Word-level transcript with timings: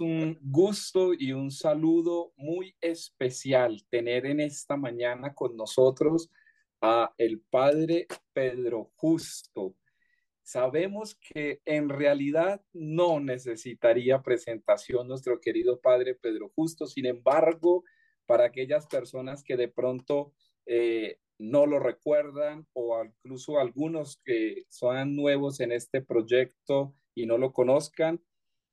un 0.00 0.38
gusto 0.40 1.12
y 1.14 1.32
un 1.32 1.50
saludo 1.50 2.32
muy 2.36 2.74
especial 2.80 3.84
tener 3.90 4.26
en 4.26 4.40
esta 4.40 4.76
mañana 4.76 5.34
con 5.34 5.56
nosotros 5.56 6.30
a 6.80 7.14
el 7.18 7.40
padre 7.40 8.06
Pedro 8.32 8.90
Justo. 8.96 9.76
Sabemos 10.42 11.14
que 11.14 11.60
en 11.64 11.88
realidad 11.88 12.62
no 12.72 13.20
necesitaría 13.20 14.22
presentación 14.22 15.06
nuestro 15.08 15.40
querido 15.40 15.80
padre 15.80 16.14
Pedro 16.14 16.50
Justo, 16.54 16.86
sin 16.86 17.06
embargo, 17.06 17.84
para 18.26 18.46
aquellas 18.46 18.86
personas 18.86 19.44
que 19.44 19.56
de 19.56 19.68
pronto 19.68 20.32
eh, 20.66 21.18
no 21.38 21.66
lo 21.66 21.78
recuerdan 21.78 22.66
o 22.72 23.04
incluso 23.04 23.58
algunos 23.58 24.20
que 24.24 24.64
son 24.68 25.14
nuevos 25.16 25.60
en 25.60 25.72
este 25.72 26.02
proyecto 26.02 26.94
y 27.14 27.26
no 27.26 27.38
lo 27.38 27.52
conozcan, 27.52 28.20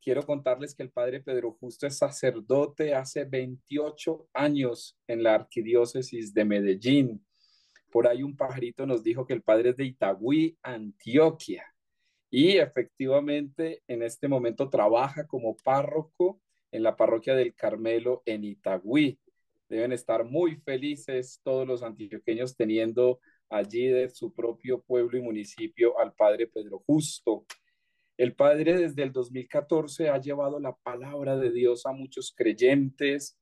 quiero 0.02 0.26
contarles 0.26 0.73
que 0.73 0.84
el 0.84 0.91
padre 0.91 1.21
Pedro 1.21 1.58
Justo 1.59 1.88
es 1.88 1.98
sacerdote 1.98 2.94
hace 2.94 3.26
28 3.26 4.30
años 4.34 4.98
en 5.07 5.23
la 5.23 5.35
arquidiócesis 5.35 6.34
de 6.34 6.45
Medellín. 6.45 7.26
Por 7.91 8.07
ahí 8.07 8.23
un 8.23 8.35
pajarito 8.35 8.85
nos 8.85 9.04
dijo 9.04 9.26
que 9.26 9.34
el 9.34 9.41
padre 9.41 9.71
es 9.71 9.77
de 9.77 9.85
Itagüí, 9.85 10.57
Antioquia. 10.62 11.66
Y 12.30 12.57
efectivamente 12.57 13.81
en 13.88 14.04
este 14.04 14.27
momento 14.27 14.70
trabaja 14.70 15.26
como 15.26 15.57
párroco 15.57 16.40
en 16.71 16.84
la 16.84 16.95
parroquia 16.95 17.35
del 17.35 17.55
Carmelo 17.55 18.21
en 18.26 18.43
Itagüí. 18.43 19.20
Deben 19.68 19.91
estar 19.91 20.23
muy 20.23 20.55
felices 20.57 21.41
todos 21.43 21.68
los 21.68 21.84
antioqueños 21.84 22.55
teniendo 22.55 23.20
allí 23.49 23.88
de 23.88 24.10
su 24.10 24.34
propio 24.34 24.82
pueblo 24.82 25.18
y 25.18 25.21
municipio 25.21 25.99
al 25.99 26.13
padre 26.13 26.48
Pedro 26.48 26.79
Justo. 26.85 27.45
El 28.20 28.35
Padre 28.35 28.77
desde 28.77 29.03
el 29.03 29.13
2014 29.13 30.09
ha 30.09 30.20
llevado 30.20 30.59
la 30.59 30.75
palabra 30.75 31.37
de 31.37 31.53
Dios 31.53 31.85
a 31.85 31.93
muchos 31.93 32.34
creyentes, 32.35 33.39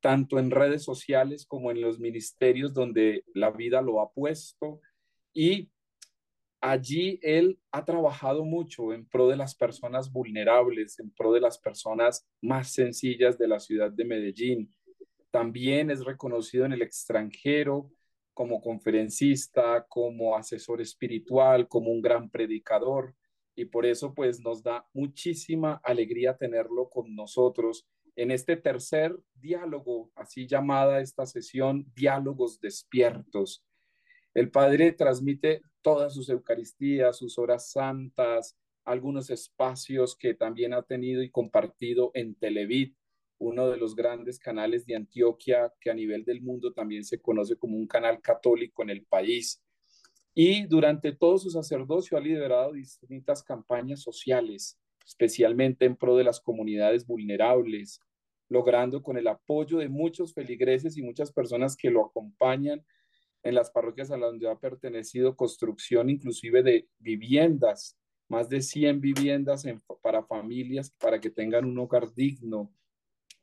tanto 0.00 0.40
en 0.40 0.50
redes 0.50 0.82
sociales 0.82 1.46
como 1.46 1.70
en 1.70 1.80
los 1.80 2.00
ministerios 2.00 2.74
donde 2.74 3.22
la 3.34 3.52
vida 3.52 3.80
lo 3.82 4.00
ha 4.00 4.10
puesto. 4.10 4.80
Y 5.32 5.70
allí 6.60 7.20
él 7.22 7.60
ha 7.70 7.84
trabajado 7.84 8.44
mucho 8.44 8.92
en 8.92 9.06
pro 9.06 9.28
de 9.28 9.36
las 9.36 9.54
personas 9.54 10.10
vulnerables, 10.10 10.98
en 10.98 11.12
pro 11.12 11.32
de 11.32 11.40
las 11.42 11.56
personas 11.56 12.26
más 12.42 12.72
sencillas 12.72 13.38
de 13.38 13.46
la 13.46 13.60
ciudad 13.60 13.92
de 13.92 14.06
Medellín. 14.06 14.74
También 15.30 15.88
es 15.88 16.04
reconocido 16.04 16.64
en 16.64 16.72
el 16.72 16.82
extranjero 16.82 17.92
como 18.34 18.60
conferencista, 18.60 19.86
como 19.88 20.36
asesor 20.36 20.80
espiritual, 20.80 21.68
como 21.68 21.92
un 21.92 22.02
gran 22.02 22.28
predicador 22.28 23.14
y 23.56 23.64
por 23.64 23.86
eso 23.86 24.14
pues 24.14 24.40
nos 24.40 24.62
da 24.62 24.86
muchísima 24.92 25.80
alegría 25.82 26.36
tenerlo 26.36 26.88
con 26.90 27.16
nosotros 27.16 27.88
en 28.14 28.30
este 28.30 28.56
tercer 28.56 29.18
diálogo, 29.34 30.10
así 30.14 30.46
llamada 30.46 31.00
esta 31.00 31.26
sesión, 31.26 31.90
Diálogos 31.94 32.60
Despiertos. 32.60 33.64
El 34.34 34.50
Padre 34.50 34.92
transmite 34.92 35.62
todas 35.82 36.14
sus 36.14 36.28
Eucaristías, 36.28 37.18
sus 37.18 37.38
horas 37.38 37.70
santas, 37.70 38.56
algunos 38.84 39.30
espacios 39.30 40.16
que 40.16 40.34
también 40.34 40.72
ha 40.72 40.82
tenido 40.82 41.22
y 41.22 41.30
compartido 41.30 42.10
en 42.14 42.34
Televid, 42.34 42.94
uno 43.38 43.68
de 43.68 43.76
los 43.76 43.94
grandes 43.94 44.38
canales 44.38 44.86
de 44.86 44.96
Antioquia 44.96 45.72
que 45.80 45.90
a 45.90 45.94
nivel 45.94 46.24
del 46.24 46.40
mundo 46.40 46.72
también 46.72 47.04
se 47.04 47.20
conoce 47.20 47.56
como 47.56 47.76
un 47.76 47.86
canal 47.86 48.20
católico 48.22 48.82
en 48.82 48.90
el 48.90 49.04
país 49.04 49.62
y 50.38 50.66
durante 50.66 51.12
todo 51.12 51.38
su 51.38 51.48
sacerdocio 51.48 52.18
ha 52.18 52.20
liderado 52.20 52.72
distintas 52.72 53.42
campañas 53.42 54.02
sociales, 54.02 54.78
especialmente 55.06 55.86
en 55.86 55.96
pro 55.96 56.14
de 56.14 56.24
las 56.24 56.40
comunidades 56.40 57.06
vulnerables, 57.06 58.00
logrando 58.50 59.02
con 59.02 59.16
el 59.16 59.28
apoyo 59.28 59.78
de 59.78 59.88
muchos 59.88 60.34
feligreses 60.34 60.98
y 60.98 61.02
muchas 61.02 61.32
personas 61.32 61.74
que 61.74 61.90
lo 61.90 62.04
acompañan 62.04 62.84
en 63.42 63.54
las 63.54 63.70
parroquias 63.70 64.10
a 64.10 64.18
las 64.18 64.32
donde 64.32 64.50
ha 64.50 64.60
pertenecido 64.60 65.36
construcción 65.36 66.10
inclusive 66.10 66.62
de 66.62 66.86
viviendas, 66.98 67.96
más 68.28 68.50
de 68.50 68.60
100 68.60 69.00
viviendas 69.00 69.64
para 70.02 70.22
familias 70.22 70.90
para 71.00 71.18
que 71.18 71.30
tengan 71.30 71.64
un 71.64 71.78
hogar 71.78 72.12
digno. 72.14 72.70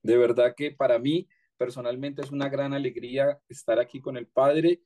De 0.03 0.15
verdad 0.15 0.53
que 0.55 0.69
para 0.69 0.99
mí 0.99 1.27
personalmente 1.57 2.21
es 2.21 2.29
una 2.29 2.49
gran 2.49 2.71
alegría 2.71 3.41
estar 3.49 3.79
aquí 3.79 3.99
con 3.99 4.15
el 4.15 4.27
Padre 4.27 4.83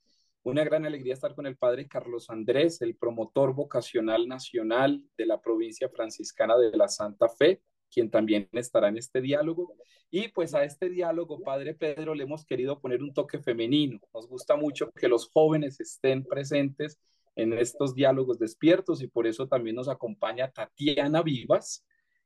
una 0.50 0.64
gran 0.64 0.86
alegría 0.86 1.14
estar 1.14 1.36
con 1.36 1.46
el 1.46 1.58
padre 1.58 1.90
Carlos 1.90 2.30
Andrés, 2.30 2.82
el 2.82 2.96
promotor 2.96 3.54
vocacional 3.54 4.30
nacional 4.30 5.04
de 5.18 5.26
la 5.26 5.42
provincia 5.42 5.90
franciscana 5.90 6.58
de 6.58 6.76
la 6.78 6.88
Santa 6.88 7.28
Fe, 7.28 7.62
quien 7.92 8.10
también 8.10 8.48
estará 8.54 8.88
en 8.88 8.98
este 8.98 9.20
diálogo. 9.20 9.76
Y 10.10 10.30
pues 10.30 10.54
a 10.54 10.64
este 10.64 10.90
diálogo, 10.90 11.42
Padre 11.42 11.74
Pedro, 11.74 12.16
le 12.16 12.24
hemos 12.24 12.46
querido 12.46 12.80
poner 12.80 13.04
un 13.04 13.14
toque 13.14 13.40
femenino. 13.40 14.00
Nos 14.14 14.30
gusta 14.30 14.56
mucho 14.56 14.90
que 14.92 15.10
los 15.10 15.30
jóvenes 15.30 15.82
estén 15.82 16.24
presentes 16.24 16.98
en 17.36 17.52
estos 17.52 17.94
diálogos 17.94 18.40
despiertos 18.40 19.02
y 19.02 19.08
por 19.08 19.28
eso 19.28 19.50
también 19.50 19.76
nos 19.76 19.90
acompaña 19.90 20.50
Tatiana 20.50 21.24
Vivas, 21.24 21.86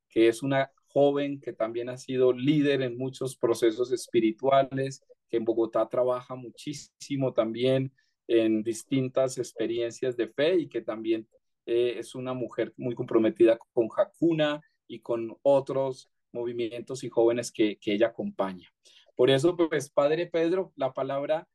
que 0.09 0.27
es 0.27 0.43
una 0.43 0.71
joven 0.89 1.41
que 1.41 1.53
también 1.53 1.89
ha 1.89 1.97
sido 1.97 2.33
líder 2.33 2.83
en 2.83 2.99
muchos 2.99 3.35
procesos 3.35 3.91
espirituales, 3.91 5.03
que 5.27 5.37
en 5.37 5.45
Bogotá 5.45 5.89
trabaja 5.89 6.35
muchísimo 6.35 7.33
también 7.33 7.91
en 8.31 8.63
distintas 8.63 9.37
experiencias 9.37 10.15
de 10.15 10.29
fe 10.29 10.55
y 10.55 10.69
que 10.69 10.81
también 10.81 11.27
eh, 11.65 11.95
es 11.97 12.15
una 12.15 12.33
mujer 12.33 12.73
muy 12.77 12.95
comprometida 12.95 13.59
con 13.73 13.89
Hakuna 13.95 14.61
y 14.87 14.99
con 15.01 15.35
otros 15.41 16.09
movimientos 16.31 17.03
y 17.03 17.09
jóvenes 17.09 17.51
que, 17.51 17.77
que 17.77 17.93
ella 17.93 18.07
acompaña. 18.07 18.69
Por 19.15 19.29
eso, 19.29 19.57
pues, 19.57 19.89
Padre 19.89 20.27
Pedro, 20.27 20.71
la 20.77 20.93
palabra 20.93 21.45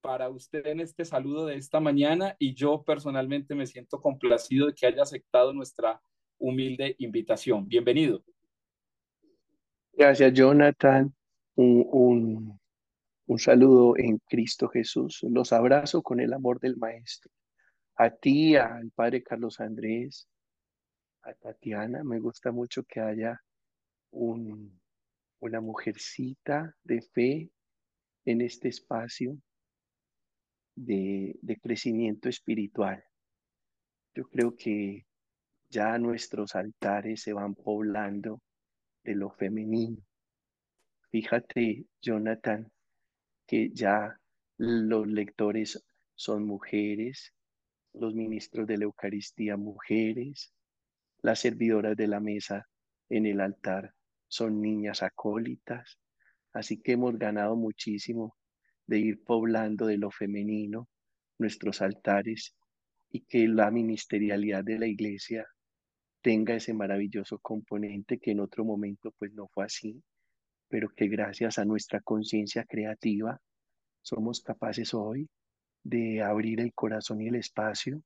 para 0.00 0.28
usted 0.28 0.66
en 0.66 0.80
este 0.80 1.04
saludo 1.04 1.46
de 1.46 1.56
esta 1.56 1.78
mañana 1.78 2.34
y 2.40 2.54
yo 2.54 2.82
personalmente 2.82 3.54
me 3.54 3.66
siento 3.66 4.00
complacido 4.00 4.66
de 4.66 4.74
que 4.74 4.86
haya 4.86 5.02
aceptado 5.02 5.52
nuestra 5.52 6.00
humilde 6.38 6.96
invitación. 6.98 7.68
Bienvenido. 7.68 8.22
Gracias, 9.92 10.32
Jonathan. 10.32 11.14
un, 11.54 11.86
un 11.88 12.60
saludo 13.38 13.96
en 13.96 14.18
Cristo 14.18 14.68
Jesús. 14.68 15.20
Los 15.28 15.52
abrazo 15.52 16.02
con 16.02 16.20
el 16.20 16.32
amor 16.32 16.60
del 16.60 16.76
Maestro. 16.76 17.32
A 17.96 18.10
ti, 18.10 18.56
al 18.56 18.90
Padre 18.92 19.22
Carlos 19.22 19.58
Andrés, 19.58 20.28
a 21.22 21.34
Tatiana, 21.34 22.04
me 22.04 22.20
gusta 22.20 22.52
mucho 22.52 22.84
que 22.84 23.00
haya 23.00 23.40
un, 24.10 24.80
una 25.40 25.60
mujercita 25.60 26.74
de 26.84 27.02
fe 27.02 27.50
en 28.24 28.42
este 28.42 28.68
espacio 28.68 29.36
de, 30.76 31.36
de 31.42 31.56
crecimiento 31.58 32.28
espiritual. 32.28 33.02
Yo 34.14 34.24
creo 34.28 34.54
que 34.54 35.04
ya 35.68 35.98
nuestros 35.98 36.54
altares 36.54 37.22
se 37.22 37.32
van 37.32 37.54
poblando 37.54 38.40
de 39.02 39.14
lo 39.14 39.30
femenino. 39.30 40.00
Fíjate, 41.10 41.86
Jonathan, 42.00 42.70
que 43.46 43.70
ya 43.72 44.18
los 44.58 45.06
lectores 45.06 45.84
son 46.14 46.44
mujeres, 46.44 47.32
los 47.92 48.14
ministros 48.14 48.66
de 48.66 48.78
la 48.78 48.84
Eucaristía 48.84 49.56
mujeres, 49.56 50.52
las 51.22 51.40
servidoras 51.40 51.96
de 51.96 52.08
la 52.08 52.20
mesa 52.20 52.66
en 53.08 53.26
el 53.26 53.40
altar 53.40 53.94
son 54.28 54.60
niñas 54.60 55.02
acólitas, 55.02 55.98
así 56.52 56.80
que 56.80 56.92
hemos 56.92 57.18
ganado 57.18 57.56
muchísimo 57.56 58.36
de 58.86 58.98
ir 58.98 59.22
poblando 59.24 59.86
de 59.86 59.98
lo 59.98 60.10
femenino 60.10 60.88
nuestros 61.38 61.82
altares 61.82 62.54
y 63.10 63.20
que 63.22 63.46
la 63.48 63.70
ministerialidad 63.70 64.64
de 64.64 64.78
la 64.78 64.86
iglesia 64.86 65.46
tenga 66.22 66.54
ese 66.54 66.74
maravilloso 66.74 67.38
componente 67.38 68.18
que 68.18 68.32
en 68.32 68.40
otro 68.40 68.64
momento 68.64 69.12
pues 69.18 69.32
no 69.32 69.48
fue 69.48 69.64
así 69.64 70.02
pero 70.68 70.88
que 70.88 71.08
gracias 71.08 71.58
a 71.58 71.64
nuestra 71.64 72.00
conciencia 72.00 72.64
creativa 72.64 73.40
somos 74.02 74.40
capaces 74.40 74.94
hoy 74.94 75.28
de 75.82 76.22
abrir 76.22 76.60
el 76.60 76.72
corazón 76.74 77.20
y 77.20 77.28
el 77.28 77.36
espacio 77.36 78.02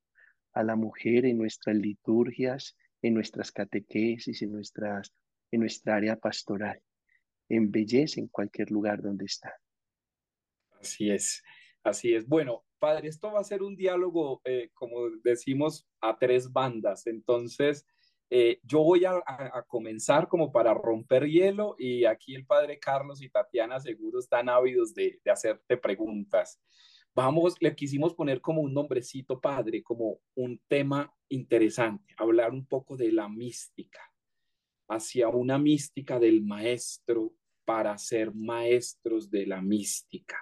a 0.52 0.62
la 0.62 0.76
mujer 0.76 1.24
en 1.26 1.38
nuestras 1.38 1.76
liturgias, 1.76 2.76
en 3.02 3.14
nuestras 3.14 3.52
catequesis, 3.52 4.42
en, 4.42 4.52
nuestras, 4.52 5.12
en 5.50 5.60
nuestra 5.60 5.96
área 5.96 6.16
pastoral, 6.16 6.80
en 7.48 7.70
belleza 7.70 8.20
en 8.20 8.28
cualquier 8.28 8.70
lugar 8.70 9.02
donde 9.02 9.24
está. 9.24 9.54
Así 10.80 11.10
es, 11.10 11.42
así 11.82 12.14
es. 12.14 12.26
Bueno, 12.26 12.64
padre, 12.78 13.08
esto 13.08 13.32
va 13.32 13.40
a 13.40 13.44
ser 13.44 13.62
un 13.62 13.76
diálogo, 13.76 14.40
eh, 14.44 14.70
como 14.74 15.10
decimos, 15.22 15.86
a 16.00 16.18
tres 16.18 16.52
bandas. 16.52 17.06
Entonces, 17.06 17.86
eh, 18.32 18.60
yo 18.62 18.84
voy 18.84 19.04
a, 19.04 19.20
comenzar 19.66 20.28
como 20.28 20.52
para 20.52 20.72
romper 20.72 21.26
hielo 21.26 21.74
y 21.76 22.04
aquí 22.04 22.36
el 22.36 22.46
padre 22.46 22.78
Carlos 22.78 23.20
y 23.20 23.28
Tatiana 23.28 23.80
seguro 23.80 24.20
están 24.20 24.48
ávidos 24.48 24.94
de, 24.94 25.20
hacerte 25.26 25.76
preguntas. 25.76 26.60
Vamos, 27.12 27.56
le 27.58 27.74
quisimos 27.74 28.14
poner 28.14 28.40
como 28.40 28.60
un 28.62 28.72
nombrecito 28.72 29.40
padre, 29.40 29.82
como 29.82 30.20
un 30.36 30.60
tema 30.68 31.12
interesante, 31.28 32.14
hablar 32.16 32.52
un 32.52 32.64
poco 32.64 32.96
de 32.96 33.10
la 33.10 33.28
mística. 33.28 34.00
hacia 34.88 35.28
una 35.28 35.56
mística 35.56 36.18
del 36.18 36.42
maestro 36.42 37.32
para 37.64 37.96
ser 37.98 38.34
maestros 38.34 39.30
de 39.30 39.46
la 39.46 39.62
mística. 39.62 40.36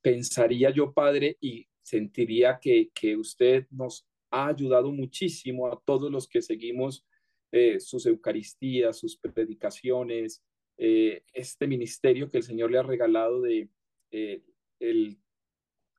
Pensaría 0.00 0.70
yo, 0.70 0.92
Padre, 0.92 1.36
y 1.40 1.66
sentiría 1.82 2.60
que, 2.60 2.90
que 2.94 3.16
usted 3.16 3.66
nos 3.70 4.07
ha 4.30 4.48
ayudado 4.48 4.90
muchísimo 4.92 5.66
a 5.66 5.80
todos 5.84 6.10
los 6.10 6.28
que 6.28 6.42
seguimos 6.42 7.04
eh, 7.50 7.80
sus 7.80 8.06
Eucaristías, 8.06 8.98
sus 8.98 9.16
predicaciones, 9.16 10.44
eh, 10.76 11.22
este 11.32 11.66
ministerio 11.66 12.30
que 12.30 12.38
el 12.38 12.42
Señor 12.42 12.70
le 12.70 12.78
ha 12.78 12.82
regalado 12.82 13.40
de 13.40 13.68
eh, 14.10 14.42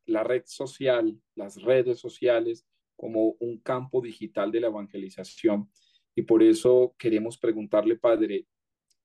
la 0.06 0.24
red 0.24 0.44
social, 0.46 1.20
las 1.36 1.62
redes 1.62 2.00
sociales, 2.00 2.66
como 2.96 3.36
un 3.40 3.60
campo 3.60 4.02
digital 4.02 4.52
de 4.52 4.60
la 4.60 4.68
evangelización. 4.68 5.70
Y 6.16 6.24
por 6.24 6.44
eso 6.44 6.96
queremos 6.98 7.38
preguntarle, 7.38 7.96
Padre, 7.98 8.46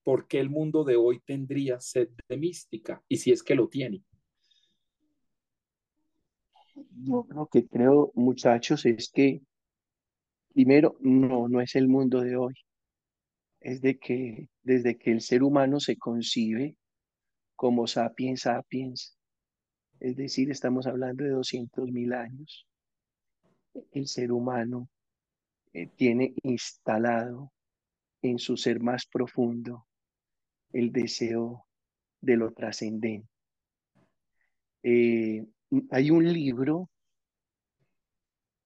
¿por 0.03 0.27
qué 0.27 0.41
el 0.41 0.50
mundo 0.50 0.85
de 0.85 0.97
hoy 0.97 1.20
tendría 1.20 1.81
sed 1.81 2.09
de 2.29 2.37
mística? 2.37 3.03
Y 3.09 3.19
si 3.19 3.32
es 3.32 3.43
que 3.43 3.55
lo 3.55 3.69
tiene. 3.69 4.03
Yo 6.96 7.26
lo 7.29 7.46
que 7.46 7.67
creo, 7.67 8.12
muchachos, 8.14 8.87
es 8.87 9.11
que 9.11 9.43
primero, 10.52 10.96
no, 11.00 11.49
no 11.49 11.61
es 11.61 11.75
el 11.75 11.88
mundo 11.88 12.20
de 12.20 12.37
hoy. 12.37 12.55
Es 13.61 13.81
de 13.81 13.99
que 13.99 14.49
desde 14.62 14.96
que 14.96 15.11
el 15.11 15.20
ser 15.20 15.43
humano 15.43 15.81
se 15.81 15.96
concibe 15.96 16.76
como 17.56 17.87
sapiens 17.87 18.43
sapiens, 18.43 19.17
es 20.00 20.17
decir, 20.17 20.50
estamos 20.50 20.87
hablando 20.87 21.25
de 21.25 21.31
200 21.31 21.91
mil 21.91 22.12
años, 22.12 22.67
el 23.93 24.06
ser 24.06 24.32
humano 24.32 24.88
eh, 25.73 25.88
tiene 25.96 26.35
instalado 26.43 27.52
en 28.23 28.38
su 28.38 28.56
ser 28.56 28.81
más 28.81 29.06
profundo 29.06 29.87
el 30.73 30.93
deseo 30.93 31.67
de 32.20 32.37
lo 32.37 32.52
trascendente. 32.52 33.29
Eh, 34.82 35.44
hay 35.91 36.11
un 36.11 36.32
libro 36.32 36.91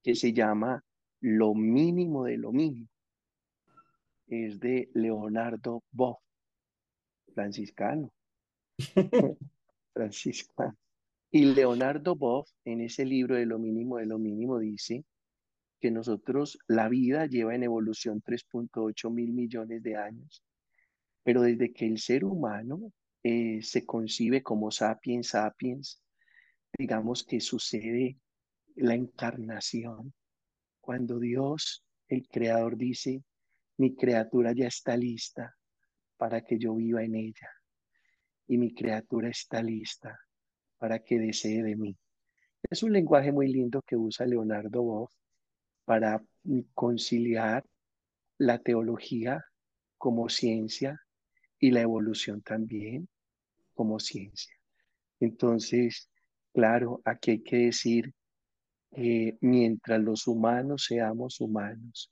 que 0.03 0.15
se 0.15 0.33
llama 0.33 0.83
Lo 1.21 1.55
mínimo 1.55 2.25
de 2.25 2.39
lo 2.39 2.53
mínimo. 2.53 2.89
Es 4.27 4.61
de 4.61 4.91
Leonardo 4.95 5.83
Boff, 5.91 6.21
franciscano. 7.35 8.13
franciscano. 9.93 10.77
Y 11.31 11.45
Leonardo 11.47 12.15
Boff, 12.15 12.51
en 12.65 12.81
ese 12.81 13.05
libro 13.05 13.37
de 13.37 13.47
Lo 13.47 13.59
mínimo 13.59 13.99
de 13.99 14.07
lo 14.07 14.19
mínimo, 14.19 14.59
dice 14.59 15.05
que 15.81 15.91
nosotros, 15.91 16.59
la 16.67 16.89
vida 16.89 17.27
lleva 17.27 17.55
en 17.55 17.63
evolución 17.63 18.23
3.8 18.23 19.11
mil 19.11 19.33
millones 19.33 19.83
de 19.83 19.97
años, 19.97 20.43
pero 21.23 21.43
desde 21.43 21.73
que 21.73 21.87
el 21.87 21.99
ser 21.99 22.25
humano 22.25 22.93
eh, 23.23 23.61
se 23.63 23.85
concibe 23.87 24.43
como 24.43 24.71
sapiens 24.71 25.29
sapiens, 25.29 26.03
digamos 26.79 27.25
que 27.25 27.41
sucede 27.41 28.17
la 28.77 28.95
encarnación, 28.95 30.15
cuando 30.81 31.19
Dios, 31.19 31.85
el 32.07 32.27
Creador, 32.29 32.77
dice, 32.77 33.25
mi 33.77 33.97
criatura 33.97 34.53
ya 34.53 34.69
está 34.69 34.97
lista 34.97 35.57
para 36.17 36.41
que 36.43 36.57
yo 36.57 36.77
viva 36.77 37.03
en 37.03 37.17
ella, 37.17 37.51
y 38.47 38.57
mi 38.59 38.73
criatura 38.73 39.29
está 39.29 39.61
lista 39.61 40.19
para 40.79 41.01
que 41.01 41.19
desee 41.19 41.65
de 41.65 41.75
mí. 41.75 41.99
Es 42.71 42.85
un 42.85 42.93
lenguaje 42.93 43.33
muy 43.33 43.49
lindo 43.49 43.83
que 43.83 43.97
usa 43.97 44.25
Leonardo 44.25 44.83
Boff 44.83 45.13
para 45.85 46.23
conciliar 46.75 47.65
la 48.39 48.59
teología 48.59 49.45
como 49.97 50.29
ciencia 50.29 51.01
y 51.59 51.73
la 51.73 51.81
evolución 51.81 52.41
también 52.41 53.09
como 53.75 53.99
ciencia. 53.99 54.55
Entonces, 55.19 56.09
claro, 56.53 57.01
aquí 57.05 57.33
hay 57.33 57.43
que 57.43 57.57
decir 57.57 58.13
que 58.91 59.37
mientras 59.41 60.01
los 60.01 60.27
humanos 60.27 60.87
seamos 60.89 61.41
humanos, 61.41 62.11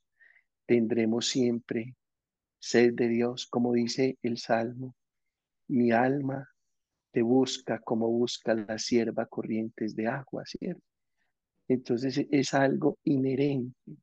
tendremos 0.67 1.29
siempre 1.29 1.95
sed 2.59 2.95
de 2.95 3.09
Dios, 3.09 3.47
como 3.47 3.73
dice 3.73 4.19
el 4.23 4.39
Salmo, 4.39 4.95
mi 5.69 5.93
alma 5.93 6.49
te 7.13 7.23
busca 7.23 7.79
como 7.81 8.09
busca 8.11 8.55
la 8.55 8.79
sierva 8.79 9.27
corrientes 9.27 9.95
de 9.97 10.07
agua, 10.07 10.45
¿cierto? 10.45 10.83
Entonces 11.69 12.27
es 12.31 12.55
algo 12.55 12.99
inherente 13.05 13.97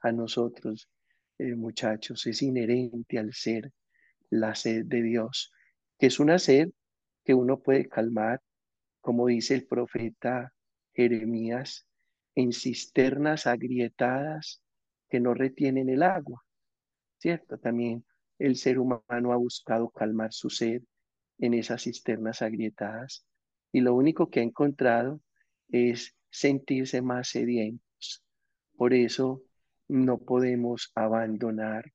a 0.00 0.12
nosotros, 0.12 0.88
eh, 1.38 1.54
muchachos, 1.54 2.26
es 2.26 2.42
inherente 2.42 3.18
al 3.18 3.32
ser 3.32 3.72
la 4.30 4.54
sed 4.54 4.86
de 4.86 5.02
Dios, 5.02 5.52
que 5.98 6.06
es 6.06 6.18
una 6.18 6.38
sed 6.38 6.70
que 7.24 7.34
uno 7.34 7.60
puede 7.60 7.88
calmar, 7.88 8.40
como 9.08 9.28
dice 9.28 9.54
el 9.54 9.66
profeta 9.66 10.52
Jeremías, 10.92 11.88
en 12.34 12.52
cisternas 12.52 13.46
agrietadas 13.46 14.62
que 15.08 15.18
no 15.18 15.32
retienen 15.32 15.88
el 15.88 16.02
agua, 16.02 16.44
¿cierto? 17.16 17.56
También 17.56 18.04
el 18.38 18.56
ser 18.56 18.78
humano 18.78 19.32
ha 19.32 19.36
buscado 19.36 19.88
calmar 19.88 20.34
su 20.34 20.50
sed 20.50 20.82
en 21.38 21.54
esas 21.54 21.84
cisternas 21.84 22.42
agrietadas 22.42 23.24
y 23.72 23.80
lo 23.80 23.94
único 23.94 24.28
que 24.28 24.40
ha 24.40 24.42
encontrado 24.42 25.22
es 25.70 26.14
sentirse 26.28 27.00
más 27.00 27.30
sedientos. 27.30 28.22
Por 28.76 28.92
eso 28.92 29.40
no 29.88 30.18
podemos 30.18 30.92
abandonar 30.94 31.94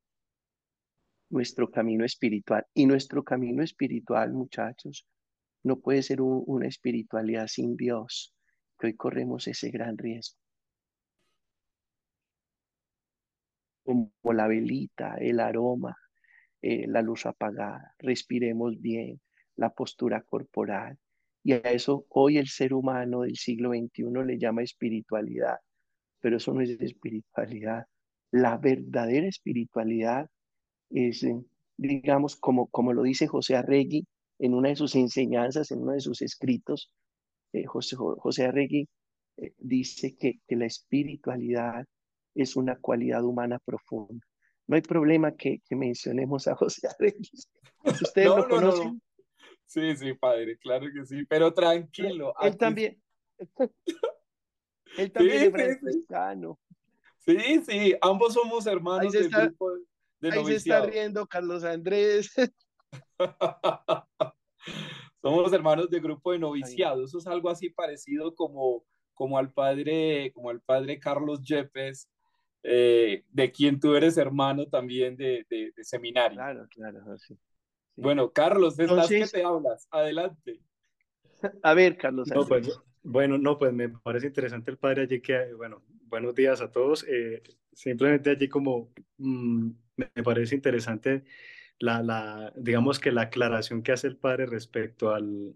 nuestro 1.30 1.69
camino 1.69 2.06
espiritual. 2.06 2.65
Y 2.74 2.88
nuestro 2.88 3.24
camino 3.24 3.62
espiritual, 3.62 4.33
muchachos, 4.33 5.06
no 5.63 5.80
puede 5.80 6.04
ser 6.04 6.21
una 6.21 6.68
espiritualidad 6.68 7.48
sin 7.48 7.75
Dios, 7.75 8.33
que 8.77 8.88
hoy 8.88 8.95
corremos 8.95 9.48
ese 9.48 9.69
gran 9.71 9.98
riesgo. 9.98 10.38
Como 13.83 14.12
la 14.33 14.48
velita, 14.48 15.15
el 15.15 15.39
aroma, 15.39 15.98
eh, 16.62 16.88
la 16.88 17.01
luz 17.01 17.25
apagada, 17.25 17.94
respiremos 18.00 18.80
bien, 18.80 19.21
la 19.56 19.69
postura 19.69 20.22
corporal, 20.22 20.98
y 21.43 21.53
a 21.53 21.58
eso 21.58 22.05
hoy 22.10 22.38
el 22.38 22.48
ser 22.48 22.74
humano 22.74 23.22
del 23.22 23.36
siglo 23.36 23.72
XXI 23.72 24.25
le 24.25 24.38
llama 24.39 24.63
espiritualidad, 24.63 25.58
pero 26.22 26.38
eso 26.38 26.53
no 26.53 26.62
es 26.62 26.70
espiritualidad. 26.79 27.86
La 28.32 28.58
verdadera 28.58 29.27
espiritualidad 29.27 30.29
es, 30.89 31.24
eh, 31.24 31.43
digamos, 31.77 32.38
como, 32.38 32.67
como 32.67 32.93
lo 32.93 33.03
dice 33.03 33.27
José 33.27 33.58
Arregui 33.58 34.05
en 34.39 34.53
una 34.53 34.69
de 34.69 34.75
sus 34.75 34.95
enseñanzas, 34.95 35.71
en 35.71 35.81
uno 35.81 35.93
de 35.93 36.01
sus 36.01 36.21
escritos, 36.21 36.91
eh, 37.53 37.65
José, 37.65 37.95
José 37.95 38.45
Arregui 38.45 38.87
eh, 39.37 39.53
dice 39.57 40.15
que, 40.17 40.39
que, 40.47 40.55
la 40.55 40.65
espiritualidad 40.65 41.85
es 42.35 42.55
una 42.55 42.77
cualidad 42.77 43.23
humana 43.23 43.59
profunda. 43.63 44.25
No 44.67 44.75
hay 44.75 44.81
problema 44.81 45.35
que, 45.35 45.61
que 45.67 45.75
mencionemos 45.75 46.47
a 46.47 46.55
José 46.55 46.87
Arregui. 46.87 47.29
¿Ustedes 47.83 48.27
lo 48.27 48.47
conocen? 48.47 49.01
Sí, 49.65 49.95
sí, 49.95 50.13
padre, 50.13 50.57
claro 50.57 50.87
que 50.93 51.05
sí, 51.05 51.25
pero 51.25 51.53
tranquilo. 51.53 52.33
Él, 52.41 52.57
también. 52.57 53.01
él 54.97 55.11
también 55.11 55.43
es 55.43 55.51
franciscano. 55.51 56.59
Sí, 57.25 57.61
sí, 57.65 57.95
ambos 58.01 58.33
somos 58.33 58.67
hermanos 58.67 59.13
del 59.13 59.29
grupo 59.29 59.71
de 60.19 60.31
Ahí 60.31 60.45
se 60.45 60.55
está 60.55 60.85
riendo 60.85 61.25
Carlos 61.27 61.63
Andrés. 61.63 62.31
somos 65.21 65.53
hermanos 65.53 65.89
de 65.89 66.00
grupo 66.00 66.31
de 66.31 66.39
noviciado. 66.39 67.03
Eso 67.05 67.17
es 67.17 67.27
algo 67.27 67.50
así 67.50 67.69
parecido 67.69 68.35
como, 68.35 68.83
como 69.13 69.38
al 69.38 69.51
padre, 69.51 70.31
como 70.33 70.50
al 70.50 70.62
padre 70.62 71.00
Carlos 71.00 71.41
Yepes, 71.43 72.09
eh, 72.63 73.23
de 73.29 73.51
quien 73.51 73.79
tú 73.79 73.95
eres 73.95 74.17
hermano 74.17 74.67
también 74.67 75.15
de, 75.17 75.45
de, 75.50 75.71
de 75.75 75.83
seminario. 75.83 76.38
Claro, 76.38 76.67
claro, 76.69 77.17
sí. 77.17 77.38
Bueno, 77.95 78.31
Carlos, 78.31 78.79
¿estás 78.79 79.07
que 79.07 79.25
te 79.27 79.43
hablas? 79.43 79.88
Adelante. 79.91 80.59
A 81.63 81.73
ver, 81.73 81.97
Carlos. 81.97 82.29
Pues, 82.47 82.79
bueno, 83.03 83.38
no, 83.38 83.57
pues 83.57 83.73
me 83.73 83.89
parece 83.89 84.27
interesante 84.27 84.71
el 84.71 84.77
padre 84.77 85.03
allí 85.03 85.21
que, 85.21 85.53
bueno, 85.53 85.83
buenos 86.03 86.33
días 86.33 86.62
a 86.62 86.71
todos. 86.71 87.05
Eh, 87.07 87.43
simplemente 87.73 88.31
allí 88.31 88.47
como 88.47 88.93
mm, 89.17 89.69
me 89.97 90.23
parece 90.23 90.55
interesante 90.55 91.25
la, 91.80 92.01
la, 92.01 92.53
digamos 92.56 93.00
que 93.00 93.12
la 93.12 93.24
aclaración 93.24 93.84
que 93.84 93.92
hace 93.92 94.08
el 94.08 94.18
padre 94.18 94.46
respecto 94.46 95.13
al, 95.13 95.56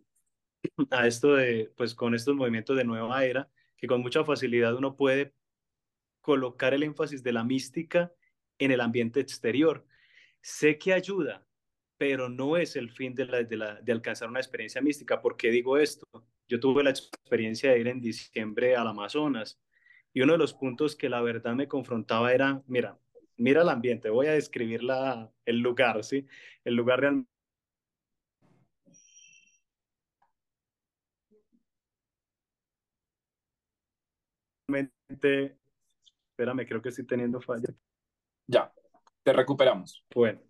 a 0.91 1.07
esto 1.07 1.35
de, 1.35 1.71
pues 1.75 1.95
con 1.95 2.15
estos 2.15 2.35
movimientos 2.35 2.77
de 2.77 2.83
nueva 2.83 3.23
era, 3.25 3.49
que 3.77 3.87
con 3.87 4.01
mucha 4.01 4.23
facilidad 4.23 4.75
uno 4.75 4.95
puede 4.95 5.33
colocar 6.21 6.73
el 6.73 6.83
énfasis 6.83 7.23
de 7.23 7.31
la 7.31 7.43
mística 7.43 8.11
en 8.57 8.71
el 8.71 8.81
ambiente 8.81 9.19
exterior. 9.19 9.85
Sé 10.41 10.77
que 10.77 10.93
ayuda, 10.93 11.45
pero 11.97 12.29
no 12.29 12.57
es 12.57 12.75
el 12.75 12.89
fin 12.91 13.15
de, 13.15 13.25
la, 13.25 13.43
de, 13.43 13.57
la, 13.57 13.75
de 13.81 13.91
alcanzar 13.91 14.29
una 14.29 14.39
experiencia 14.39 14.81
mística. 14.81 15.21
¿Por 15.21 15.37
qué 15.37 15.51
digo 15.51 15.77
esto? 15.77 16.05
Yo 16.47 16.59
tuve 16.59 16.83
la 16.83 16.89
experiencia 16.89 17.71
de 17.71 17.79
ir 17.79 17.87
en 17.87 18.01
diciembre 18.01 18.75
al 18.75 18.87
Amazonas 18.87 19.59
y 20.13 20.21
uno 20.21 20.33
de 20.33 20.39
los 20.39 20.53
puntos 20.53 20.95
que 20.95 21.09
la 21.09 21.21
verdad 21.21 21.53
me 21.53 21.67
confrontaba 21.67 22.33
era, 22.33 22.63
mira, 22.67 22.97
mira 23.37 23.61
el 23.61 23.69
ambiente, 23.69 24.09
voy 24.09 24.27
a 24.27 24.33
describir 24.33 24.83
la, 24.83 25.31
el 25.45 25.59
lugar, 25.59 26.03
¿sí? 26.03 26.25
El 26.63 26.75
lugar 26.75 26.99
realmente 27.01 27.27
espérame, 36.31 36.65
creo 36.67 36.81
que 36.81 36.89
estoy 36.89 37.05
teniendo 37.05 37.41
falla. 37.41 37.69
Ya, 38.47 38.71
te 39.23 39.33
recuperamos. 39.33 40.05
Bueno. 40.13 40.41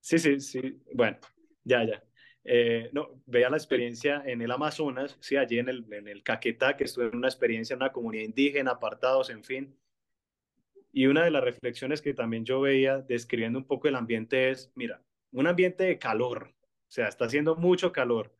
Sí, 0.00 0.18
sí, 0.18 0.40
sí. 0.40 0.82
Bueno, 0.94 1.18
ya, 1.64 1.84
ya. 1.84 2.02
Eh, 2.44 2.90
no, 2.92 3.22
vea 3.26 3.50
la 3.50 3.56
experiencia 3.56 4.22
en 4.24 4.40
el 4.40 4.52
Amazonas, 4.52 5.16
sí, 5.20 5.36
allí 5.36 5.58
en 5.58 5.68
el, 5.68 5.92
en 5.92 6.06
el 6.06 6.22
Caquetá, 6.22 6.76
que 6.76 6.84
estuve 6.84 7.06
en 7.06 7.16
una 7.16 7.26
experiencia 7.28 7.74
en 7.74 7.82
una 7.82 7.92
comunidad 7.92 8.24
indígena, 8.24 8.72
apartados, 8.72 9.30
en 9.30 9.42
fin. 9.42 9.76
Y 10.96 11.08
una 11.08 11.24
de 11.24 11.30
las 11.30 11.44
reflexiones 11.44 12.00
que 12.00 12.14
también 12.14 12.46
yo 12.46 12.62
veía 12.62 13.02
describiendo 13.02 13.58
un 13.58 13.66
poco 13.66 13.86
el 13.86 13.96
ambiente 13.96 14.48
es, 14.50 14.72
mira, 14.74 15.02
un 15.30 15.46
ambiente 15.46 15.84
de 15.84 15.98
calor, 15.98 16.54
o 16.54 16.90
sea, 16.90 17.06
está 17.08 17.26
haciendo 17.26 17.54
mucho 17.54 17.92
calor. 17.92 18.34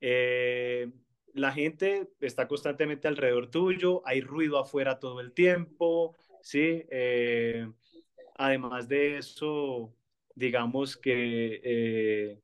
Eh, 0.00 0.90
la 1.34 1.52
gente 1.52 2.08
está 2.20 2.48
constantemente 2.48 3.06
alrededor 3.06 3.50
tuyo, 3.50 4.00
hay 4.06 4.22
ruido 4.22 4.58
afuera 4.58 4.98
todo 4.98 5.20
el 5.20 5.32
tiempo, 5.32 6.16
¿sí? 6.40 6.86
Eh, 6.90 7.70
además 8.38 8.88
de 8.88 9.18
eso, 9.18 9.94
digamos 10.34 10.96
que, 10.96 11.60
eh, 11.62 12.40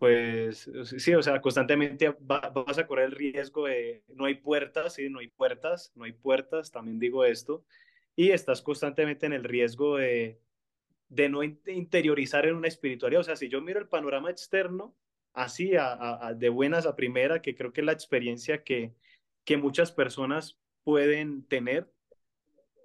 pues, 0.00 0.68
sí, 0.98 1.14
o 1.14 1.22
sea, 1.22 1.40
constantemente 1.40 2.12
vas 2.18 2.78
a 2.78 2.88
correr 2.88 3.04
el 3.04 3.12
riesgo 3.12 3.66
de, 3.66 4.02
no 4.08 4.24
hay 4.24 4.34
puertas, 4.34 4.94
¿sí? 4.94 5.08
No 5.08 5.20
hay 5.20 5.28
puertas, 5.28 5.92
no 5.94 6.02
hay 6.02 6.12
puertas, 6.12 6.72
también 6.72 6.98
digo 6.98 7.24
esto, 7.24 7.64
y 8.16 8.30
estás 8.30 8.62
constantemente 8.62 9.26
en 9.26 9.32
el 9.32 9.44
riesgo 9.44 9.96
de, 9.96 10.40
de 11.08 11.28
no 11.28 11.42
interiorizar 11.42 12.46
en 12.46 12.56
una 12.56 12.68
espiritualidad. 12.68 13.20
O 13.20 13.24
sea, 13.24 13.36
si 13.36 13.48
yo 13.48 13.60
miro 13.60 13.80
el 13.80 13.88
panorama 13.88 14.30
externo, 14.30 14.96
así 15.32 15.72
de 16.36 16.48
buenas 16.48 16.86
a 16.86 16.96
primera, 16.96 17.42
que 17.42 17.54
creo 17.54 17.72
que 17.72 17.80
es 17.80 17.86
la 17.86 17.92
experiencia 17.92 18.62
que, 18.62 18.94
que 19.44 19.56
muchas 19.56 19.92
personas 19.92 20.58
pueden 20.84 21.44
tener, 21.46 21.90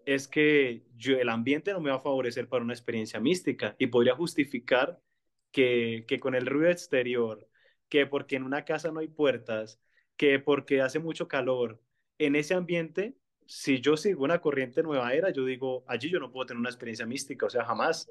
es 0.05 0.27
que 0.27 0.83
el 1.05 1.29
ambiente 1.29 1.71
no 1.71 1.81
me 1.81 1.91
va 1.91 1.97
a 1.97 2.01
favorecer 2.01 2.47
para 2.49 2.63
una 2.63 2.73
experiencia 2.73 3.19
mística 3.19 3.75
y 3.77 3.87
podría 3.87 4.15
justificar 4.15 4.99
que, 5.51 6.05
que 6.07 6.19
con 6.19 6.33
el 6.35 6.47
ruido 6.47 6.71
exterior, 6.71 7.47
que 7.89 8.07
porque 8.07 8.35
en 8.35 8.43
una 8.43 8.65
casa 8.65 8.91
no 8.91 8.99
hay 8.99 9.07
puertas, 9.07 9.79
que 10.17 10.39
porque 10.39 10.81
hace 10.81 10.99
mucho 10.99 11.27
calor, 11.27 11.79
en 12.17 12.35
ese 12.35 12.53
ambiente, 12.53 13.15
si 13.49 13.81
yo 13.81 13.97
sigo 13.97 14.23
una 14.23 14.41
corriente 14.41 14.83
nueva 14.83 15.11
era, 15.11 15.31
yo 15.31 15.43
digo, 15.43 15.83
allí 15.87 16.07
yo 16.11 16.19
no 16.19 16.31
puedo 16.31 16.45
tener 16.45 16.59
una 16.59 16.69
experiencia 16.69 17.07
mística, 17.07 17.47
o 17.47 17.49
sea, 17.49 17.65
jamás 17.65 18.07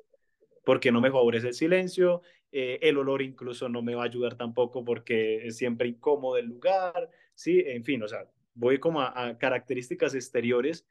porque 0.64 0.90
no 0.90 1.00
me 1.00 1.12
favorece 1.12 1.46
el 1.46 1.54
silencio, 1.54 2.22
eh, 2.50 2.80
el 2.82 2.98
olor 2.98 3.22
incluso 3.22 3.68
no 3.68 3.80
me 3.80 3.94
va 3.94 4.02
a 4.02 4.06
ayudar 4.06 4.36
tampoco 4.36 4.84
porque 4.84 5.46
es 5.46 5.56
siempre 5.56 5.86
incómodo 5.86 6.38
el 6.38 6.46
lugar, 6.46 7.08
¿sí? 7.36 7.62
En 7.64 7.84
fin, 7.84 8.02
o 8.02 8.08
sea, 8.08 8.28
voy 8.54 8.80
como 8.80 9.00
a, 9.00 9.38
características 9.38 10.16
exteriores 10.16 10.84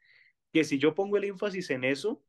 que 0.54 0.64
si 0.64 0.78
yo 0.78 0.96
pongo 0.96 1.18
el 1.18 1.26
énfasis 1.26 1.70
en 1.72 1.84
eso, 1.84 2.24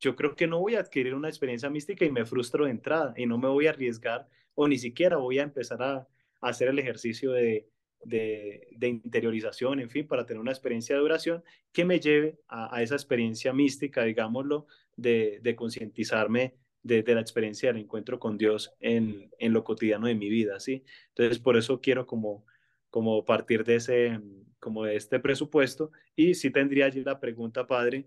yo 0.00 0.16
creo 0.16 0.34
que 0.34 0.46
no 0.46 0.58
voy 0.58 0.76
a 0.76 0.80
adquirir 0.80 1.14
una 1.14 1.28
experiencia 1.28 1.68
mística 1.68 2.06
y 2.06 2.10
me 2.10 2.24
frustro 2.24 2.64
de 2.64 2.70
entrada 2.70 3.12
y 3.14 3.26
no 3.26 3.36
me 3.36 3.48
voy 3.48 3.66
a 3.66 3.70
arriesgar 3.70 4.26
o 4.54 4.66
ni 4.68 4.78
siquiera 4.78 5.18
voy 5.18 5.38
a 5.38 5.42
empezar 5.42 5.82
a, 5.82 6.08
hacer 6.40 6.68
el 6.68 6.78
ejercicio 6.78 7.32
de, 7.32 7.68
de, 8.04 8.68
interiorización, 8.80 9.80
en 9.80 9.90
fin, 9.90 10.06
para 10.06 10.26
tener 10.26 10.40
una 10.40 10.50
experiencia 10.50 10.94
de 10.94 11.02
duración 11.02 11.44
que 11.72 11.84
me 11.84 12.00
lleve 12.00 12.38
a, 12.48 12.82
esa 12.82 12.94
experiencia 12.94 13.52
mística, 13.52 14.04
digámoslo, 14.04 14.66
de, 14.96 15.40
de 15.42 15.56
concientizarme 15.56 16.56
de, 16.82 17.04
la 17.14 17.20
experiencia 17.20 17.72
del 17.72 17.82
encuentro 17.82 18.18
con 18.18 18.36
Dios 18.36 18.74
en, 18.80 19.30
en, 19.38 19.52
lo 19.52 19.64
cotidiano 19.64 20.06
de 20.06 20.14
mi 20.14 20.28
vida, 20.28 20.58
¿sí? 20.60 20.84
Entonces, 21.08 21.38
por 21.38 21.56
eso 21.56 21.80
quiero 21.80 22.06
como, 22.06 22.44
como 22.90 23.24
partir 23.24 23.64
de, 23.64 23.76
ese, 23.76 24.20
como 24.58 24.84
de 24.84 24.96
este 24.96 25.20
presupuesto 25.20 25.92
y 26.16 26.34
sí 26.34 26.50
tendría 26.50 26.86
allí 26.86 27.02
la 27.02 27.20
pregunta, 27.20 27.66
Padre, 27.66 28.06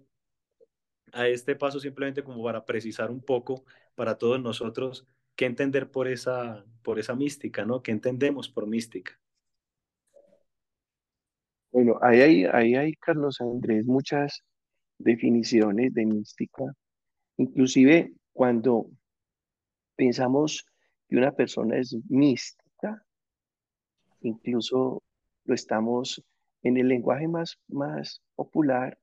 a 1.13 1.27
este 1.27 1.55
paso 1.55 1.79
simplemente 1.79 2.23
como 2.23 2.43
para 2.43 2.65
precisar 2.65 3.09
un 3.09 3.21
poco 3.21 3.63
para 3.95 4.17
todos 4.17 4.41
nosotros 4.41 5.07
qué 5.35 5.45
entender 5.45 5.89
por 5.91 6.07
esa, 6.07 6.65
por 6.81 6.99
esa 6.99 7.15
mística, 7.15 7.65
¿no? 7.65 7.81
¿Qué 7.81 7.91
entendemos 7.91 8.49
por 8.49 8.67
mística? 8.67 9.17
Bueno, 11.75 11.99
ahí 12.01 12.21
hay, 12.21 12.45
ahí 12.45 12.75
hay, 12.75 12.93
Carlos 12.93 13.41
Andrés, 13.41 13.85
muchas 13.85 14.45
definiciones 14.97 15.93
de 15.93 16.05
mística. 16.05 16.63
Inclusive 17.35 18.13
cuando 18.31 18.89
pensamos 19.97 20.65
que 21.09 21.17
una 21.17 21.33
persona 21.33 21.77
es 21.77 21.93
mística, 22.07 23.03
incluso 24.21 25.03
lo 25.43 25.53
estamos 25.53 26.23
en 26.63 26.77
el 26.77 26.87
lenguaje 26.87 27.27
más, 27.27 27.59
más 27.67 28.21
popular, 28.35 28.97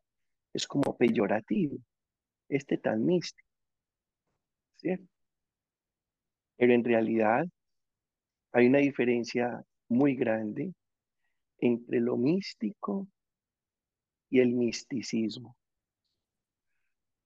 es 0.55 0.67
como 0.67 0.97
peyorativo, 0.97 1.77
este 2.49 2.79
tan 2.79 3.05
místico, 3.05 3.51
¿cierto? 4.77 5.13
Pero 6.57 6.73
en 6.73 6.85
realidad 6.85 7.45
hay 8.53 8.67
una 8.67 8.79
diferencia 8.79 9.63
muy 9.91 10.17
grande 10.17 10.73
entre 11.63 12.01
lo 12.01 12.17
místico 12.17 13.09
y 14.29 14.41
el 14.41 14.53
misticismo. 14.53 15.57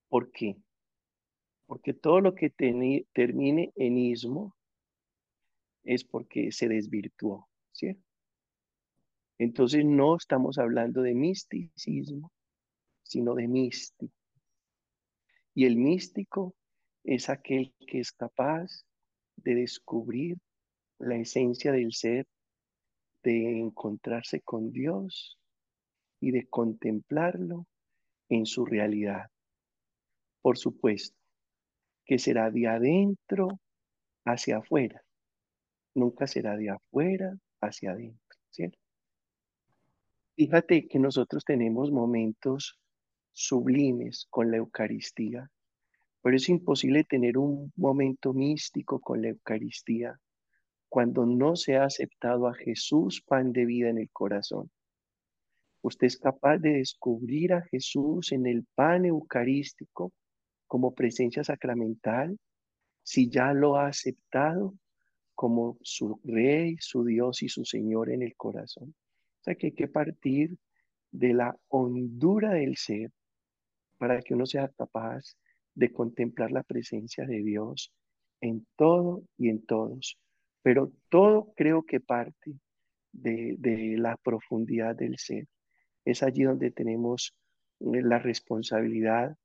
¿Por 0.08 0.30
qué? 0.30 0.56
Porque 1.64 1.94
todo 1.94 2.20
lo 2.20 2.34
que 2.34 2.50
termine 2.50 3.72
en 3.74 3.96
ismo 3.96 4.54
es 5.84 6.04
porque 6.04 6.52
se 6.52 6.68
desvirtuó, 6.68 7.48
¿cierto? 7.72 8.04
Entonces 9.38 9.84
no 9.84 10.16
estamos 10.16 10.58
hablando 10.58 11.00
de 11.00 11.14
misticismo, 11.14 12.30
sino 13.02 13.34
de 13.34 13.48
místico. 13.48 14.14
Y 15.54 15.64
el 15.64 15.76
místico 15.76 16.54
es 17.04 17.30
aquel 17.30 17.74
que 17.86 18.00
es 18.00 18.12
capaz 18.12 18.84
de 19.36 19.54
descubrir 19.54 20.36
la 20.98 21.16
esencia 21.16 21.72
del 21.72 21.92
ser, 21.92 22.26
de 23.26 23.58
encontrarse 23.58 24.40
con 24.40 24.70
Dios 24.70 25.36
y 26.20 26.30
de 26.30 26.46
contemplarlo 26.46 27.66
en 28.28 28.46
su 28.46 28.64
realidad. 28.64 29.30
Por 30.40 30.56
supuesto, 30.56 31.18
que 32.04 32.20
será 32.20 32.52
de 32.52 32.68
adentro 32.68 33.48
hacia 34.24 34.58
afuera. 34.58 35.02
Nunca 35.94 36.28
será 36.28 36.56
de 36.56 36.70
afuera 36.70 37.36
hacia 37.60 37.92
adentro. 37.92 38.38
Fíjate 40.36 40.86
que 40.86 40.98
nosotros 41.00 41.44
tenemos 41.44 41.90
momentos 41.90 42.78
sublimes 43.32 44.28
con 44.30 44.52
la 44.52 44.58
Eucaristía, 44.58 45.50
pero 46.22 46.36
es 46.36 46.48
imposible 46.48 47.02
tener 47.02 47.38
un 47.38 47.72
momento 47.74 48.32
místico 48.32 49.00
con 49.00 49.20
la 49.20 49.28
Eucaristía 49.28 50.20
cuando 50.88 51.26
no 51.26 51.56
se 51.56 51.76
ha 51.76 51.84
aceptado 51.84 52.46
a 52.46 52.54
Jesús 52.54 53.22
pan 53.22 53.52
de 53.52 53.64
vida 53.64 53.90
en 53.90 53.98
el 53.98 54.10
corazón. 54.10 54.70
Usted 55.82 56.06
es 56.06 56.18
capaz 56.18 56.58
de 56.58 56.74
descubrir 56.74 57.52
a 57.52 57.62
Jesús 57.62 58.32
en 58.32 58.46
el 58.46 58.64
pan 58.74 59.04
eucarístico 59.04 60.12
como 60.66 60.94
presencia 60.94 61.44
sacramental, 61.44 62.38
si 63.02 63.28
ya 63.28 63.52
lo 63.52 63.76
ha 63.76 63.86
aceptado 63.86 64.74
como 65.34 65.78
su 65.82 66.18
rey, 66.24 66.76
su 66.80 67.04
Dios 67.04 67.42
y 67.42 67.48
su 67.48 67.64
Señor 67.64 68.10
en 68.10 68.22
el 68.22 68.34
corazón. 68.36 68.94
O 69.40 69.42
sea 69.44 69.54
que 69.54 69.68
hay 69.68 69.72
que 69.74 69.86
partir 69.86 70.56
de 71.12 71.34
la 71.34 71.56
hondura 71.68 72.54
del 72.54 72.76
ser 72.76 73.12
para 73.98 74.20
que 74.22 74.34
uno 74.34 74.46
sea 74.46 74.68
capaz 74.68 75.36
de 75.74 75.92
contemplar 75.92 76.50
la 76.50 76.62
presencia 76.62 77.26
de 77.26 77.42
Dios 77.42 77.92
en 78.40 78.66
todo 78.76 79.22
y 79.36 79.50
en 79.50 79.64
todos. 79.64 80.18
Pero 80.66 80.90
todo 81.10 81.52
creo 81.54 81.84
que 81.84 82.00
parte 82.00 82.58
de, 83.12 83.94
la 83.98 84.16
profundidad 84.16 84.96
del 84.96 85.16
ser. 85.16 85.46
Es 86.04 86.24
allí 86.24 86.42
donde 86.42 86.72
tenemos 86.72 87.36
la 87.78 88.18
responsabilidad 88.18 89.36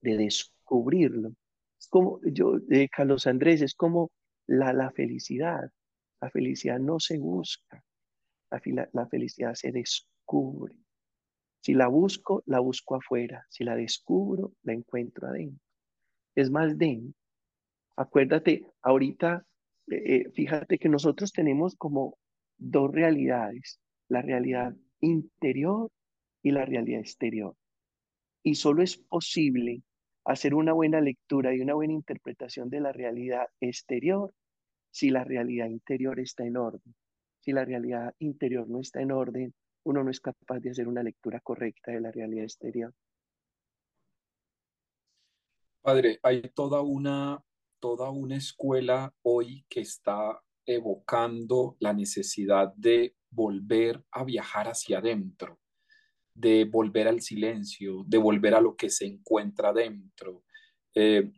de 0.00 0.16
descubrirlo. 0.16 1.32
Es 1.76 1.88
como 1.88 2.20
yo, 2.22 2.60
de 2.60 2.88
Carlos 2.88 3.26
Andrés, 3.26 3.62
es 3.62 3.74
como 3.74 4.12
la, 4.46 4.72
la 4.72 4.92
felicidad. 4.92 5.72
La 6.20 6.30
felicidad 6.30 6.78
no 6.78 7.00
se 7.00 7.18
busca, 7.18 7.82
la, 8.48 8.88
la 8.92 9.08
felicidad 9.08 9.54
se 9.54 9.72
descubre. 9.72 10.76
Si 11.62 11.74
la 11.74 11.88
busco, 11.88 12.44
la 12.46 12.60
busco 12.60 12.94
afuera. 12.94 13.44
Si 13.50 13.64
la 13.64 13.74
descubro, 13.74 14.52
la 14.62 14.72
encuentro 14.72 15.26
adentro. 15.26 15.66
Es 16.36 16.48
más 16.48 16.78
dentro. 16.78 17.18
Acuérdate, 17.96 18.64
ahorita, 18.82 19.44
eh, 19.88 20.30
fíjate 20.32 20.78
que 20.78 20.88
nosotros 20.88 21.32
tenemos 21.32 21.76
como 21.76 22.18
dos 22.58 22.90
realidades, 22.92 23.80
la 24.08 24.22
realidad 24.22 24.74
interior 25.00 25.90
y 26.42 26.50
la 26.50 26.64
realidad 26.64 27.00
exterior. 27.00 27.54
Y 28.42 28.56
solo 28.56 28.82
es 28.82 28.96
posible 28.96 29.82
hacer 30.24 30.54
una 30.54 30.72
buena 30.72 31.00
lectura 31.00 31.54
y 31.54 31.60
una 31.60 31.74
buena 31.74 31.92
interpretación 31.92 32.70
de 32.70 32.80
la 32.80 32.92
realidad 32.92 33.46
exterior 33.60 34.32
si 34.90 35.10
la 35.10 35.24
realidad 35.24 35.66
interior 35.66 36.20
está 36.20 36.44
en 36.44 36.56
orden. 36.56 36.94
Si 37.40 37.52
la 37.52 37.64
realidad 37.64 38.14
interior 38.18 38.68
no 38.68 38.80
está 38.80 39.00
en 39.00 39.10
orden, 39.10 39.54
uno 39.84 40.04
no 40.04 40.10
es 40.10 40.20
capaz 40.20 40.60
de 40.60 40.70
hacer 40.70 40.86
una 40.86 41.02
lectura 41.02 41.40
correcta 41.40 41.90
de 41.90 42.00
la 42.00 42.12
realidad 42.12 42.44
exterior. 42.44 42.92
Padre, 45.80 46.20
hay 46.22 46.42
toda 46.54 46.82
una, 46.82 47.42
toda 47.82 48.10
una 48.10 48.36
escuela 48.36 49.12
hoy 49.22 49.66
que 49.68 49.80
está 49.80 50.40
evocando 50.64 51.76
la 51.80 51.92
necesidad 51.92 52.72
de 52.76 53.16
volver 53.28 54.04
a 54.12 54.22
viajar 54.22 54.68
hacia 54.68 54.98
adentro, 54.98 55.58
de 56.32 56.64
volver 56.64 57.08
al 57.08 57.20
silencio, 57.20 58.04
de 58.06 58.18
volver 58.18 58.54
a 58.54 58.60
lo 58.60 58.76
que 58.76 58.88
se 58.88 59.06
encuentra 59.06 59.72
dentro. 59.72 60.44
Eh, 60.94 61.32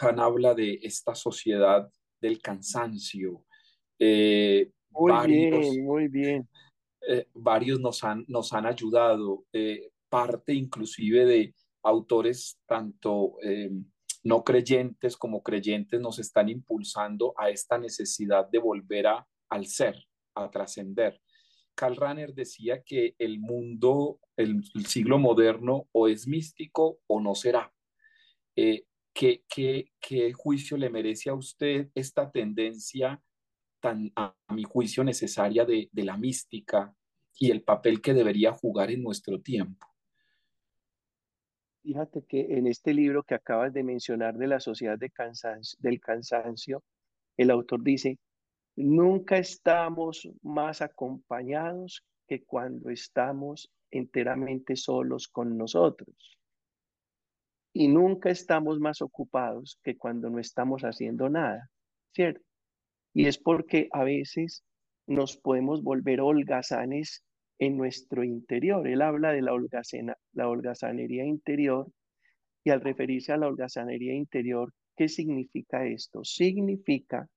Han 0.00 0.18
habla 0.18 0.54
de 0.54 0.80
esta 0.82 1.14
sociedad 1.14 1.86
del 2.22 2.40
cansancio. 2.40 3.44
Eh, 3.98 4.70
muy 4.90 5.26
bien, 5.26 5.84
muy 5.84 6.08
bien. 6.08 6.48
Eh, 7.06 7.26
varios 7.34 7.80
nos 7.80 8.02
han, 8.02 8.24
nos 8.28 8.50
han 8.54 8.64
ayudado, 8.64 9.44
eh, 9.52 9.90
parte 10.08 10.54
inclusive 10.54 11.26
de 11.26 11.54
autores 11.82 12.58
tanto 12.66 13.36
eh, 13.42 13.70
no 14.26 14.42
creyentes 14.42 15.16
como 15.16 15.40
creyentes 15.40 16.00
nos 16.00 16.18
están 16.18 16.48
impulsando 16.48 17.32
a 17.36 17.48
esta 17.48 17.78
necesidad 17.78 18.48
de 18.50 18.58
volver 18.58 19.06
a, 19.06 19.24
al 19.48 19.66
ser, 19.66 20.04
a 20.34 20.50
trascender. 20.50 21.20
Karl 21.76 21.94
Rahner 21.94 22.34
decía 22.34 22.82
que 22.82 23.14
el 23.18 23.38
mundo, 23.38 24.18
el, 24.36 24.64
siglo 24.84 25.20
moderno, 25.20 25.88
o 25.92 26.08
es 26.08 26.26
místico 26.26 26.98
o 27.06 27.20
no 27.20 27.36
será. 27.36 27.72
¿qué, 28.56 29.44
qué, 29.48 29.92
qué, 30.00 30.32
juicio 30.32 30.76
le 30.76 30.90
merece 30.90 31.30
a 31.30 31.34
usted 31.34 31.90
esta 31.94 32.28
tendencia 32.32 33.22
tan, 33.80 34.10
a, 34.16 34.34
mi 34.48 34.64
juicio, 34.64 35.04
necesaria 35.04 35.64
de 35.64 35.88
la 35.92 36.16
mística 36.16 36.92
y 37.38 37.52
el 37.52 37.62
papel 37.62 38.00
que 38.00 38.12
debería 38.12 38.50
jugar 38.50 38.90
en 38.90 39.04
nuestro 39.04 39.40
tiempo? 39.40 39.86
Fíjate 41.86 42.24
que 42.24 42.40
en 42.58 42.66
este 42.66 42.92
libro 42.92 43.22
que 43.22 43.36
acabas 43.36 43.72
de 43.72 43.84
mencionar 43.84 44.36
de 44.36 44.48
la 44.48 44.58
sociedad 44.58 44.98
del 44.98 46.00
cansancio, 46.00 46.82
el 47.36 47.48
autor 47.52 47.84
dice, 47.84 48.18
nunca 48.74 49.38
estamos 49.38 50.28
más 50.42 50.82
acompañados 50.82 52.02
que 52.26 52.42
cuando 52.42 52.90
estamos 52.90 53.70
enteramente 53.92 54.74
solos 54.74 55.28
con 55.28 55.56
nosotros. 55.56 56.36
Y 57.72 57.86
nunca 57.86 58.30
estamos 58.30 58.80
más 58.80 59.00
ocupados 59.00 59.78
que 59.84 59.96
cuando 59.96 60.28
no 60.28 60.40
estamos 60.40 60.82
haciendo 60.82 61.28
nada, 61.28 61.70
¿cierto? 62.12 62.42
Y 63.14 63.26
es 63.26 63.38
porque 63.38 63.88
a 63.92 64.02
veces 64.02 64.64
nos 65.06 65.36
podemos 65.36 65.84
volver 65.84 66.20
holgazanes 66.20 67.22
en 67.58 67.76
nuestro 67.76 68.24
interior. 68.24 68.86
Él 68.86 69.02
habla 69.02 69.32
de 69.32 69.42
la, 69.42 69.52
holgazanería 70.46 71.24
interior 71.24 71.90
y 72.64 72.70
al 72.70 72.80
referirse 72.80 73.32
a 73.32 73.36
la 73.36 73.46
holgazanería 73.46 74.14
interior, 74.14 74.72
¿qué 74.96 75.08
significa 75.08 75.86
esto? 75.86 76.24
Significa 76.24 77.28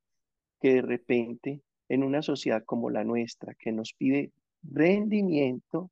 que 0.60 0.76
de 0.76 0.82
repente 0.82 1.62
en 1.88 2.04
una 2.04 2.22
sociedad 2.22 2.64
como 2.66 2.90
la 2.90 3.04
nuestra, 3.04 3.56
que 3.56 3.72
nos 3.72 3.94
pide 3.94 4.32
rendimiento, 4.64 5.92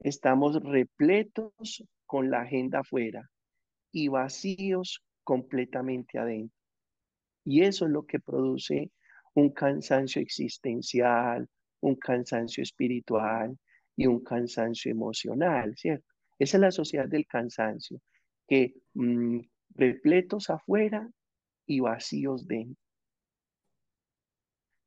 estamos 0.00 0.62
repletos 0.62 1.84
con 2.06 2.30
la 2.30 2.42
agenda 2.42 2.80
afuera 2.80 3.30
y 3.92 4.08
vacíos 4.08 5.02
completamente 5.24 6.18
adentro. 6.18 6.56
Y 7.44 7.62
eso 7.62 7.86
es 7.86 7.92
lo 7.92 8.04
que 8.04 8.20
produce 8.20 8.90
un 9.34 9.50
cansancio 9.50 10.20
existencial, 10.20 11.48
un 11.80 11.94
cansancio 11.96 12.62
espiritual 12.62 13.58
y 14.00 14.06
un 14.06 14.20
cansancio 14.24 14.90
emocional, 14.90 15.74
¿cierto? 15.76 16.06
Esa 16.38 16.56
es 16.56 16.60
la 16.62 16.70
sociedad 16.70 17.06
del 17.06 17.26
cansancio, 17.26 18.00
que 18.48 18.72
mm, 18.94 19.40
repletos 19.74 20.48
afuera 20.48 21.06
y 21.66 21.80
vacíos 21.80 22.46
dentro. 22.46 22.82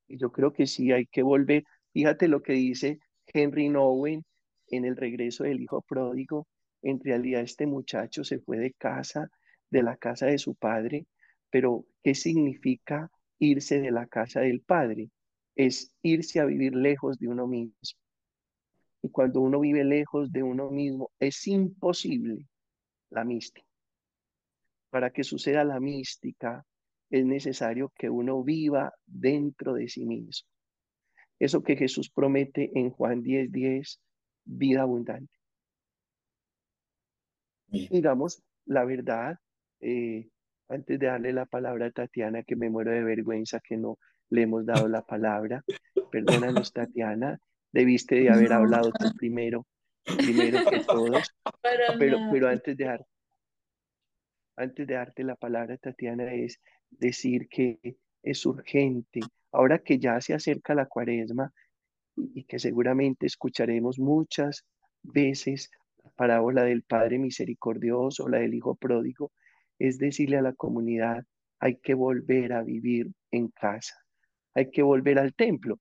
Y 0.07 0.17
yo 0.17 0.31
creo 0.31 0.51
que 0.51 0.65
sí 0.65 0.91
hay 0.91 1.05
que 1.05 1.21
volver. 1.21 1.63
Fíjate 1.93 2.27
lo 2.27 2.41
que 2.41 2.53
dice 2.53 2.99
Henry 3.27 3.69
Nowen 3.69 4.25
en 4.69 4.85
el 4.85 4.95
regreso 4.97 5.43
del 5.43 5.61
hijo 5.61 5.83
pródigo. 5.83 6.47
En 6.81 6.99
realidad 6.99 7.41
este 7.41 7.67
muchacho 7.67 8.23
se 8.23 8.39
fue 8.39 8.57
de 8.57 8.73
casa, 8.73 9.29
de 9.69 9.83
la 9.83 9.95
casa 9.97 10.25
de 10.25 10.39
su 10.39 10.55
padre, 10.55 11.05
pero 11.51 11.85
¿qué 12.03 12.15
significa 12.15 13.11
irse 13.37 13.79
de 13.79 13.91
la 13.91 14.07
casa 14.07 14.39
del 14.39 14.61
padre? 14.61 15.11
es 15.55 15.93
irse 16.01 16.39
a 16.39 16.45
vivir 16.45 16.73
lejos 16.75 17.19
de 17.19 17.27
uno 17.27 17.45
mismo. 17.45 17.77
Y 19.03 19.09
cuando 19.09 19.41
uno 19.41 19.59
vive 19.59 19.83
lejos 19.83 20.31
de 20.31 20.41
uno 20.41 20.71
mismo, 20.71 21.11
es 21.19 21.45
imposible 21.47 22.47
la 23.09 23.25
mística. 23.25 23.67
Para 24.89 25.11
que 25.11 25.25
suceda 25.25 25.65
la 25.65 25.79
mística, 25.79 26.65
es 27.09 27.25
necesario 27.25 27.91
que 27.95 28.09
uno 28.09 28.41
viva 28.43 28.93
dentro 29.05 29.73
de 29.73 29.89
sí 29.89 30.05
mismo. 30.05 30.49
Eso 31.37 31.61
que 31.61 31.75
Jesús 31.75 32.09
promete 32.09 32.71
en 32.73 32.91
Juan 32.91 33.21
10:10, 33.21 33.51
10, 33.51 34.01
vida 34.45 34.81
abundante. 34.83 35.35
Digamos, 37.67 38.41
la 38.65 38.85
verdad, 38.85 39.37
eh, 39.81 40.29
antes 40.69 40.97
de 40.97 41.07
darle 41.07 41.33
la 41.33 41.45
palabra 41.45 41.87
a 41.87 41.91
Tatiana, 41.91 42.43
que 42.43 42.55
me 42.55 42.69
muero 42.69 42.91
de 42.91 43.03
vergüenza 43.03 43.59
que 43.59 43.75
no 43.75 43.97
le 44.29 44.43
hemos 44.43 44.65
dado 44.65 44.87
la 44.87 45.01
palabra. 45.01 45.63
Perdónanos, 46.11 46.71
Tatiana, 46.71 47.39
debiste 47.73 48.15
de 48.15 48.29
haber 48.29 48.53
hablado 48.53 48.91
tú 48.91 49.11
primero, 49.17 49.65
primero 50.05 50.59
que 50.69 50.79
todos. 50.87 51.35
Pero, 51.99 52.17
pero 52.31 52.47
antes 52.47 52.77
de 52.77 52.85
dar, 52.85 53.05
antes 54.55 54.87
de 54.87 54.93
darte 54.93 55.23
la 55.23 55.35
palabra, 55.35 55.77
Tatiana, 55.77 56.33
es 56.33 56.61
decir 56.89 57.49
que 57.49 57.97
es 58.21 58.45
urgente. 58.45 59.19
Ahora 59.51 59.79
que 59.79 59.99
ya 59.99 60.21
se 60.21 60.33
acerca 60.33 60.73
la 60.73 60.85
cuaresma 60.85 61.51
y 62.15 62.45
que 62.45 62.59
seguramente 62.59 63.25
escucharemos 63.25 63.99
muchas 63.99 64.65
veces 65.01 65.69
la 66.03 66.11
parábola 66.11 66.63
del 66.63 66.83
Padre 66.83 67.19
misericordioso, 67.19 68.29
la 68.29 68.39
del 68.39 68.53
Hijo 68.53 68.75
pródigo, 68.75 69.31
es 69.77 69.97
decirle 69.97 70.37
a 70.37 70.41
la 70.41 70.53
comunidad, 70.53 71.25
hay 71.59 71.77
que 71.77 71.93
volver 71.93 72.53
a 72.53 72.63
vivir 72.63 73.11
en 73.31 73.49
casa 73.49 74.03
hay 74.53 74.69
que 74.69 74.81
volver 74.81 75.19
al 75.19 75.33
templo. 75.33 75.79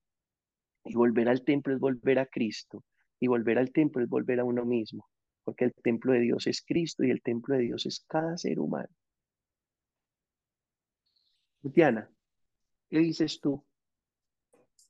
Y 0.85 0.95
volver 0.95 1.29
al 1.29 1.43
templo 1.43 1.73
es 1.73 1.79
volver 1.79 2.19
a 2.19 2.25
Cristo. 2.25 2.83
Y 3.19 3.27
volver 3.27 3.57
al 3.57 3.71
templo 3.71 4.03
es 4.03 4.09
volver 4.09 4.39
a 4.39 4.43
uno 4.43 4.65
mismo. 4.65 5.07
Porque 5.43 5.65
el 5.65 5.73
templo 5.73 6.13
de 6.13 6.21
Dios 6.21 6.47
es 6.47 6.61
Cristo 6.61 7.03
y 7.03 7.11
el 7.11 7.21
templo 7.21 7.55
de 7.55 7.63
Dios 7.63 7.85
es 7.85 8.05
cada 8.07 8.37
ser 8.37 8.59
humano. 8.59 8.89
Diana, 11.61 12.09
¿qué 12.89 12.99
dices 12.99 13.39
tú? 13.39 13.63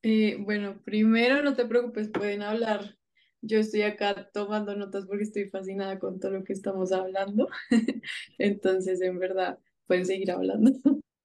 Eh, 0.02 0.38
bueno, 0.40 0.82
primero 0.84 1.42
no 1.44 1.56
te 1.56 1.66
preocupes, 1.66 2.10
pueden 2.10 2.42
hablar. 2.42 2.98
Yo 3.42 3.60
estoy 3.60 3.84
acá 3.84 4.30
tomando 4.34 4.76
notas 4.76 5.06
porque 5.06 5.24
estoy 5.24 5.50
fascinada 5.50 6.00
con 6.00 6.20
todo 6.20 6.32
lo 6.32 6.44
que 6.44 6.54
estamos 6.54 6.92
hablando. 6.92 7.48
Entonces, 8.38 9.02
en 9.02 9.20
verdad, 9.20 9.60
pueden 9.86 10.06
seguir 10.06 10.32
hablando. 10.32 10.72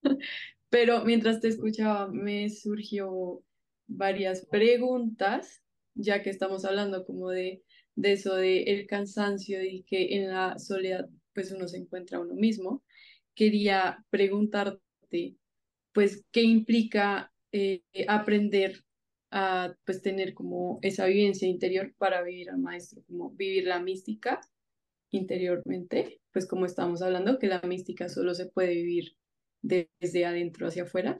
Pero 0.69 1.05
mientras 1.05 1.41
te 1.41 1.49
escuchaba, 1.49 2.09
me 2.09 2.51
surgió 2.51 3.43
varias 3.89 4.47
preguntas, 4.47 5.63
ya 5.95 6.23
que 6.23 6.31
estamos 6.31 6.65
hablando 6.65 7.05
como 7.05 7.31
de, 7.31 7.65
de 7.97 8.13
eso, 8.13 8.37
de 8.37 8.63
el 8.65 8.87
cansancio 8.87 9.65
y 9.65 9.83
que 9.83 10.17
en 10.17 10.29
la 10.29 10.59
soledad 10.59 11.09
pues 11.35 11.51
uno 11.53 11.67
se 11.69 11.79
encuentra 11.79 12.21
uno 12.21 12.35
mismo. 12.35 12.85
Quería 13.35 14.05
preguntarte, 14.11 15.37
pues, 15.93 16.25
¿qué 16.33 16.43
implica 16.43 17.33
eh, 17.53 17.83
aprender 18.09 18.85
a 19.31 19.75
pues 19.85 20.03
tener 20.03 20.35
como 20.35 20.79
esa 20.83 21.07
vivencia 21.07 21.49
interior 21.49 21.95
para 21.99 22.23
vivir 22.23 22.51
al 22.51 22.59
maestro, 22.59 23.03
como 23.07 23.31
vivir 23.31 23.67
la 23.67 23.81
mística 23.81 24.41
interiormente, 25.11 26.21
pues 26.33 26.47
como 26.47 26.67
estamos 26.67 27.03
hablando, 27.03 27.39
que 27.39 27.47
la 27.47 27.61
mística 27.63 28.09
solo 28.09 28.35
se 28.35 28.47
puede 28.47 28.75
vivir 28.75 29.17
desde 29.63 30.25
adentro 30.25 30.69
hacia 30.69 30.85
afuera, 30.85 31.19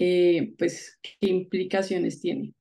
eh, 0.00 0.54
pues, 0.56 0.96
¿qué 1.02 1.26
implicaciones 1.26 2.20
tiene? 2.20 2.54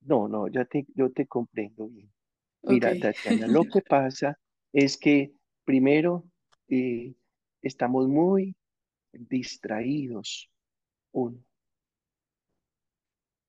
no, 0.00 0.26
no, 0.26 0.48
ya 0.48 0.64
te, 0.64 0.84
yo 0.96 1.12
te 1.12 1.26
comprendo 1.26 1.86
bien. 1.86 2.12
Mira, 2.62 2.98
Tatiana, 2.98 3.46
lo 3.46 3.62
que 3.62 3.80
pasa 3.80 4.36
es 4.72 4.96
que 4.96 5.32
primero 5.64 6.24
eh, 6.66 7.14
estamos 7.62 8.08
muy 8.08 8.56
distraídos. 9.12 10.50
Uno. 11.12 11.38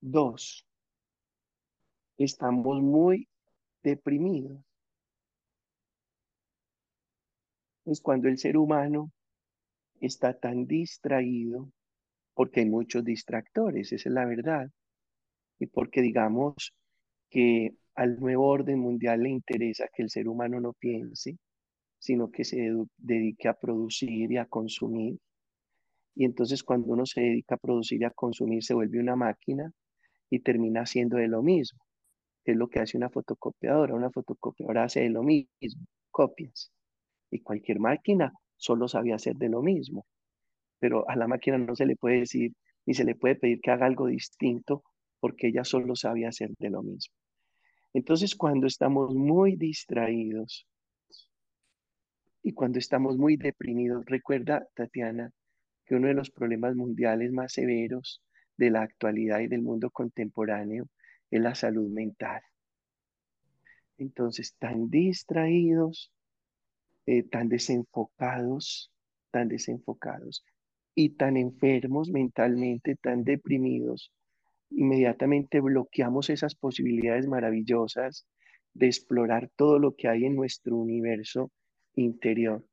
Dos. 0.02 0.68
Estamos 2.16 2.80
muy 2.80 3.28
deprimidos. 3.82 4.62
Es 7.86 8.00
cuando 8.02 8.28
el 8.28 8.38
ser 8.38 8.56
humano 8.56 9.12
está 10.02 10.34
tan 10.34 10.66
distraído, 10.66 11.72
porque 12.34 12.62
hay 12.62 12.70
muchos 12.70 13.04
distractores, 13.04 13.92
esa 13.92 14.10
es 14.10 14.14
la 14.14 14.26
verdad, 14.26 14.70
y 15.60 15.68
porque 15.68 16.02
digamos 16.02 16.74
que 17.30 17.76
al 17.96 18.20
nuevo 18.20 18.48
orden 18.48 18.80
mundial 18.80 19.24
le 19.24 19.30
interesa 19.30 19.88
que 19.94 20.04
el 20.04 20.10
ser 20.10 20.28
humano 20.28 20.60
no 20.62 20.74
piense, 20.74 21.38
sino 22.00 22.32
que 22.32 22.46
se 22.46 22.72
dedique 22.98 23.48
a 23.50 23.54
producir 23.54 24.32
y 24.32 24.38
a 24.38 24.46
consumir. 24.46 25.20
Y 26.16 26.26
entonces 26.26 26.64
cuando 26.64 26.88
uno 26.88 27.06
se 27.06 27.22
dedica 27.22 27.56
a 27.56 27.58
producir 27.58 28.02
y 28.02 28.06
a 28.06 28.12
consumir, 28.12 28.64
se 28.64 28.74
vuelve 28.74 29.00
una 29.00 29.16
máquina 29.16 29.72
y 30.30 30.40
termina 30.40 30.82
haciendo 30.82 31.18
de 31.18 31.28
lo 31.28 31.44
mismo, 31.44 31.80
es 32.46 32.56
lo 32.58 32.68
que 32.68 32.80
hace 32.80 32.98
una 32.98 33.10
fotocopiadora. 33.10 33.94
Una 33.94 34.10
fotocopiadora 34.10 34.86
hace 34.86 35.02
de 35.02 35.10
lo 35.10 35.24
mismo, 35.24 35.86
copias. 36.12 36.72
Y 37.32 37.42
cualquier 37.42 37.80
máquina 37.80 38.34
solo 38.60 38.88
sabe 38.88 39.14
hacer 39.14 39.36
de 39.36 39.50
lo 39.50 39.64
mismo. 39.64 40.06
Pero 40.80 41.10
a 41.10 41.16
la 41.16 41.28
máquina 41.28 41.58
no 41.58 41.76
se 41.76 41.88
le 41.88 41.96
puede 41.96 42.20
decir 42.20 42.54
ni 42.86 42.94
se 42.94 43.04
le 43.04 43.16
puede 43.16 43.36
pedir 43.36 43.62
que 43.62 43.72
haga 43.72 43.86
algo 43.86 44.08
distinto 44.08 44.84
porque 45.20 45.48
ella 45.48 45.64
solo 45.64 45.96
sabe 45.96 46.26
hacer 46.26 46.52
de 46.58 46.70
lo 46.70 46.82
mismo. 46.82 47.14
Entonces, 47.94 48.36
cuando 48.36 48.68
estamos 48.68 49.16
muy 49.16 49.56
distraídos 49.56 50.68
y 52.42 52.54
cuando 52.54 52.80
estamos 52.80 53.18
muy 53.18 53.36
deprimidos, 53.36 54.06
recuerda, 54.06 54.68
Tatiana, 54.76 55.32
que 55.86 55.96
uno 55.96 56.08
de 56.08 56.14
los 56.14 56.32
problemas 56.32 56.76
mundiales 56.76 57.32
más 57.32 57.54
severos 57.54 58.22
de 58.58 58.70
la 58.70 58.82
actualidad 58.84 59.40
y 59.40 59.48
del 59.48 59.62
mundo 59.62 59.90
contemporáneo 59.90 60.88
es 61.32 61.42
la 61.42 61.56
salud 61.56 61.90
mental. 61.90 62.42
Entonces, 63.98 64.56
tan 64.58 64.90
distraídos, 64.90 66.12
eh, 67.12 67.24
tan 67.24 67.50
desenfocados, 67.50 68.92
tan 69.32 69.48
desenfocados 69.48 70.46
y 70.94 71.16
tan 71.16 71.38
enfermos 71.38 72.12
mentalmente, 72.12 72.98
tan 72.98 73.24
deprimidos, 73.24 74.12
inmediatamente 74.70 75.60
bloqueamos 75.60 76.30
esas 76.30 76.54
posibilidades 76.54 77.26
maravillosas 77.26 78.28
de 78.76 78.86
explorar 78.86 79.50
todo 79.56 79.80
lo 79.80 79.96
que 79.96 80.08
hay 80.08 80.26
en 80.26 80.36
nuestro 80.36 80.78
universo 80.78 81.50
interior. 81.96 82.64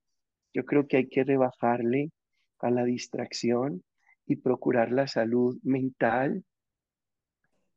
Yo 0.53 0.66
creo 0.66 0.87
que 0.87 0.99
hay 0.99 1.09
que 1.09 1.25
rebajarle 1.25 2.11
a 2.59 2.70
la 2.70 2.85
distracción 2.85 3.83
y 4.27 4.37
procurar 4.37 4.92
la 4.92 5.07
salud 5.07 5.59
mental 5.62 6.44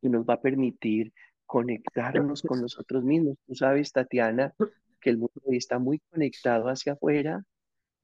y 0.01 0.09
nos 0.09 0.25
va 0.25 0.33
a 0.33 0.41
permitir 0.41 1.13
conectarnos 1.45 2.41
con 2.41 2.59
nosotros 2.59 3.05
mismos. 3.05 3.37
Tú 3.47 3.55
sabes, 3.55 3.93
Tatiana, 3.93 4.53
que 4.99 5.09
el 5.09 5.17
mundo 5.17 5.41
hoy 5.43 5.57
está 5.57 5.79
muy 5.79 5.99
conectado 6.11 6.69
hacia 6.69 6.93
afuera, 6.93 7.43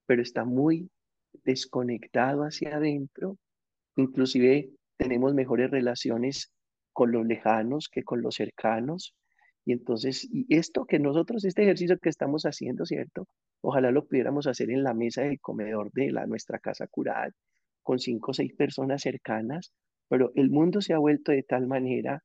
pero 0.05 0.21
está 0.21 0.45
muy 0.45 0.89
desconectado 1.43 2.43
hacia 2.43 2.77
adentro. 2.77 3.37
Inclusive 3.95 4.69
tenemos 4.97 5.33
mejores 5.33 5.71
relaciones 5.71 6.51
con 6.93 7.11
los 7.11 7.25
lejanos 7.25 7.89
que 7.89 8.03
con 8.03 8.21
los 8.21 8.35
cercanos. 8.35 9.15
Y 9.65 9.73
entonces, 9.73 10.27
y 10.31 10.45
esto 10.55 10.85
que 10.85 10.99
nosotros, 10.99 11.43
este 11.43 11.63
ejercicio 11.63 11.97
que 11.97 12.09
estamos 12.09 12.43
haciendo, 12.43 12.85
¿cierto? 12.85 13.27
Ojalá 13.61 13.91
lo 13.91 14.05
pudiéramos 14.07 14.47
hacer 14.47 14.69
en 14.69 14.83
la 14.83 14.93
mesa 14.93 15.23
del 15.23 15.39
comedor 15.39 15.91
de 15.91 16.11
la, 16.11 16.27
nuestra 16.27 16.59
casa 16.59 16.87
cural, 16.87 17.33
con 17.81 17.99
cinco 17.99 18.31
o 18.31 18.33
seis 18.33 18.53
personas 18.53 19.01
cercanas, 19.01 19.73
pero 20.07 20.31
el 20.35 20.51
mundo 20.51 20.81
se 20.81 20.93
ha 20.93 20.99
vuelto 20.99 21.31
de 21.31 21.43
tal 21.43 21.67
manera 21.67 22.23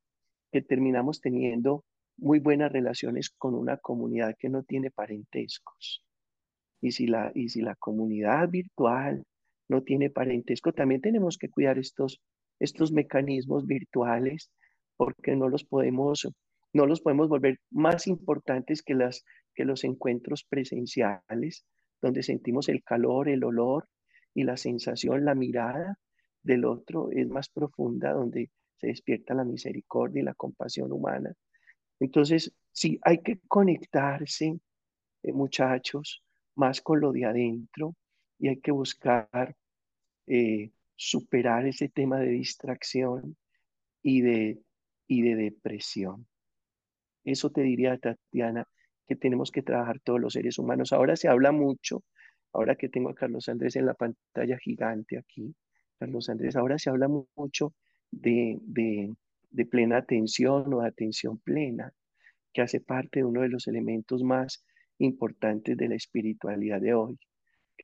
que 0.51 0.61
terminamos 0.61 1.19
teniendo 1.19 1.83
muy 2.17 2.39
buenas 2.39 2.71
relaciones 2.71 3.29
con 3.29 3.55
una 3.55 3.77
comunidad 3.77 4.35
que 4.37 4.49
no 4.49 4.63
tiene 4.63 4.91
parentescos. 4.91 6.03
Y 6.81 6.91
si 6.91 7.07
la, 7.07 7.31
y 7.35 7.49
si 7.49 7.61
la 7.61 7.75
comunidad 7.75 8.49
virtual 8.49 9.23
no 9.69 9.83
tiene 9.83 10.09
parentesco, 10.09 10.73
también 10.73 11.01
tenemos 11.01 11.37
que 11.37 11.49
cuidar 11.49 11.77
estos 11.77 12.21
estos 12.61 12.91
mecanismos 12.91 13.65
virtuales 13.65 14.51
porque 14.95 15.35
no 15.35 15.49
los 15.49 15.63
podemos, 15.63 16.27
no 16.73 16.85
los 16.85 17.01
podemos 17.01 17.27
volver 17.27 17.57
más 17.71 18.05
importantes 18.05 18.83
que, 18.83 18.93
las, 18.93 19.25
que 19.55 19.65
los 19.65 19.83
encuentros 19.83 20.45
presenciales, 20.47 21.65
donde 22.01 22.21
sentimos 22.21 22.69
el 22.69 22.83
calor, 22.83 23.29
el 23.29 23.43
olor 23.43 23.87
y 24.35 24.43
la 24.43 24.57
sensación, 24.57 25.25
la 25.25 25.33
mirada 25.33 25.97
del 26.43 26.65
otro 26.65 27.09
es 27.11 27.27
más 27.27 27.49
profunda, 27.49 28.13
donde 28.13 28.51
se 28.77 28.87
despierta 28.87 29.33
la 29.33 29.43
misericordia 29.43 30.21
y 30.21 30.25
la 30.25 30.35
compasión 30.35 30.91
humana. 30.91 31.33
Entonces, 32.01 32.51
sí, 32.71 32.99
hay 33.03 33.19
que 33.19 33.39
conectarse, 33.47 34.59
eh, 35.21 35.31
muchachos, 35.31 36.23
más 36.55 36.81
con 36.81 36.99
lo 36.99 37.11
de 37.11 37.25
adentro 37.25 37.95
y 38.39 38.47
hay 38.47 38.59
que 38.59 38.71
buscar 38.71 39.55
eh, 40.25 40.71
superar 40.95 41.67
ese 41.67 41.89
tema 41.89 42.19
de 42.19 42.29
distracción 42.29 43.37
y 44.01 44.21
de, 44.21 44.59
y 45.07 45.21
de 45.21 45.35
depresión. 45.35 46.27
Eso 47.23 47.51
te 47.51 47.61
diría, 47.61 47.95
Tatiana, 47.99 48.67
que 49.07 49.15
tenemos 49.15 49.51
que 49.51 49.61
trabajar 49.61 49.99
todos 49.99 50.19
los 50.19 50.33
seres 50.33 50.57
humanos. 50.57 50.93
Ahora 50.93 51.15
se 51.15 51.27
habla 51.27 51.51
mucho, 51.51 52.03
ahora 52.51 52.75
que 52.77 52.89
tengo 52.89 53.11
a 53.11 53.15
Carlos 53.15 53.47
Andrés 53.47 53.75
en 53.75 53.85
la 53.85 53.93
pantalla 53.93 54.57
gigante 54.57 55.19
aquí, 55.19 55.53
Carlos 55.99 56.29
Andrés, 56.29 56.55
ahora 56.55 56.79
se 56.79 56.89
habla 56.89 57.07
mucho 57.35 57.75
de, 58.09 58.57
de, 58.63 59.13
de 59.51 59.65
plena 59.65 59.97
atención 59.97 60.73
o 60.73 60.81
de 60.81 60.87
atención 60.87 61.37
plena, 61.39 61.93
que 62.53 62.61
hace 62.61 62.81
parte 62.81 63.19
de 63.19 63.25
uno 63.25 63.41
de 63.41 63.49
los 63.49 63.67
elementos 63.67 64.23
más 64.23 64.65
importantes 64.97 65.77
de 65.77 65.89
la 65.89 65.95
espiritualidad 65.95 66.81
de 66.81 66.93
hoy, 66.93 67.19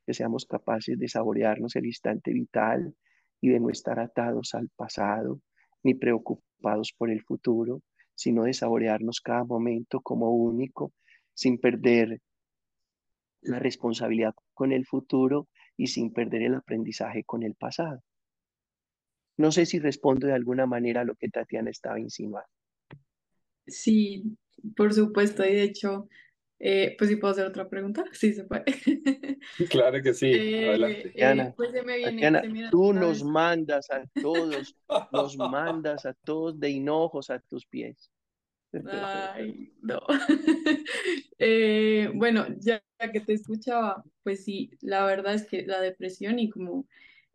que 0.06 0.14
seamos 0.14 0.46
capaces 0.46 0.98
de 0.98 1.08
saborearnos 1.08 1.76
el 1.76 1.86
instante 1.86 2.32
vital, 2.32 2.94
y 3.42 3.50
de 3.50 3.60
no 3.60 3.70
estar 3.70 4.00
atados 4.00 4.54
al 4.54 4.70
pasado 4.76 5.42
ni 5.84 5.94
preocupados 5.94 6.94
por 6.98 7.10
el 7.10 7.22
futuro, 7.22 7.82
sino 8.16 8.44
de 8.44 8.54
saborearnos 8.54 9.22
cada 9.22 9.44
momento 9.44 10.02
como 10.02 10.32
único, 10.32 10.92
sin 11.34 11.60
perder 11.60 12.20
la 13.42 13.60
responsabilidad 13.60 14.34
con 14.54 14.72
el 14.72 14.86
futuro 14.86 15.48
y 15.78 15.88
sin 15.88 16.12
perder 16.12 16.42
el 16.42 16.56
aprendizaje 16.56 17.24
con 17.24 17.44
el 17.44 17.54
pasado. 17.54 18.02
No 19.38 19.52
sé 19.52 19.66
si 19.66 19.80
respondo 19.80 20.28
de 20.28 20.34
alguna 20.34 20.66
manera 20.66 21.02
a 21.02 21.06
lo 21.06 21.16
que 21.16 21.30
Tatiana 21.30 21.70
estaba 21.70 22.00
insinuando. 22.00 22.50
Sí, 23.68 24.24
por 24.76 24.94
supuesto, 24.94 25.46
y 25.46 25.54
de 25.54 25.64
hecho, 25.64 26.10
eh, 26.60 26.96
pues 26.98 27.10
si 27.10 27.18
puedo 27.18 27.34
hacer 27.34 27.46
otra 27.46 27.70
pregunta, 27.70 28.04
sí 28.14 28.34
se 28.34 28.46
puede. 28.46 28.66
Claro 29.70 30.02
que 30.02 30.14
sí, 30.14 30.26
Eh, 30.34 30.68
adelante. 30.68 31.00
eh, 31.00 31.04
Tatiana, 31.10 31.54
pues 31.56 31.72
se 31.72 31.84
me 31.84 31.98
viene, 31.98 32.12
Tatiana, 32.14 32.42
se 32.42 32.50
me 32.50 32.70
tú 32.70 32.94
nos 32.94 33.24
vez. 33.24 33.24
mandas 33.24 33.92
a 33.92 34.04
todos, 34.22 34.76
nos 35.12 35.38
mandas 35.38 36.06
a 36.06 36.14
todos 36.14 36.60
de 36.60 36.70
hinojos 36.70 37.30
a 37.30 37.40
tus 37.40 37.66
pies. 37.66 38.10
Ay, 38.92 39.72
no. 39.82 40.00
Eh, 41.40 42.10
bueno, 42.16 42.48
ya 42.60 42.82
que 43.14 43.20
te 43.20 43.34
escuchaba, 43.34 44.04
pues 44.24 44.44
sí, 44.44 44.72
la 44.82 45.06
verdad 45.06 45.36
es 45.36 45.46
que 45.46 45.62
la 45.68 45.80
depresión 45.80 46.40
y 46.40 46.50
como 46.50 46.88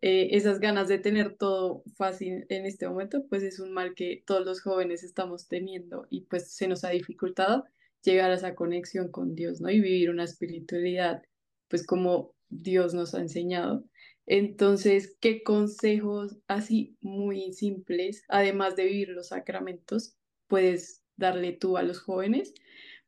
eh, 0.03 0.37
esas 0.37 0.59
ganas 0.59 0.89
de 0.89 0.99
tener 0.99 1.37
todo 1.37 1.85
fácil 1.97 2.45
en 2.49 2.67
este 2.67 2.89
momento, 2.89 3.25
pues 3.29 3.45
es 3.45 3.61
un 3.61 3.73
mal 3.73 3.95
que 3.95 4.25
todos 4.27 4.45
los 4.45 4.61
jóvenes 4.61 5.05
estamos 5.05 5.47
teniendo 5.47 6.09
y 6.11 6.23
pues 6.23 6.51
se 6.53 6.67
nos 6.67 6.83
ha 6.83 6.91
dificultado 6.91 7.65
llegar 8.03 8.33
a 8.33 8.35
esa 8.35 8.57
conexión 8.57 9.13
con 9.13 9.37
Dios, 9.37 9.61
¿no? 9.61 9.71
Y 9.71 9.81
vivir 9.81 10.11
una 10.11 10.25
espiritualidad, 10.25 11.23
pues 11.69 11.87
como 11.87 12.35
Dios 12.49 12.95
nos 12.95 13.15
ha 13.15 13.21
enseñado. 13.21 13.85
Entonces, 14.27 15.17
¿qué 15.21 15.45
consejos 15.45 16.37
así 16.49 16.97
muy 17.01 17.53
simples, 17.53 18.25
además 18.29 18.75
de 18.75 18.87
vivir 18.87 19.11
los 19.11 19.29
sacramentos, 19.29 20.17
puedes 20.49 21.05
darle 21.17 21.53
tú 21.53 21.77
a 21.77 21.85
los 21.85 22.01
jóvenes 22.01 22.55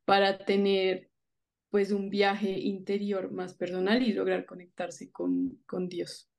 para 0.04 0.38
tener 0.38 1.10
pues 1.70 1.90
un 1.90 2.08
viaje 2.08 2.50
interior 2.50 3.32
más 3.32 3.54
personal 3.54 4.04
y 4.04 4.12
lograr 4.12 4.46
conectarse 4.46 5.10
con, 5.10 5.60
con 5.66 5.88
Dios? 5.88 6.30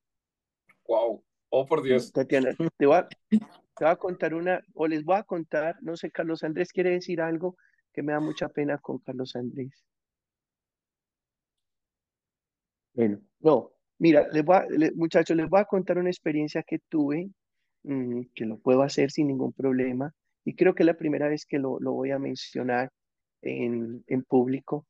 Wow. 0.88 1.24
Oh, 1.50 1.66
por 1.66 1.84
Dios. 1.84 2.12
Tatiana, 2.12 2.52
te 2.78 2.86
voy, 2.86 2.98
a, 2.98 3.08
te 3.08 3.86
voy 3.86 3.90
a 3.90 3.96
contar 3.96 4.34
una, 4.34 4.62
o 4.74 4.88
les 4.88 5.04
voy 5.04 5.18
a 5.18 5.24
contar, 5.24 5.78
no 5.82 5.96
sé, 5.96 6.12
Carlos 6.12 6.44
Andrés 6.44 6.72
quiere 6.72 6.92
decir 6.92 7.22
algo 7.22 7.56
que 7.94 8.04
me 8.04 8.14
da 8.14 8.20
mucha 8.20 8.50
pena 8.50 8.78
con 8.78 9.00
Carlos 9.00 9.36
Andrés. 9.36 9.86
Bueno, 12.94 13.20
no, 13.42 13.72
mira, 14.00 14.28
les 14.32 14.44
voy 14.44 14.56
a- 14.56 14.66
le- 14.70 14.92
muchachos, 14.94 15.36
les 15.36 15.50
voy 15.50 15.60
a 15.62 15.66
contar 15.66 15.98
una 15.98 16.10
experiencia 16.10 16.64
que 16.64 16.80
tuve, 16.90 17.30
mm, 17.84 18.22
que 18.34 18.46
lo 18.46 18.58
puedo 18.60 18.82
hacer 18.84 19.12
sin 19.12 19.28
ningún 19.28 19.54
problema, 19.54 20.14
y 20.46 20.56
creo 20.56 20.74
que 20.76 20.84
es 20.84 20.88
la 20.88 20.94
primera 20.98 21.28
vez 21.28 21.46
que 21.46 21.60
lo, 21.60 21.80
lo 21.80 21.94
voy 21.94 22.12
a 22.12 22.20
mencionar 22.20 22.90
en, 23.42 24.04
en 24.08 24.24
público. 24.24 24.86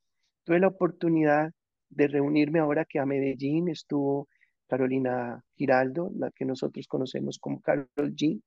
Tuve 0.45 0.59
la 0.59 0.67
oportunidad 0.67 1.51
de 1.89 2.07
reunirme 2.07 2.59
ahora 2.59 2.85
que 2.85 2.99
a 2.99 3.05
Medellín 3.05 3.69
estuvo 3.69 4.27
Carolina 4.67 5.43
Giraldo, 5.55 6.11
la 6.15 6.31
que 6.31 6.45
nosotros 6.45 6.87
conocemos 6.87 7.39
como 7.39 7.61
Carol 7.61 7.87
G. 7.95 8.41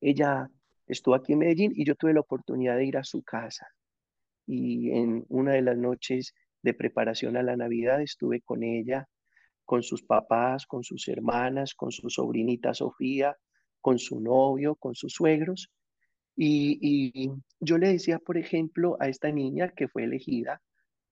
Ella 0.00 0.48
estuvo 0.86 1.14
aquí 1.14 1.32
en 1.32 1.40
Medellín 1.40 1.72
y 1.74 1.84
yo 1.84 1.94
tuve 1.94 2.14
la 2.14 2.20
oportunidad 2.20 2.76
de 2.76 2.86
ir 2.86 2.96
a 2.96 3.04
su 3.04 3.22
casa. 3.22 3.68
Y 4.46 4.90
en 4.90 5.24
una 5.28 5.52
de 5.52 5.62
las 5.62 5.76
noches 5.76 6.34
de 6.62 6.74
preparación 6.74 7.36
a 7.36 7.42
la 7.42 7.56
Navidad 7.56 8.02
estuve 8.02 8.40
con 8.40 8.62
ella, 8.62 9.06
con 9.64 9.82
sus 9.82 10.02
papás, 10.02 10.66
con 10.66 10.82
sus 10.82 11.06
hermanas, 11.08 11.74
con 11.74 11.92
su 11.92 12.10
sobrinita 12.10 12.74
Sofía, 12.74 13.36
con 13.80 13.98
su 13.98 14.20
novio, 14.20 14.74
con 14.74 14.94
sus 14.94 15.12
suegros. 15.12 15.70
Y, 16.36 16.78
y, 16.80 17.30
yo 17.60 17.78
le 17.78 17.88
decía, 17.88 18.18
por 18.18 18.36
ejemplo, 18.36 18.96
a 18.98 19.08
esta 19.08 19.30
niña 19.30 19.68
que 19.68 19.88
fue 19.88 20.04
elegida, 20.04 20.60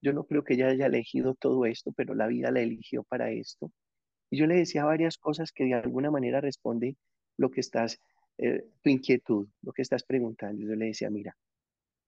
yo 0.01 0.13
no 0.13 0.25
creo 0.25 0.45
que 0.45 0.55
ella 0.55 0.69
haya 0.69 0.87
elegido 0.87 1.35
todo 1.35 1.67
esto, 1.67 1.93
pero 1.93 2.15
la 2.15 2.27
vida 2.27 2.51
la 2.51 2.61
eligió 2.61 3.03
para 3.05 3.31
esto. 3.31 3.73
Y 4.31 4.39
yo 4.39 4.47
le 4.47 4.57
decía 4.57 4.85
varias 4.85 5.19
cosas 5.19 5.53
que 5.53 5.65
de 5.65 5.75
alguna 5.75 6.11
manera 6.11 6.41
responde 6.41 6.97
lo 7.37 7.51
que 7.51 7.61
estás, 7.61 8.01
eh, 8.39 8.65
tu 8.83 8.91
inquietud, 8.91 9.49
lo 9.63 9.73
que 9.73 9.83
estás 9.83 10.05
preguntando. 10.05 10.67
Yo 10.67 10.75
le 10.75 10.87
decía, 10.87 11.11
mira, 11.11 11.37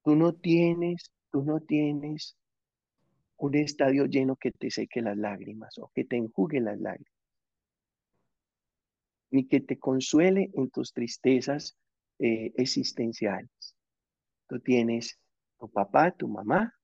tú 0.05 0.15
no 0.15 0.35
tienes, 0.35 1.13
tú 1.31 1.43
no 1.43 1.61
tienes 1.61 2.37
un 3.37 3.55
estadio 3.55 4.05
lleno 4.05 4.37
que 4.37 4.53
te 4.53 4.71
seque 4.71 5.01
las 5.01 5.17
lágrimas 5.17 5.79
o 5.79 5.91
que 5.95 6.05
te 6.05 6.17
enjugue 6.17 6.61
las 6.61 6.79
lágrimas, 6.79 7.13
ni 9.31 9.49
que 9.49 9.61
te 9.61 9.79
consuele 9.79 10.51
en 10.55 10.71
tus 10.71 10.93
tristezas 10.93 11.77
eh, 12.19 12.53
existenciales. 12.57 13.75
Tú 14.47 14.61
tienes 14.61 15.19
tu 15.59 15.71
papá, 15.71 16.11
tu 16.11 16.29
mamá, 16.29 16.75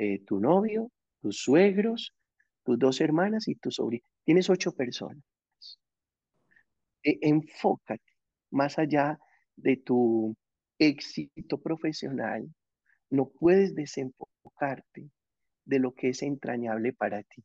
eh, 0.00 0.20
tu 0.24 0.38
novio, 0.38 0.92
tus 1.20 1.38
suegros, 1.38 2.14
tus 2.62 2.78
dos 2.78 3.00
hermanas 3.00 3.48
y 3.48 3.56
tu 3.56 3.72
sobrino. 3.72 4.06
Tienes 4.24 4.48
ocho 4.48 4.70
personas. 4.72 5.24
E, 7.02 7.18
enfócate 7.22 8.12
más 8.50 8.78
allá 8.78 9.18
de 9.56 9.76
tu 9.78 10.36
éxito 10.78 11.60
profesional. 11.60 12.48
No 13.10 13.28
puedes 13.28 13.74
desenfocarte 13.74 15.10
de 15.64 15.78
lo 15.80 15.92
que 15.94 16.10
es 16.10 16.22
entrañable 16.22 16.92
para 16.92 17.24
ti. 17.24 17.42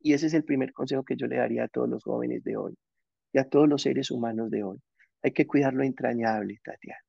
Y 0.00 0.12
ese 0.12 0.26
es 0.26 0.34
el 0.34 0.44
primer 0.44 0.74
consejo 0.74 1.04
que 1.04 1.16
yo 1.16 1.26
le 1.26 1.36
daría 1.36 1.64
a 1.64 1.68
todos 1.68 1.88
los 1.88 2.04
jóvenes 2.04 2.44
de 2.44 2.58
hoy 2.58 2.74
y 3.32 3.38
a 3.38 3.48
todos 3.48 3.66
los 3.66 3.80
seres 3.80 4.10
humanos 4.10 4.50
de 4.50 4.62
hoy. 4.62 4.78
Hay 5.22 5.32
que 5.32 5.46
cuidar 5.46 5.72
lo 5.72 5.84
entrañable, 5.84 6.60
Tatiana. 6.62 7.00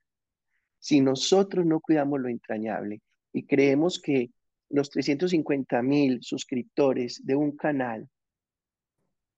Si 0.80 1.02
nosotros 1.02 1.66
no 1.66 1.82
cuidamos 1.82 2.22
lo 2.22 2.30
entrañable 2.30 3.02
y 3.34 3.46
creemos 3.46 4.02
que 4.02 4.32
los 4.70 4.90
350 4.90 5.82
mil 5.82 6.20
suscriptores 6.22 7.26
de 7.26 7.36
un 7.36 7.56
canal 7.56 8.10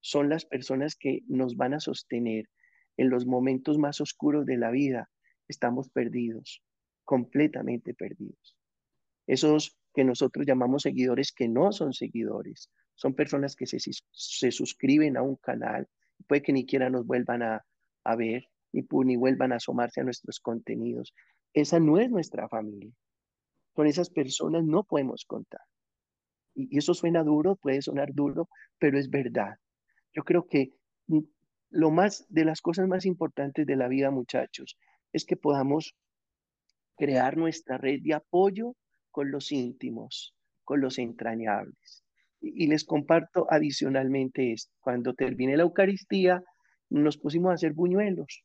son 0.01 0.29
las 0.29 0.45
personas 0.45 0.95
que 0.95 1.21
nos 1.27 1.55
van 1.55 1.73
a 1.73 1.79
sostener 1.79 2.49
en 2.97 3.09
los 3.09 3.25
momentos 3.25 3.77
más 3.77 4.01
oscuros 4.01 4.45
de 4.45 4.57
la 4.57 4.71
vida, 4.71 5.09
estamos 5.47 5.89
perdidos, 5.89 6.63
completamente 7.03 7.93
perdidos. 7.93 8.57
Esos 9.27 9.77
que 9.93 10.03
nosotros 10.03 10.45
llamamos 10.45 10.83
seguidores 10.83 11.31
que 11.31 11.47
no 11.47 11.71
son 11.71 11.93
seguidores, 11.93 12.69
son 12.95 13.15
personas 13.15 13.55
que 13.55 13.65
se, 13.65 13.77
se 13.79 14.51
suscriben 14.51 15.17
a 15.17 15.21
un 15.21 15.35
canal, 15.37 15.87
puede 16.27 16.41
que 16.41 16.53
ni 16.53 16.61
siquiera 16.61 16.89
nos 16.89 17.05
vuelvan 17.05 17.43
a, 17.43 17.65
a 18.03 18.15
ver, 18.15 18.45
ni, 18.71 18.85
ni 19.05 19.15
vuelvan 19.15 19.53
a 19.53 19.57
asomarse 19.57 20.01
a 20.01 20.03
nuestros 20.03 20.39
contenidos. 20.39 21.13
Esa 21.53 21.79
no 21.79 21.97
es 21.97 22.09
nuestra 22.09 22.47
familia. 22.47 22.91
Con 23.79 23.87
esas 23.87 24.09
personas 24.09 24.65
no 24.65 24.83
podemos 24.83 25.23
contar. 25.23 25.61
Y, 26.53 26.77
eso 26.77 26.93
suena 26.93 27.23
duro, 27.23 27.55
puede 27.55 27.81
sonar 27.81 28.13
duro, 28.13 28.49
pero 28.77 28.99
es 28.99 29.09
verdad. 29.09 29.55
Yo 30.11 30.23
creo 30.23 30.49
que 30.49 30.73
mm, 31.07 31.21
lo 31.69 31.89
más 31.89 32.25
de 32.27 32.43
las 32.43 32.59
cosas 32.59 32.89
más 32.89 33.05
importantes 33.05 33.65
de 33.65 33.77
la 33.77 33.87
vida, 33.87 34.11
muchachos, 34.11 34.77
es 35.13 35.23
que 35.23 35.37
podamos 35.37 35.95
crear 36.97 37.37
nuestra 37.37 37.77
red 37.77 38.01
de 38.01 38.15
apoyo 38.15 38.75
con 39.11 39.31
los 39.31 39.49
íntimos, 39.49 40.35
con 40.65 40.81
los 40.81 40.99
entrañables. 40.99 42.03
Y, 42.41 42.65
y 42.65 42.67
les 42.67 42.83
comparto 42.83 43.47
adicionalmente 43.49 44.51
esto. 44.51 44.73
Cuando 44.81 45.13
terminé 45.13 45.55
la 45.55 45.63
Eucaristía, 45.63 46.43
nos 46.89 47.17
pusimos 47.17 47.51
a 47.51 47.53
hacer 47.53 47.71
buñuelos. 47.71 48.43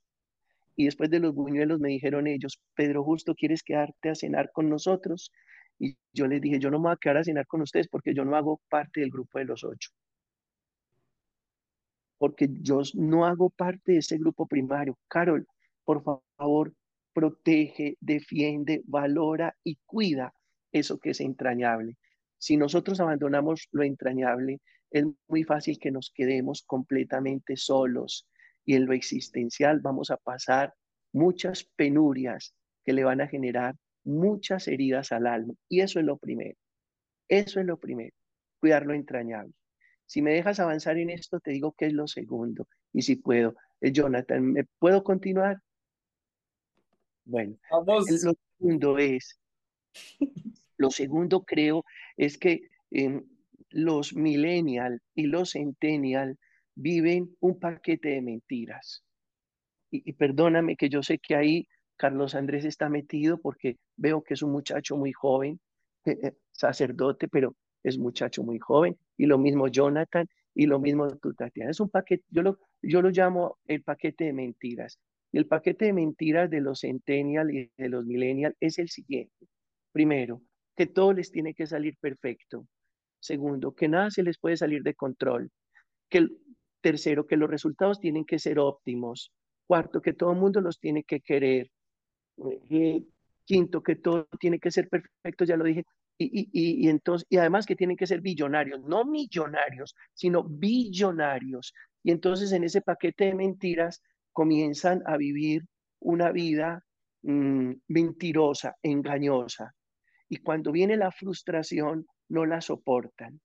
Y 0.76 0.86
después 0.86 1.10
de 1.10 1.20
los 1.20 1.34
buñuelos 1.34 1.80
me 1.80 1.88
dijeron 1.90 2.26
ellos, 2.26 2.60
Pedro 2.74 3.04
Justo, 3.04 3.34
¿quieres 3.34 3.62
quedarte 3.62 4.10
a 4.10 4.14
cenar 4.14 4.50
con 4.52 4.68
nosotros? 4.68 5.30
Y 5.78 5.96
yo 6.12 6.26
les 6.26 6.40
dije, 6.40 6.58
yo 6.58 6.70
no 6.70 6.78
me 6.78 6.84
voy 6.84 6.92
a 6.92 6.96
quedar 6.96 7.18
a 7.18 7.24
cenar 7.24 7.46
con 7.46 7.62
ustedes 7.62 7.88
porque 7.88 8.14
yo 8.14 8.24
no 8.24 8.36
hago 8.36 8.60
parte 8.68 9.00
del 9.00 9.10
grupo 9.10 9.38
de 9.38 9.44
los 9.44 9.64
ocho. 9.64 9.90
Porque 12.18 12.48
yo 12.50 12.82
no 12.94 13.26
hago 13.26 13.50
parte 13.50 13.92
de 13.92 13.98
ese 13.98 14.18
grupo 14.18 14.46
primario. 14.46 14.98
Carol, 15.08 15.46
por 15.84 16.02
favor, 16.02 16.72
protege, 17.12 17.96
defiende, 18.00 18.82
valora 18.86 19.56
y 19.62 19.78
cuida 19.84 20.32
eso 20.72 20.98
que 20.98 21.10
es 21.10 21.20
entrañable. 21.20 21.96
Si 22.38 22.56
nosotros 22.56 23.00
abandonamos 23.00 23.68
lo 23.72 23.82
entrañable, 23.84 24.60
es 24.90 25.04
muy 25.28 25.44
fácil 25.44 25.78
que 25.78 25.90
nos 25.90 26.12
quedemos 26.14 26.62
completamente 26.66 27.56
solos, 27.56 28.26
y 28.64 28.74
en 28.74 28.86
lo 28.86 28.92
existencial 28.92 29.80
vamos 29.80 30.10
a 30.10 30.16
pasar 30.16 30.74
muchas 31.12 31.64
penurias 31.76 32.54
que 32.84 32.92
le 32.92 33.04
van 33.04 33.20
a 33.20 33.28
generar 33.28 33.76
muchas 34.04 34.68
heridas 34.68 35.12
al 35.12 35.26
alma. 35.26 35.54
Y 35.68 35.80
eso 35.80 35.98
es 35.98 36.04
lo 36.04 36.16
primero. 36.18 36.58
Eso 37.28 37.60
es 37.60 37.66
lo 37.66 37.78
primero. 37.78 38.14
Cuidar 38.60 38.86
lo 38.86 38.94
entrañable. 38.94 39.52
Si 40.06 40.20
me 40.20 40.32
dejas 40.32 40.60
avanzar 40.60 40.98
en 40.98 41.10
esto, 41.10 41.40
te 41.40 41.52
digo 41.52 41.72
que 41.72 41.86
es 41.86 41.92
lo 41.92 42.06
segundo. 42.06 42.68
Y 42.92 43.02
si 43.02 43.16
puedo, 43.16 43.56
eh, 43.80 43.92
Jonathan, 43.92 44.52
¿me 44.52 44.64
puedo 44.78 45.02
continuar? 45.02 45.58
Bueno, 47.24 47.56
lo 47.70 48.02
segundo 48.02 48.98
es, 48.98 49.40
lo 50.76 50.90
segundo 50.90 51.44
creo 51.44 51.84
es 52.18 52.36
que 52.36 52.68
em, 52.90 53.24
los 53.70 54.14
millennial 54.14 55.00
y 55.14 55.26
los 55.26 55.52
centennial 55.52 56.38
viven 56.74 57.36
un 57.40 57.58
paquete 57.58 58.10
de 58.10 58.22
mentiras. 58.22 59.04
Y, 59.90 60.12
perdóname 60.14 60.76
que 60.76 60.88
yo 60.88 61.02
sé 61.02 61.18
que 61.18 61.36
ahí 61.36 61.68
Carlos 61.96 62.34
Andrés 62.34 62.64
está 62.64 62.88
metido 62.88 63.38
porque 63.38 63.76
veo 63.96 64.22
que 64.22 64.34
es 64.34 64.42
un 64.42 64.50
muchacho 64.50 64.96
muy 64.96 65.12
joven, 65.12 65.60
eh, 66.06 66.32
sacerdote, 66.50 67.28
pero 67.28 67.56
es 67.84 67.98
muchacho 67.98 68.42
muy 68.42 68.58
joven. 68.58 68.98
Y 69.16 69.26
lo 69.26 69.38
mismo 69.38 69.68
Jonathan 69.68 70.26
y 70.54 70.66
lo 70.66 70.80
mismo 70.80 71.16
tú, 71.18 71.34
Tatiana. 71.34 71.70
Es 71.70 71.80
un 71.80 71.90
paquete, 71.90 72.24
yo 72.30 72.42
lo, 72.42 72.58
yo 72.82 73.02
lo 73.02 73.10
llamo 73.10 73.58
el 73.66 73.82
paquete 73.82 74.24
de 74.24 74.32
mentiras. 74.32 74.98
Y 75.30 75.38
el 75.38 75.46
paquete 75.46 75.86
de 75.86 75.92
mentiras 75.92 76.48
de 76.50 76.60
los 76.60 76.80
centennial 76.80 77.50
y 77.50 77.70
de 77.76 77.88
los 77.88 78.04
millennial 78.04 78.56
es 78.60 78.78
el 78.78 78.88
siguiente. 78.88 79.46
Primero, 79.92 80.42
que 80.76 80.86
todo 80.86 81.12
les 81.12 81.30
tiene 81.30 81.54
que 81.54 81.66
salir 81.66 81.96
perfecto. 82.00 82.66
Segundo, 83.20 83.74
que 83.74 83.88
nada 83.88 84.10
se 84.10 84.22
les 84.22 84.38
puede 84.38 84.56
salir 84.56 84.82
de 84.82 84.94
control. 84.94 85.50
Que 86.08 86.28
Tercero, 86.84 87.26
que 87.26 87.38
los 87.38 87.48
resultados 87.48 87.98
tienen 87.98 88.26
que 88.26 88.38
ser 88.38 88.58
óptimos. 88.58 89.32
Cuarto, 89.66 90.02
que 90.02 90.12
todo 90.12 90.32
el 90.32 90.38
mundo 90.38 90.60
los 90.60 90.78
tiene 90.78 91.02
que 91.02 91.20
querer. 91.20 91.70
Eh, 92.68 93.02
quinto, 93.46 93.82
que 93.82 93.96
todo 93.96 94.28
tiene 94.38 94.58
que 94.58 94.70
ser 94.70 94.90
perfecto, 94.90 95.46
ya 95.46 95.56
lo 95.56 95.64
dije. 95.64 95.84
Y, 96.18 96.50
y, 96.52 96.88
entonces, 96.90 97.26
y 97.30 97.38
además 97.38 97.64
que 97.64 97.74
tienen 97.74 97.96
que 97.96 98.06
ser 98.06 98.20
billonarios, 98.20 98.82
no 98.84 99.06
millonarios, 99.06 99.94
sino 100.12 100.44
billonarios. 100.44 101.72
Y 102.02 102.10
entonces 102.10 102.52
en 102.52 102.64
ese 102.64 102.82
paquete 102.82 103.24
de 103.24 103.34
mentiras 103.34 104.02
comienzan 104.32 105.02
a 105.06 105.16
vivir 105.16 105.62
una 106.00 106.32
vida 106.32 106.84
mm, 107.22 107.72
mentirosa, 107.88 108.76
engañosa. 108.82 109.72
Y 110.28 110.36
cuando 110.36 110.70
viene 110.70 110.98
la 110.98 111.10
frustración, 111.10 112.06
no 112.28 112.44
la 112.44 112.60
soportan. 112.60 113.40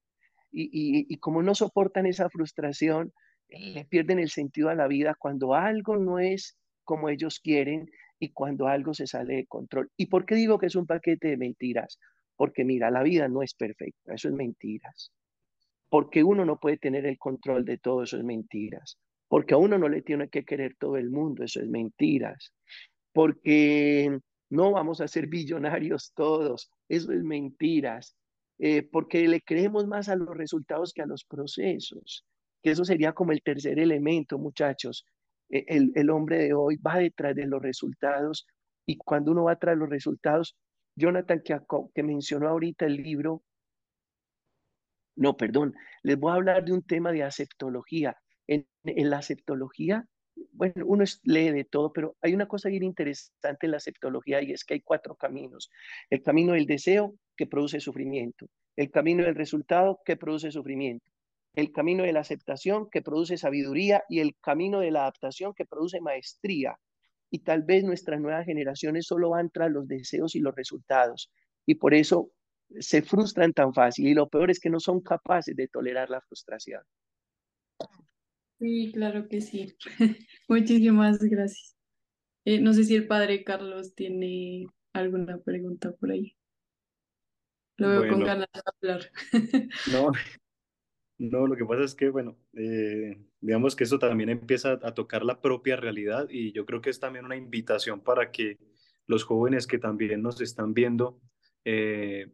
Y, 0.51 1.05
y, 1.07 1.17
como 1.19 1.41
no 1.41 1.55
soportan 1.55 2.05
esa 2.05 2.29
frustración, 2.29 3.13
le 3.49 3.85
pierden 3.85 4.19
el 4.19 4.29
sentido 4.29 4.69
a 4.69 4.75
la 4.75 4.87
vida 4.87 5.15
cuando 5.17 5.55
algo 5.55 5.97
no 5.97 6.19
es 6.19 6.57
como 6.83 7.09
ellos 7.09 7.39
quieren 7.39 7.89
y 8.19 8.31
cuando 8.31 8.67
algo 8.67 8.93
se 8.93 9.07
sale 9.07 9.35
de 9.35 9.47
control. 9.47 9.89
¿Y 9.97 10.07
por 10.07 10.25
qué 10.25 10.35
digo 10.35 10.59
que 10.59 10.67
es 10.67 10.75
un 10.75 10.85
paquete 10.85 11.29
de 11.29 11.37
mentiras? 11.37 11.99
Porque 12.35 12.63
mira, 12.63 12.91
la 12.91 13.03
vida 13.03 13.27
no 13.27 13.41
es 13.41 13.53
perfecta, 13.53 14.13
eso 14.13 14.27
es 14.29 14.33
mentiras. 14.33 15.11
Porque 15.89 16.23
uno 16.23 16.45
no 16.45 16.59
puede 16.59 16.77
tener 16.77 17.05
el 17.05 17.17
control 17.17 17.65
de 17.65 17.77
todo, 17.77 18.03
eso 18.03 18.17
es 18.17 18.23
mentiras. 18.23 18.97
Porque 19.27 19.53
a 19.53 19.57
uno 19.57 19.77
no 19.77 19.89
le 19.89 20.01
tiene 20.01 20.29
que 20.29 20.45
querer 20.45 20.75
todo 20.79 20.97
el 20.97 21.09
mundo, 21.09 21.43
eso 21.43 21.59
es 21.59 21.67
mentiras. 21.67 22.53
Porque 23.11 24.19
no 24.49 24.71
vamos 24.71 25.01
a 25.01 25.07
ser 25.07 25.27
billonarios 25.27 26.13
todos, 26.13 26.71
eso 26.87 27.11
es 27.11 27.23
mentiras. 27.23 28.15
Eh, 28.59 28.83
porque 28.83 29.27
le 29.27 29.41
creemos 29.41 29.87
más 29.87 30.09
a 30.09 30.15
los 30.15 30.35
resultados 30.35 30.93
que 30.93 31.01
a 31.01 31.05
los 31.05 31.23
procesos 31.23 32.25
que 32.61 32.71
eso 32.71 32.85
sería 32.85 33.13
como 33.13 33.31
el 33.31 33.41
tercer 33.41 33.79
elemento, 33.79 34.37
muchachos. 34.37 35.05
E, 35.49 35.65
el, 35.67 35.91
el, 35.95 36.09
hombre 36.09 36.39
de 36.39 36.53
hoy 36.53 36.77
va 36.77 36.97
detrás 36.97 37.35
de 37.35 37.47
los 37.47 37.61
resultados 37.61 38.47
y 38.85 38.97
cuando 38.97 39.31
uno 39.31 39.43
va 39.43 39.55
de 39.55 39.75
los 39.75 39.89
resultados, 39.89 40.55
Jonathan 40.95 41.41
que, 41.43 41.59
que 41.93 42.03
mencionó 42.03 42.49
ahorita 42.49 42.85
el 42.85 42.97
libro, 42.97 43.43
no, 45.15 45.37
perdón, 45.37 45.75
les 46.01 46.17
voy 46.17 46.31
a 46.31 46.35
hablar 46.35 46.65
de 46.65 46.73
un 46.73 46.81
tema 46.81 47.11
de 47.11 47.23
aceptología. 47.23 48.17
En, 48.47 48.67
la 48.83 49.19
aceptología 49.19 50.07
bueno, 50.53 50.85
uno 50.85 51.03
lee 51.23 51.51
de 51.51 51.65
todo, 51.65 51.91
pero 51.93 52.15
hay 52.21 52.33
una 52.33 52.47
cosa 52.47 52.69
bien 52.69 52.83
interesante 52.83 53.67
en 53.67 53.71
la 53.71 53.79
septología 53.79 54.41
y 54.41 54.53
es 54.53 54.63
que 54.63 54.75
hay 54.75 54.81
cuatro 54.81 55.15
caminos. 55.15 55.69
El 56.09 56.23
camino 56.23 56.53
del 56.53 56.65
deseo 56.65 57.15
que 57.35 57.45
produce 57.45 57.79
sufrimiento, 57.79 58.47
el 58.75 58.89
camino 58.89 59.23
del 59.23 59.35
resultado 59.35 59.99
que 60.05 60.17
produce 60.17 60.51
sufrimiento, 60.51 61.05
el 61.53 61.71
camino 61.71 62.03
de 62.03 62.13
la 62.13 62.21
aceptación 62.21 62.89
que 62.89 63.01
produce 63.01 63.37
sabiduría 63.37 64.03
y 64.09 64.19
el 64.19 64.35
camino 64.41 64.79
de 64.79 64.91
la 64.91 65.01
adaptación 65.01 65.53
que 65.53 65.65
produce 65.65 66.01
maestría. 66.01 66.77
Y 67.31 67.39
tal 67.39 67.63
vez 67.63 67.83
nuestras 67.83 68.19
nuevas 68.19 68.45
generaciones 68.45 69.05
solo 69.05 69.31
van 69.31 69.49
tras 69.49 69.71
los 69.71 69.87
deseos 69.87 70.35
y 70.35 70.39
los 70.39 70.55
resultados. 70.55 71.31
Y 71.65 71.75
por 71.75 71.93
eso 71.93 72.31
se 72.79 73.01
frustran 73.01 73.53
tan 73.53 73.73
fácil. 73.73 74.07
Y 74.07 74.13
lo 74.13 74.29
peor 74.29 74.51
es 74.51 74.59
que 74.59 74.69
no 74.69 74.79
son 74.79 75.01
capaces 75.01 75.55
de 75.55 75.67
tolerar 75.67 76.09
la 76.09 76.21
frustración. 76.21 76.81
Sí, 78.59 78.91
claro 78.93 79.27
que 79.27 79.41
sí. 79.41 79.75
Muchísimas 80.47 81.19
gracias. 81.19 81.75
Eh, 82.45 82.59
no 82.59 82.73
sé 82.73 82.83
si 82.83 82.95
el 82.95 83.07
padre 83.07 83.43
Carlos 83.43 83.95
tiene 83.95 84.65
alguna 84.93 85.37
pregunta 85.39 85.91
por 85.93 86.11
ahí. 86.11 86.35
Lo 87.77 87.89
veo 87.89 88.09
con 88.09 88.23
ganas 88.23 88.49
de 88.53 88.61
hablar. 88.65 89.11
No, 89.91 90.11
no, 91.19 91.47
lo 91.47 91.55
que 91.57 91.65
pasa 91.65 91.83
es 91.83 91.95
que, 91.95 92.09
bueno, 92.09 92.37
eh, 92.53 93.21
digamos 93.41 93.75
que 93.75 93.83
eso 93.83 93.99
también 93.99 94.29
empieza 94.29 94.79
a 94.81 94.93
tocar 94.93 95.23
la 95.23 95.41
propia 95.41 95.75
realidad 95.75 96.27
y 96.29 96.53
yo 96.53 96.65
creo 96.65 96.81
que 96.81 96.89
es 96.89 96.99
también 96.99 97.25
una 97.25 97.35
invitación 97.35 98.01
para 98.01 98.31
que 98.31 98.57
los 99.05 99.25
jóvenes 99.25 99.67
que 99.67 99.79
también 99.79 100.21
nos 100.21 100.39
están 100.39 100.73
viendo 100.73 101.19
eh, 101.65 102.31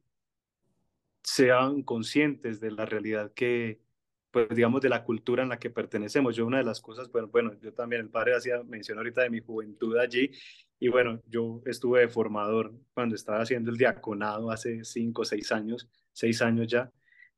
sean 1.23 1.81
conscientes 1.81 2.59
de 2.59 2.71
la 2.71 2.85
realidad 2.85 3.33
que, 3.33 3.81
pues 4.29 4.49
digamos, 4.49 4.81
de 4.81 4.89
la 4.89 5.03
cultura 5.03 5.41
en 5.41 5.49
la 5.49 5.57
que 5.57 5.71
pertenecemos. 5.71 6.35
Yo 6.35 6.45
una 6.45 6.59
de 6.59 6.65
las 6.65 6.79
cosas, 6.79 7.11
bueno, 7.11 7.27
bueno 7.29 7.53
yo 7.61 7.73
también, 7.73 8.03
el 8.03 8.09
padre 8.09 8.35
hacía 8.35 8.61
mención 8.63 8.99
ahorita 8.99 9.23
de 9.23 9.31
mi 9.31 9.39
juventud 9.39 9.97
allí 9.97 10.29
y 10.79 10.89
bueno, 10.89 11.23
yo 11.27 11.63
estuve 11.65 12.01
de 12.01 12.07
formador 12.07 12.73
cuando 12.93 13.15
estaba 13.15 13.41
haciendo 13.41 13.71
el 13.71 13.77
diaconado 13.77 14.51
hace 14.51 14.83
cinco 14.83 15.25
seis 15.25 15.51
años, 15.51 15.89
seis 16.13 16.41
años 16.43 16.67
ya. 16.67 16.91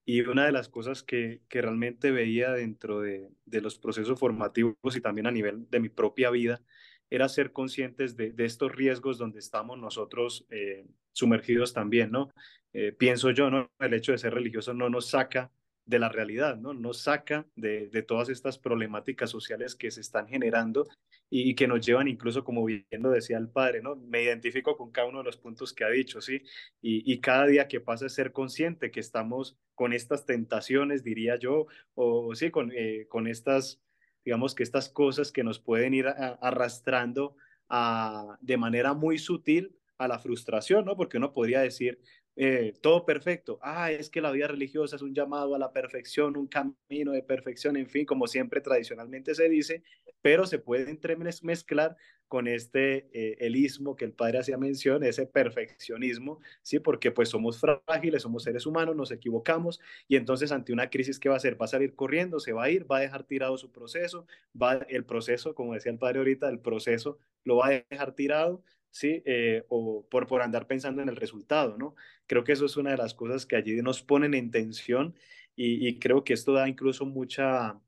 Y 0.10 0.22
una 0.22 0.46
de 0.46 0.54
las 0.54 0.70
cosas 0.70 1.04
que, 1.04 1.41
que 1.50 1.62
realmente 1.62 2.12
veía 2.12 2.54
dentro 2.54 3.02
de, 3.02 3.28
de, 3.46 3.60
los 3.60 3.78
procesos 3.78 4.17
formativos 4.17 4.96
y 4.96 5.02
también 5.02 5.28
a 5.28 5.32
nivel 5.32 5.70
de 5.70 5.82
mi 5.82 5.89
propia 5.89 6.30
vida 6.30 6.62
era 7.10 7.28
ser 7.28 7.52
conscientes 7.52 8.15
de, 8.15 8.32
de 8.32 8.46
estos 8.46 8.74
riesgos 8.74 9.17
donde 9.17 9.39
estamos 9.39 9.78
nosotros 9.78 10.46
eh, 10.50 10.86
sumergidos 11.12 11.74
también, 11.74 12.10
¿no? 12.10 12.32
Eh, 12.72 12.93
pienso 12.93 13.32
yo, 13.32 13.50
¿no? 13.50 13.70
El 13.80 13.93
hecho 13.93 14.13
de 14.13 14.17
ser 14.17 14.34
religioso 14.34 14.74
no 14.74 14.89
nos 14.89 15.10
saca 15.10 15.52
de 15.86 16.00
la 16.00 16.08
realidad, 16.08 16.56
¿no? 16.56 16.74
Nos 16.74 17.02
saca 17.02 17.46
de, 17.58 17.89
de 17.89 18.02
todas 18.02 18.30
estas 18.30 18.58
problemáticas 18.58 19.30
sociales 19.30 19.76
que 19.76 19.91
se 19.91 20.00
están 20.00 20.30
generando 20.30 20.88
y, 21.30 21.56
que 21.56 21.68
nos 21.68 21.86
llevan 21.86 22.08
incluso, 22.08 22.44
como 22.44 22.63
bien 22.66 22.86
lo 22.92 23.12
decía 23.12 23.38
el 23.38 23.50
padre, 23.50 23.82
¿no? 23.82 23.96
Me 23.96 24.24
identifico 24.24 24.78
con 24.78 24.92
cada 24.92 25.08
uno 25.08 25.20
de 25.20 25.26
los 25.26 25.38
puntos 25.38 25.74
que 25.74 25.84
ha 25.84 25.90
dicho, 25.90 26.22
¿sí? 26.22 26.42
Y, 26.82 27.12
y 27.12 27.20
cada 27.20 27.48
día 27.48 27.68
que 27.68 27.82
pasa 27.82 28.06
es 28.06 28.13
ser 28.13 28.32
consciente 28.32 28.92
que 28.92 29.00
estamos 29.00 29.58
con 29.76 29.94
estas 29.94 30.26
tentaciones, 30.26 31.04
diría 31.04 31.38
yo, 31.38 31.68
o 31.94 32.34
sí, 32.34 32.50
con, 32.50 32.72
eh, 32.74 33.06
con 33.10 33.28
estas, 33.28 33.80
digamos 34.26 34.56
que 34.56 34.63
estas 34.63 34.90
cosas 34.90 35.32
que 35.32 35.44
nos 35.44 35.60
pueden 35.60 35.94
ir 35.94 36.08
arrastrando 36.08 37.36
a, 37.70 38.38
de 38.42 38.58
manera 38.58 38.94
muy 38.94 39.20
sutil 39.20 39.76
a 39.98 40.08
la 40.08 40.20
frustración, 40.20 40.86
¿no? 40.86 40.96
Porque 40.96 41.18
uno 41.18 41.34
podría 41.34 41.62
decir, 41.62 42.00
eh, 42.39 42.73
todo 42.82 43.04
perfecto. 43.04 43.58
Ah, 43.63 43.91
es 43.91 44.12
que 44.12 44.21
la 44.21 44.30
vida 44.30 44.47
religiosa 44.47 44.95
es 44.95 45.02
un 45.02 45.15
llamado 45.15 45.56
a 45.56 45.60
la 45.60 45.73
perfección, 45.73 46.38
un 46.38 46.47
camino 46.47 47.12
de 47.12 47.23
perfección, 47.23 47.78
en 47.78 47.89
fin, 47.89 48.06
como 48.06 48.28
siempre 48.28 48.62
tradicionalmente 48.62 49.34
se 49.34 49.50
dice, 49.50 49.82
pero 50.21 50.45
se 50.45 50.60
puede 50.60 50.88
entremezclar 50.91 51.97
con 52.28 52.47
este 52.47 53.10
eh, 53.13 53.52
que 53.97 54.06
el 54.06 54.13
padre 54.13 54.38
hacía 54.39 54.58
mención, 54.58 55.04
ese 55.04 55.26
perfeccionismo, 55.26 56.39
¿sí? 56.62 56.80
Porque 56.80 57.12
pues 57.12 57.30
somos 57.30 57.60
frágiles, 57.60 58.21
somos 58.21 58.43
seres 58.43 58.67
humanos, 58.67 58.95
nos 58.95 59.12
equivocamos 59.12 59.80
y 60.08 60.15
entonces 60.15 60.52
ante 60.52 60.73
una 60.73 60.91
crisis, 60.91 61.19
¿qué 61.19 61.30
va 61.30 61.36
a 61.36 61.38
hacer? 61.38 61.60
Va 61.60 61.65
a 61.65 61.69
salir 61.69 61.95
corriendo, 61.95 62.39
se 62.39 62.54
va 62.54 62.65
a 62.65 62.69
ir, 62.69 62.89
va 62.91 62.97
a 62.97 63.02
dejar 63.02 63.23
tirado 63.23 63.58
su 63.58 63.71
proceso, 63.71 64.28
va 64.62 64.86
el 64.89 65.06
proceso, 65.06 65.56
como 65.56 65.73
decía 65.73 65.91
el 65.91 65.97
padre 65.97 66.19
ahorita, 66.19 66.50
el 66.50 66.60
proceso 66.60 67.17
lo 67.43 67.58
va 67.58 67.67
a 67.67 67.86
dejar 67.89 68.13
tirado, 68.13 68.62
¿sí? 68.91 69.21
Eh, 69.26 69.65
o 69.69 70.08
por, 70.10 70.28
por 70.28 70.41
andar 70.41 70.67
pensando 70.67 71.02
en 71.02 71.10
el 71.10 71.15
resultado, 71.15 71.78
¿no? 71.78 71.95
Creo 72.26 72.43
que 72.43 72.54
eso 72.54 72.65
es 72.65 72.78
una 72.78 72.91
de 72.91 72.97
las 72.97 73.13
cosas 73.13 73.45
que 73.45 73.56
allí 73.56 73.76
nos 73.82 74.02
ponen 74.04 74.34
en 74.34 74.52
tensión 74.52 75.15
y, 75.56 75.97
creo 76.00 76.23
que 76.23 76.34
esto 76.34 76.54
da 76.54 76.69
incluso 76.69 77.06
mucha, 77.06 77.82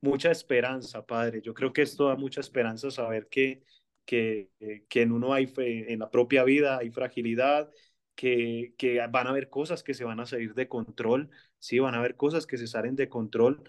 mucha 0.00 0.30
esperanza, 0.30 1.04
Padre. 1.06 1.42
Yo 1.42 1.52
creo 1.54 1.72
que 1.72 1.82
esto 1.82 2.08
da 2.08 2.16
mucha 2.16 2.40
esperanza 2.40 2.90
saber 2.90 3.28
que, 3.28 3.62
que, 4.06 4.50
eh, 4.60 4.84
que 4.88 5.02
en 5.02 5.12
uno 5.12 5.34
hay, 5.34 5.52
en 5.58 5.98
la 5.98 6.10
propia 6.10 6.44
vida 6.44 6.78
hay 6.78 6.90
fragilidad, 6.90 7.70
que, 8.14 8.74
que, 8.78 9.06
van 9.10 9.26
a 9.26 9.30
haber 9.30 9.50
cosas 9.50 9.82
que 9.82 9.94
se 9.94 10.04
van 10.04 10.20
a 10.20 10.26
salir 10.26 10.54
de 10.54 10.68
control, 10.68 11.30
sí, 11.58 11.78
van 11.78 11.94
a 11.94 11.98
haber 11.98 12.16
cosas 12.16 12.46
que 12.46 12.56
se 12.58 12.66
salen 12.66 12.96
de 12.96 13.08
control 13.08 13.62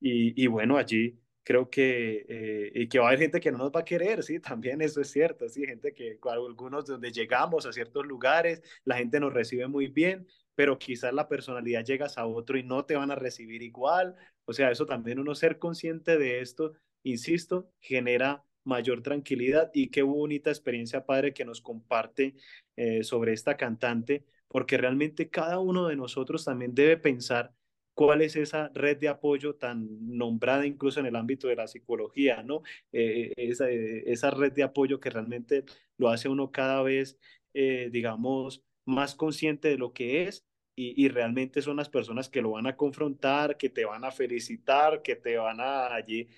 y, 0.00 0.42
y 0.42 0.46
bueno, 0.46 0.76
allí 0.76 1.18
creo 1.48 1.70
que, 1.70 2.26
eh, 2.28 2.72
y 2.74 2.88
que 2.90 2.98
va 2.98 3.06
a 3.06 3.08
haber 3.08 3.20
gente 3.20 3.40
que 3.40 3.50
no 3.50 3.56
nos 3.56 3.72
va 3.72 3.80
a 3.80 3.84
querer, 3.84 4.22
sí, 4.22 4.38
también 4.40 4.82
eso 4.82 5.00
es 5.00 5.10
cierto, 5.10 5.48
sí, 5.48 5.64
gente 5.66 5.94
que 5.94 6.18
algunos 6.30 6.84
donde 6.84 7.10
llegamos 7.10 7.64
a 7.64 7.72
ciertos 7.72 8.04
lugares, 8.04 8.62
la 8.84 8.98
gente 8.98 9.18
nos 9.18 9.32
recibe 9.32 9.66
muy 9.66 9.86
bien, 9.86 10.26
pero 10.54 10.78
quizás 10.78 11.14
la 11.14 11.26
personalidad 11.26 11.86
llegas 11.86 12.18
a 12.18 12.26
otro 12.26 12.58
y 12.58 12.64
no 12.64 12.84
te 12.84 12.96
van 12.96 13.10
a 13.10 13.14
recibir 13.14 13.62
igual, 13.62 14.14
o 14.44 14.52
sea, 14.52 14.70
eso 14.70 14.84
también 14.84 15.20
uno 15.20 15.34
ser 15.34 15.58
consciente 15.58 16.18
de 16.18 16.40
esto, 16.40 16.74
insisto, 17.02 17.72
genera 17.80 18.44
mayor 18.64 19.00
tranquilidad 19.00 19.70
y 19.72 19.88
qué 19.88 20.02
bonita 20.02 20.50
experiencia, 20.50 21.06
padre, 21.06 21.32
que 21.32 21.46
nos 21.46 21.62
comparte 21.62 22.34
eh, 22.76 23.02
sobre 23.04 23.32
esta 23.32 23.56
cantante, 23.56 24.26
porque 24.48 24.76
realmente 24.76 25.30
cada 25.30 25.60
uno 25.60 25.88
de 25.88 25.96
nosotros 25.96 26.44
también 26.44 26.74
debe 26.74 26.98
pensar 26.98 27.54
cuál 27.98 28.22
es 28.22 28.36
esa 28.36 28.70
red 28.74 28.96
de 28.98 29.08
apoyo 29.08 29.56
tan 29.56 29.88
nombrada 30.16 30.64
incluso 30.64 31.00
en 31.00 31.06
el 31.06 31.16
ámbito 31.16 31.48
de 31.48 31.56
la 31.56 31.66
psicología, 31.66 32.44
¿no? 32.44 32.62
Eh, 32.92 33.32
esa, 33.36 33.68
eh, 33.68 34.04
esa, 34.06 34.30
red 34.30 34.52
de 34.52 34.62
apoyo 34.62 35.00
que 35.00 35.10
realmente 35.10 35.64
lo 35.96 36.08
hace 36.08 36.28
uno 36.28 36.52
cada 36.52 36.80
vez, 36.84 37.18
eh, 37.54 37.88
digamos, 37.90 38.62
más 38.84 39.16
consciente 39.16 39.66
de 39.66 39.78
lo 39.78 39.92
que 39.92 40.22
es 40.28 40.46
y, 40.76 40.94
y, 41.04 41.08
realmente 41.08 41.60
son 41.60 41.76
las 41.78 41.88
personas 41.88 42.28
que 42.28 42.40
lo 42.40 42.52
van 42.52 42.68
a 42.68 42.76
confrontar, 42.76 43.56
que 43.56 43.68
te 43.68 43.84
van 43.84 44.04
a 44.04 44.12
felicitar, 44.12 45.02
que 45.02 45.16
te 45.16 45.36
van 45.36 45.58
a 45.60 45.92
allí, 45.92 46.28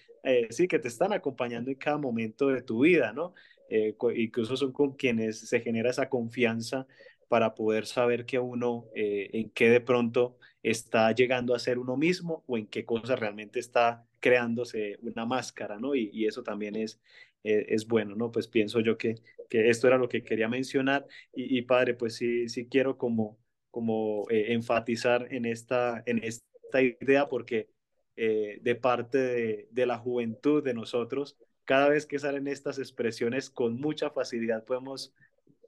sí, 0.49 0.67
que 0.67 0.79
te 0.79 0.89
están 0.89 1.13
acompañando 1.13 1.71
en 1.71 1.77
cada 1.77 1.99
momento 1.99 2.49
de 2.49 2.63
tu 2.63 2.81
vida, 2.85 3.13
¿no? 3.13 3.35
incluso 4.17 4.57
son 4.57 4.73
con 4.73 4.95
quienes 4.97 5.41
se 5.41 5.61
genera 5.61 5.91
esa 5.91 6.09
confianza 6.09 6.87
para 7.29 7.55
poder 7.55 7.87
saber 7.87 8.25
que 8.25 8.39
uno, 8.39 8.87
en 8.95 9.51
qué 9.51 9.69
de 9.69 9.81
pronto 9.81 10.39
está 10.63 11.13
llegando 11.13 11.55
a 11.55 11.59
ser 11.59 11.79
uno 11.79 11.97
mismo 11.97 12.45
o 12.47 12.59
en 12.59 12.67
qué 12.67 12.85
cosa 12.85 13.17
realmente 13.17 13.59
está 13.61 14.07
creándose 14.21 14.99
una 15.03 15.25
máscara, 15.25 15.79
¿no? 15.79 15.95
Y, 15.95 16.27
eso 16.27 16.43
también 16.43 16.77
es, 16.77 17.01
eh, 17.45 17.67
es 17.69 17.87
bueno, 17.87 18.15
¿no? 18.15 18.31
Pues 18.31 18.49
pienso 18.49 18.81
yo 18.81 18.99
que, 18.99 19.17
que 19.49 19.71
esto 19.71 19.87
era 19.87 19.99
lo 19.99 20.09
que 20.09 20.23
quería 20.23 20.49
mencionar 20.49 21.07
y, 21.35 21.59
y 21.59 21.63
padre, 21.63 21.95
pues 21.95 22.17
sí, 22.17 22.49
sí 22.49 22.69
quiero 22.69 22.99
como, 22.99 23.39
como 23.71 24.27
eh, 24.31 24.53
enfatizar 24.53 25.33
en 25.33 25.47
esta, 25.47 26.03
en 26.07 26.23
esta 26.23 26.83
idea 26.83 27.29
porque 27.29 27.71
eh, 28.17 28.59
de 28.63 28.75
parte 28.75 29.19
de, 29.19 29.69
de 29.71 29.87
la 29.87 29.99
juventud 29.99 30.63
de 30.63 30.75
nosotros, 30.75 31.37
cada 31.65 31.89
vez 31.89 32.05
que 32.05 32.19
salen 32.19 32.49
estas 32.49 32.79
expresiones 32.79 33.49
con 33.49 33.81
mucha 33.81 34.11
facilidad 34.11 34.65
podemos 34.65 35.15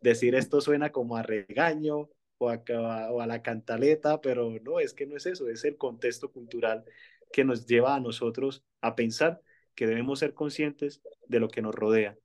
decir 0.02 0.34
esto 0.34 0.60
suena 0.60 0.90
como 0.90 1.16
a 1.16 1.22
regaño, 1.22 2.10
o 2.42 3.20
a, 3.20 3.26
la 3.26 3.42
cantaleta, 3.42 4.20
pero 4.20 4.50
no, 4.62 4.80
es 4.80 4.94
que 4.94 5.06
no 5.06 5.16
es 5.16 5.26
eso, 5.26 5.48
es 5.48 5.64
el 5.64 5.76
contexto 5.76 6.30
cultural 6.32 6.84
que 7.32 7.44
nos 7.44 7.66
lleva 7.66 7.94
a 7.94 8.00
nosotros 8.00 8.64
a 8.80 8.94
pensar 8.94 9.40
que 9.74 9.86
debemos 9.86 10.18
ser 10.18 10.34
conscientes 10.34 11.02
de 11.28 11.40
lo 11.40 11.48
que 11.48 11.62
nos 11.62 11.74
rodea. 11.74 12.18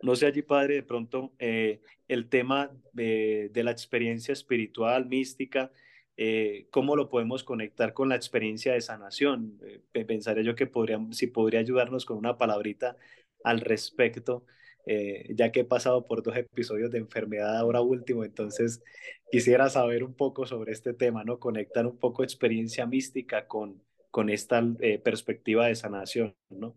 No 0.00 0.16
sé 0.16 0.26
allí, 0.26 0.42
padre, 0.42 0.76
de 0.76 0.82
pronto 0.82 1.32
eh, 1.38 1.80
el 2.08 2.28
tema 2.28 2.72
de, 2.92 3.50
la 3.54 3.70
experiencia 3.70 4.32
espiritual, 4.32 5.06
mística, 5.06 5.70
eh, 6.16 6.66
cómo 6.70 6.96
lo 6.96 7.08
podemos 7.08 7.44
conectar 7.44 7.94
con 7.94 8.08
la 8.08 8.16
experiencia 8.16 8.72
de 8.72 8.80
sanación. 8.80 9.60
Eh, 9.94 10.04
pensaría 10.04 10.42
yo 10.42 10.54
que 10.54 10.66
podría, 10.66 11.00
si 11.12 11.28
podría 11.28 11.60
ayudarnos 11.60 12.04
con 12.04 12.16
una 12.16 12.36
palabrita 12.36 12.96
al 13.44 13.60
respecto 13.60 14.44
eh, 14.86 15.32
ya 15.34 15.52
que 15.52 15.60
he 15.60 15.64
pasado 15.64 16.06
por 16.06 16.22
dos 16.22 16.36
episodios 16.36 16.90
de 16.90 16.98
enfermedad 16.98 17.56
ahora 17.56 17.80
último, 17.80 18.24
entonces 18.24 18.82
quisiera 19.30 19.68
saber 19.68 20.04
un 20.04 20.14
poco 20.14 20.46
sobre 20.46 20.72
este 20.72 20.92
tema, 20.92 21.24
¿no? 21.24 21.38
Conectar 21.38 21.86
un 21.86 21.98
poco 21.98 22.24
experiencia 22.24 22.86
mística 22.86 23.46
con, 23.46 23.82
con 24.10 24.28
esta 24.28 24.62
eh, 24.80 24.98
perspectiva 24.98 25.66
de 25.66 25.74
sanación, 25.76 26.34
¿no? 26.50 26.76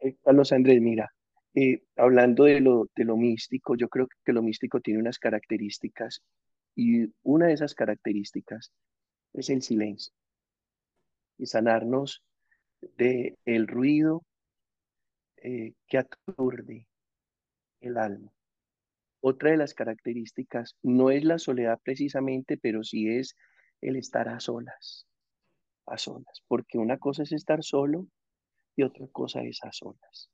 Eh, 0.00 0.16
Carlos 0.22 0.52
Andrés, 0.52 0.80
mira, 0.80 1.12
hablando 1.96 2.44
de 2.44 2.60
lo, 2.60 2.88
de 2.94 3.04
lo 3.04 3.16
místico, 3.16 3.74
yo 3.76 3.88
creo 3.88 4.06
que 4.24 4.32
lo 4.32 4.42
místico 4.42 4.80
tiene 4.80 5.00
unas 5.00 5.18
características 5.18 6.22
y 6.76 7.12
una 7.24 7.48
de 7.48 7.54
esas 7.54 7.74
características 7.74 8.70
es 9.32 9.50
el 9.50 9.62
silencio. 9.62 10.12
Y 11.36 11.46
sanarnos 11.46 12.22
de 12.96 13.36
el 13.44 13.66
ruido 13.66 14.22
eh, 15.42 15.74
que 15.86 15.98
aturde 15.98 16.86
el 17.80 17.96
alma. 17.96 18.32
Otra 19.20 19.50
de 19.50 19.56
las 19.56 19.74
características 19.74 20.76
no 20.82 21.10
es 21.10 21.24
la 21.24 21.38
soledad 21.38 21.80
precisamente, 21.82 22.56
pero 22.56 22.84
sí 22.84 23.08
es 23.08 23.36
el 23.80 23.96
estar 23.96 24.28
a 24.28 24.40
solas, 24.40 25.06
a 25.86 25.98
solas, 25.98 26.42
porque 26.46 26.78
una 26.78 26.98
cosa 26.98 27.22
es 27.22 27.32
estar 27.32 27.62
solo 27.62 28.06
y 28.76 28.82
otra 28.82 29.06
cosa 29.08 29.42
es 29.42 29.58
a 29.62 29.72
solas. 29.72 30.30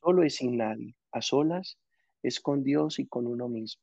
Solo 0.00 0.22
es 0.22 0.36
sin 0.36 0.56
nadie, 0.56 0.96
a 1.12 1.22
solas 1.22 1.78
es 2.22 2.40
con 2.40 2.62
Dios 2.62 2.98
y 2.98 3.06
con 3.06 3.26
uno 3.26 3.48
mismo, 3.48 3.82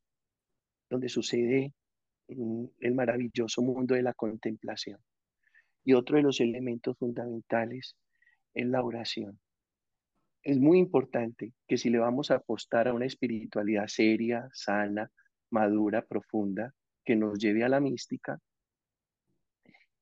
donde 0.90 1.10
sucede 1.10 1.74
el 2.28 2.94
maravilloso 2.94 3.62
mundo 3.62 3.96
de 3.96 4.04
la 4.04 4.14
contemplación. 4.14 5.00
Y 5.84 5.94
otro 5.94 6.18
de 6.18 6.24
los 6.24 6.40
elementos 6.40 6.98
fundamentales 6.98 7.96
es 8.54 8.66
la 8.66 8.84
oración. 8.84 9.40
Es 10.44 10.58
muy 10.58 10.80
importante 10.80 11.54
que 11.68 11.78
si 11.78 11.90
le 11.90 12.00
vamos 12.00 12.32
a 12.32 12.36
apostar 12.36 12.88
a 12.88 12.94
una 12.94 13.06
espiritualidad 13.06 13.88
seria, 13.88 14.50
sana, 14.54 15.12
madura, 15.52 16.02
profunda, 16.02 16.74
que 17.06 17.16
nos 17.16 17.38
lleve 17.38 17.64
a 17.64 17.70
la 17.70 17.80
mística, 17.80 18.40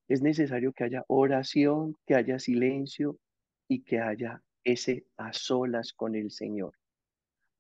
es 0.07 0.21
necesario 0.21 0.73
que 0.73 0.85
haya 0.85 1.03
oración, 1.07 1.95
que 2.05 2.15
haya 2.15 2.39
silencio 2.39 3.19
y 3.67 3.83
que 3.83 3.99
haya 3.99 4.41
ese 4.63 5.05
a 5.17 5.33
solas 5.33 5.93
con 5.93 6.15
el 6.15 6.31
Señor. 6.31 6.73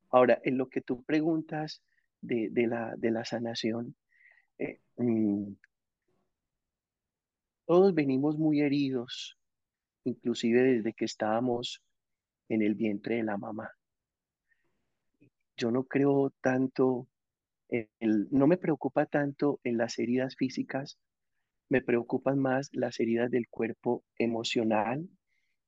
Ahora, 0.09 0.39
en 0.43 0.57
lo 0.57 0.69
que 0.69 0.81
tú 0.81 1.03
preguntas 1.03 1.83
de, 2.21 2.49
la, 2.67 2.95
de 2.97 3.11
la 3.11 3.23
sanación, 3.23 3.95
eh, 4.57 4.79
mm, 4.97 5.53
todos 7.65 7.93
venimos 7.93 8.37
muy 8.37 8.61
heridos, 8.61 9.37
inclusive 10.03 10.63
desde 10.63 10.93
que 10.93 11.05
estábamos 11.05 11.83
en 12.49 12.61
el 12.61 12.75
vientre 12.75 13.15
de 13.15 13.23
la 13.23 13.37
mamá. 13.37 13.71
Yo 15.55 15.71
no 15.71 15.83
creo 15.83 16.31
tanto, 16.41 17.07
no 17.99 18.47
me 18.47 18.57
preocupa 18.57 19.05
tanto 19.05 19.59
en 19.63 19.77
las 19.77 19.99
heridas 19.99 20.35
físicas, 20.35 20.97
me 21.69 21.81
preocupan 21.81 22.39
más 22.39 22.69
las 22.73 22.99
heridas 22.99 23.29
del 23.29 23.47
cuerpo 23.47 24.03
emocional, 24.17 25.07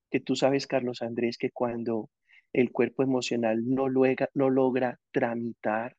que 0.09 0.19
tú 0.19 0.35
sabes, 0.35 0.67
Carlos 0.67 1.01
Andrés, 1.01 1.37
que 1.37 1.51
cuando 1.51 2.09
el 2.53 2.71
cuerpo 2.71 3.03
emocional 3.03 3.63
no, 3.65 3.87
no 4.33 4.49
logra 4.49 4.99
tramitar 5.11 5.95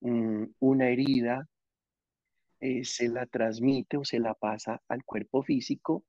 mm, 0.00 0.44
una 0.60 0.88
herida, 0.88 1.48
eh, 2.60 2.84
se 2.84 3.08
la 3.08 3.26
transmite 3.26 3.96
o 3.96 4.04
se 4.04 4.20
la 4.20 4.34
pasa 4.34 4.82
al 4.88 5.04
cuerpo 5.04 5.42
físico 5.42 6.04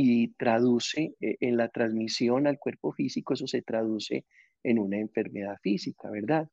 y 0.00 0.28
traduce 0.34 1.16
eh, 1.18 1.38
en 1.40 1.56
la 1.56 1.70
transmisión 1.70 2.46
al 2.46 2.56
cuerpo 2.56 2.92
físico, 2.92 3.34
eso 3.34 3.48
se 3.48 3.62
traduce 3.62 4.24
en 4.62 4.78
una 4.78 4.96
enfermedad 4.96 5.56
física, 5.60 6.08
¿verdad? 6.08 6.48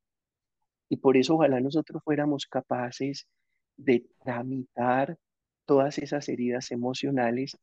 Y 0.89 0.97
por 0.97 1.15
eso 1.15 1.35
ojalá 1.35 1.61
nosotros 1.61 2.01
fuéramos 2.03 2.47
capaces 2.47 3.27
de 3.77 4.07
tramitar 4.23 5.19
todas 5.65 5.99
esas 5.99 6.27
heridas 6.27 6.71
emocionales 6.71 7.55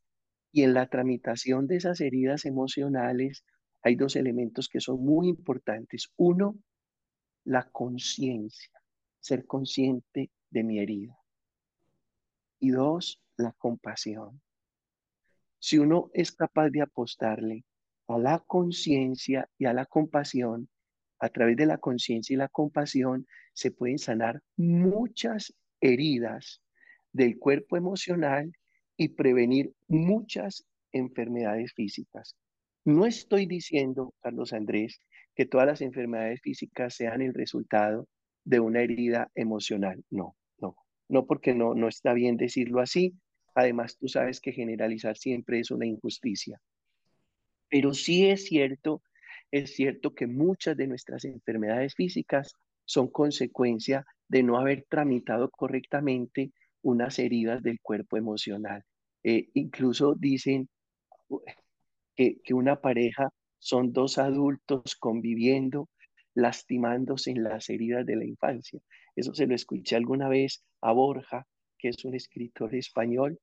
y 0.53 0.63
en 0.63 0.73
la 0.73 0.87
tramitación 0.87 1.67
de 1.67 1.75
esas 1.75 1.99
heridas 1.99 2.45
emocionales 2.45 3.43
hay 3.81 3.97
dos 3.97 4.15
elementos 4.15 4.69
que 4.69 4.79
son 4.79 5.03
muy 5.03 5.27
importantes. 5.27 6.13
Uno, 6.15 6.55
la 7.43 7.69
conciencia, 7.69 8.71
ser 9.19 9.45
consciente 9.45 10.31
de 10.49 10.63
mi 10.63 10.79
herida. 10.79 11.17
Y 12.61 12.69
dos, 12.69 13.21
la 13.35 13.51
compasión. 13.51 14.41
Si 15.65 15.77
uno 15.77 16.11
es 16.13 16.33
capaz 16.33 16.71
de 16.71 16.81
apostarle 16.81 17.63
a 18.09 18.17
la 18.17 18.39
conciencia 18.39 19.49
y 19.57 19.63
a 19.63 19.71
la 19.71 19.85
compasión, 19.85 20.67
a 21.19 21.29
través 21.29 21.55
de 21.55 21.65
la 21.65 21.77
conciencia 21.77 22.33
y 22.33 22.37
la 22.37 22.49
compasión 22.49 23.25
se 23.53 23.71
pueden 23.71 23.97
sanar 23.97 24.41
muchas 24.57 25.53
heridas 25.79 26.61
del 27.13 27.39
cuerpo 27.39 27.77
emocional 27.77 28.51
y 28.97 29.07
prevenir 29.07 29.71
muchas 29.87 30.65
enfermedades 30.91 31.71
físicas. 31.71 32.35
No 32.83 33.05
estoy 33.05 33.45
diciendo, 33.45 34.13
Carlos 34.19 34.51
Andrés, 34.51 34.99
que 35.33 35.45
todas 35.45 35.65
las 35.65 35.79
enfermedades 35.79 36.41
físicas 36.41 36.93
sean 36.93 37.21
el 37.21 37.33
resultado 37.33 38.09
de 38.43 38.59
una 38.59 38.81
herida 38.81 39.31
emocional. 39.33 40.03
No, 40.09 40.35
no 40.57 40.75
no 41.07 41.25
porque 41.25 41.53
no, 41.53 41.73
no 41.73 41.87
está 41.87 42.11
bien 42.13 42.35
decirlo 42.35 42.81
así. 42.81 43.13
Además, 43.55 43.97
tú 43.97 44.07
sabes 44.07 44.39
que 44.39 44.51
generalizar 44.51 45.17
siempre 45.17 45.59
es 45.59 45.71
una 45.71 45.85
injusticia. 45.85 46.59
Pero 47.69 47.93
sí 47.93 48.27
es 48.27 48.45
cierto, 48.45 49.01
es 49.51 49.75
cierto 49.75 50.13
que 50.13 50.27
muchas 50.27 50.77
de 50.77 50.87
nuestras 50.87 51.25
enfermedades 51.25 51.95
físicas 51.95 52.55
son 52.85 53.07
consecuencia 53.07 54.05
de 54.27 54.43
no 54.43 54.57
haber 54.57 54.85
tramitado 54.89 55.49
correctamente 55.49 56.51
unas 56.81 57.19
heridas 57.19 57.61
del 57.63 57.79
cuerpo 57.81 58.17
emocional. 58.17 58.83
Eh, 59.23 59.49
incluso 59.53 60.15
dicen 60.15 60.69
que, 62.15 62.41
que 62.43 62.53
una 62.53 62.81
pareja 62.81 63.29
son 63.59 63.93
dos 63.93 64.17
adultos 64.17 64.95
conviviendo, 64.95 65.89
lastimándose 66.35 67.31
en 67.31 67.43
las 67.43 67.69
heridas 67.69 68.05
de 68.05 68.17
la 68.17 68.25
infancia. 68.25 68.79
Eso 69.15 69.33
se 69.33 69.47
lo 69.47 69.55
escuché 69.55 69.95
alguna 69.95 70.27
vez 70.27 70.63
a 70.81 70.91
Borja, 70.91 71.47
que 71.83 71.89
es 71.89 72.05
un 72.05 72.15
escritor 72.15 72.73
español, 72.75 73.37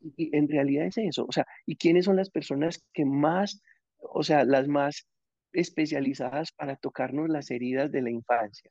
y, 0.00 0.36
en 0.36 0.48
realidad 0.48 0.86
es 0.86 0.96
eso. 0.96 1.26
O 1.28 1.32
sea, 1.32 1.44
¿y 1.66 1.74
quiénes 1.74 2.04
son 2.04 2.14
las 2.14 2.30
personas 2.30 2.80
que 2.94 3.04
más, 3.04 3.60
o 3.98 4.22
sea, 4.22 4.44
las 4.44 4.68
más 4.68 5.08
especializadas 5.52 6.52
para 6.52 6.76
tocarnos 6.76 7.28
las 7.28 7.50
heridas 7.50 7.90
de 7.90 8.02
la 8.02 8.10
infancia? 8.10 8.70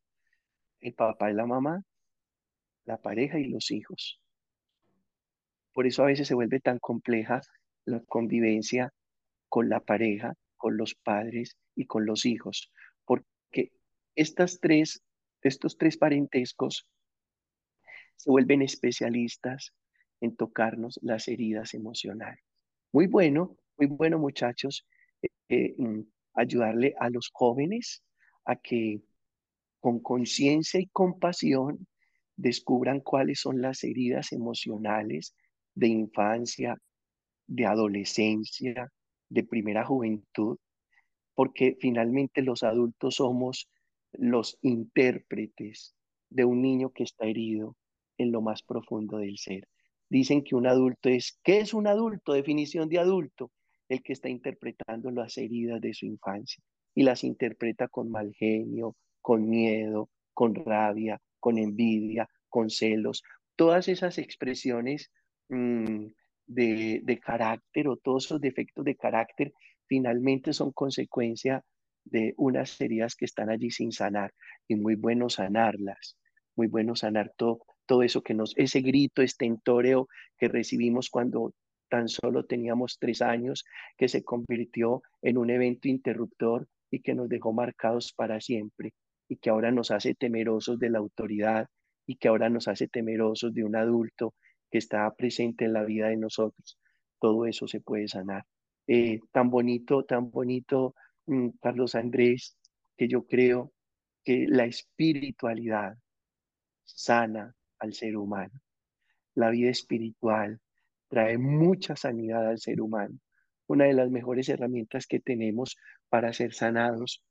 El 0.80 0.94
papá 0.94 1.30
y 1.30 1.34
la 1.34 1.46
mamá, 1.46 1.84
la 2.86 2.96
pareja 2.96 3.40
y 3.40 3.50
los 3.50 3.72
hijos. 3.72 4.22
Por 5.74 5.86
eso 5.86 6.04
a 6.04 6.08
veces 6.08 6.30
se 6.30 6.34
vuelve 6.34 6.62
tan 6.62 6.80
compleja 6.80 7.42
la 7.84 8.00
convivencia 8.08 8.94
con 9.50 9.68
la 9.68 9.82
pareja, 9.82 10.34
con 10.56 10.78
los 10.78 10.96
padres 10.96 11.58
y 11.76 11.88
con 11.88 12.06
los 12.06 12.26
hijos, 12.26 12.72
porque 13.04 13.74
estas 14.16 14.62
tres 14.62 15.04
estos 15.42 15.78
tres 15.78 15.98
parentescos 15.98 16.88
se 18.16 18.30
vuelven 18.30 18.62
especialistas 18.62 19.74
en 20.22 20.36
tocarnos 20.36 21.00
las 21.02 21.28
heridas 21.28 21.74
emocionales. 21.74 22.44
Muy 22.94 23.08
bueno, 23.08 23.58
muy 23.78 23.88
bueno 23.88 24.20
muchachos, 24.20 24.86
eh, 25.22 25.30
eh, 25.50 25.76
mm, 25.78 26.02
ayudarle 26.36 26.94
a 27.00 27.10
los 27.10 27.30
jóvenes 27.34 28.04
a 28.46 28.56
que 28.56 29.02
con 29.80 30.00
conciencia 30.00 30.80
y 30.80 30.88
compasión 30.88 31.88
descubran 32.36 33.00
cuáles 33.00 33.40
son 33.40 33.62
las 33.62 33.84
heridas 33.84 34.32
emocionales 34.32 35.36
de 35.74 35.88
infancia, 35.88 36.78
de 37.48 37.66
adolescencia, 37.66 38.92
de 39.30 39.44
primera 39.44 39.86
juventud, 39.86 40.58
porque 41.34 41.78
finalmente 41.80 42.42
los 42.42 42.64
adultos 42.64 43.16
somos 43.16 43.70
los 44.14 44.58
intérpretes 44.62 45.96
de 46.30 46.46
un 46.46 46.62
niño 46.62 46.92
que 46.92 47.04
está 47.04 47.26
herido 47.26 47.76
en 48.22 48.32
lo 48.32 48.42
más 48.42 48.64
profundo 48.64 49.18
del 49.18 49.38
ser. 49.38 49.68
Dicen 50.10 50.44
que 50.44 50.56
un 50.56 50.68
adulto 50.68 51.10
es, 51.10 51.40
¿qué 51.44 51.60
es 51.60 51.74
un 51.74 51.88
adulto? 51.88 52.34
Definición 52.34 52.90
de 52.90 53.00
adulto, 53.00 53.52
el 53.88 54.02
que 54.04 54.14
está 54.14 54.30
interpretando 54.30 55.12
las 55.12 55.38
heridas 55.38 55.82
de 55.82 55.94
su 55.94 56.06
infancia 56.06 56.64
y 56.94 57.04
las 57.04 57.24
interpreta 57.24 57.88
con 57.88 58.10
mal 58.12 58.34
genio, 58.34 58.96
con 59.22 59.50
miedo, 59.50 60.10
con 60.34 60.56
rabia, 60.56 61.20
con 61.40 61.58
envidia, 61.58 62.28
con 62.50 62.70
celos. 62.70 63.24
Todas 63.56 63.88
esas 63.88 64.18
expresiones 64.18 65.12
mm, 65.50 66.08
de, 66.46 67.02
de 67.04 67.20
carácter 67.20 67.88
o 67.88 67.98
todos 67.98 68.26
esos 68.26 68.42
defectos 68.42 68.84
de 68.84 68.96
carácter 68.96 69.54
finalmente 69.88 70.54
son 70.54 70.72
consecuencia 70.72 71.64
de 72.04 72.34
unas 72.38 72.80
heridas 72.82 73.16
que 73.16 73.26
están 73.26 73.50
allí 73.50 73.72
sin 73.72 73.92
sanar 73.92 74.34
y 74.68 74.76
muy 74.76 74.96
bueno 74.96 75.30
sanarlas, 75.30 76.18
muy 76.56 76.68
bueno 76.68 76.96
sanar 76.96 77.34
todo, 77.38 77.60
todo 77.92 78.04
eso 78.04 78.22
que 78.22 78.34
nos, 78.34 78.54
ese 78.58 78.80
grito 78.82 79.22
estentóreo 79.22 80.08
que 80.38 80.48
recibimos 80.48 81.10
cuando 81.10 81.54
tan 81.90 82.08
solo 82.08 82.46
teníamos 82.46 82.98
tres 83.00 83.22
años, 83.22 83.66
que 83.98 84.08
se 84.08 84.24
convirtió 84.24 85.02
en 85.22 85.38
un 85.38 85.50
evento 85.50 85.90
interruptor 85.90 86.68
y 86.90 87.02
que 87.02 87.14
nos 87.14 87.28
dejó 87.28 87.52
marcados 87.52 88.14
para 88.14 88.40
siempre 88.40 88.94
y 89.28 89.36
que 89.38 89.50
ahora 89.50 89.72
nos 89.72 89.92
hace 89.92 90.16
temerosos 90.16 90.80
de 90.80 90.90
la 90.90 91.00
autoridad 91.00 91.68
y 92.06 92.16
que 92.16 92.30
ahora 92.30 92.50
nos 92.50 92.70
hace 92.70 92.88
temerosos 92.88 93.54
de 93.54 93.66
un 93.66 93.76
adulto 93.76 94.36
que 94.70 94.78
está 94.78 95.14
presente 95.14 95.66
en 95.66 95.74
la 95.74 95.84
vida 95.84 96.08
de 96.08 96.18
nosotros. 96.18 96.80
Todo 97.20 97.46
eso 97.46 97.68
se 97.68 97.82
puede 97.82 98.08
sanar. 98.08 98.46
Eh, 98.88 99.20
tan 99.34 99.50
bonito, 99.50 100.06
tan 100.06 100.32
bonito 100.32 100.96
Mm, 101.26 101.50
Carlos 101.62 101.96
Andrés, 101.96 102.58
que 102.98 103.08
yo 103.08 103.26
creo 103.26 103.72
que 104.24 104.46
la 104.48 104.66
espiritualidad 104.66 105.96
sana 106.84 107.56
al 107.82 107.94
ser 107.94 108.16
humano. 108.16 108.62
La 109.34 109.50
vida 109.50 109.70
espiritual 109.70 110.60
trae 111.10 111.38
mucha 111.38 111.96
sanidad 111.96 112.48
al 112.48 112.60
ser 112.60 112.80
humano, 112.80 113.20
una 113.68 113.86
de 113.86 113.94
las 113.94 114.10
mejores 114.10 114.48
herramientas 114.50 115.08
que 115.08 115.20
tenemos 115.20 115.78
para 116.08 116.32
ser 116.32 116.54
sanados 116.54 117.24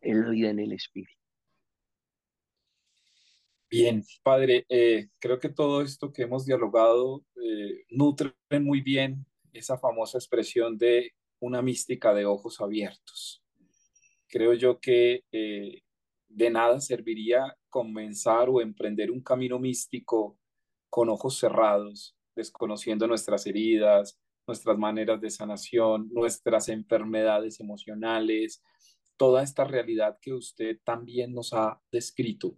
en 0.00 0.22
la 0.22 0.30
vida 0.30 0.50
en 0.50 0.60
el 0.60 0.72
Espíritu. 0.72 1.12
Bien, 3.68 4.04
padre, 4.22 4.64
eh, 4.68 5.08
creo 5.18 5.40
que 5.40 5.48
todo 5.48 5.82
esto 5.82 6.12
que 6.12 6.22
hemos 6.22 6.46
dialogado 6.46 7.24
eh, 7.36 7.84
nutre 7.90 8.32
muy 8.60 8.80
bien 8.80 9.26
esa 9.52 9.76
famosa 9.78 10.18
expresión 10.18 10.78
de 10.78 11.12
una 11.40 11.60
mística 11.60 12.14
de 12.14 12.24
ojos 12.24 12.60
abiertos. 12.60 13.42
Creo 14.28 14.54
yo 14.54 14.78
que 14.78 15.24
eh, 15.32 15.82
de 16.28 16.50
nada 16.50 16.80
serviría 16.80 17.56
comenzar 17.74 18.48
o 18.48 18.60
emprender 18.60 19.10
un 19.10 19.20
camino 19.20 19.58
místico 19.58 20.38
con 20.88 21.08
ojos 21.08 21.36
cerrados, 21.40 22.16
desconociendo 22.36 23.08
nuestras 23.08 23.48
heridas, 23.48 24.16
nuestras 24.46 24.78
maneras 24.78 25.20
de 25.20 25.28
sanación, 25.28 26.08
nuestras 26.12 26.68
enfermedades 26.68 27.58
emocionales, 27.58 28.62
toda 29.16 29.42
esta 29.42 29.64
realidad 29.64 30.20
que 30.22 30.32
usted 30.32 30.78
también 30.84 31.34
nos 31.34 31.52
ha 31.52 31.80
descrito. 31.90 32.56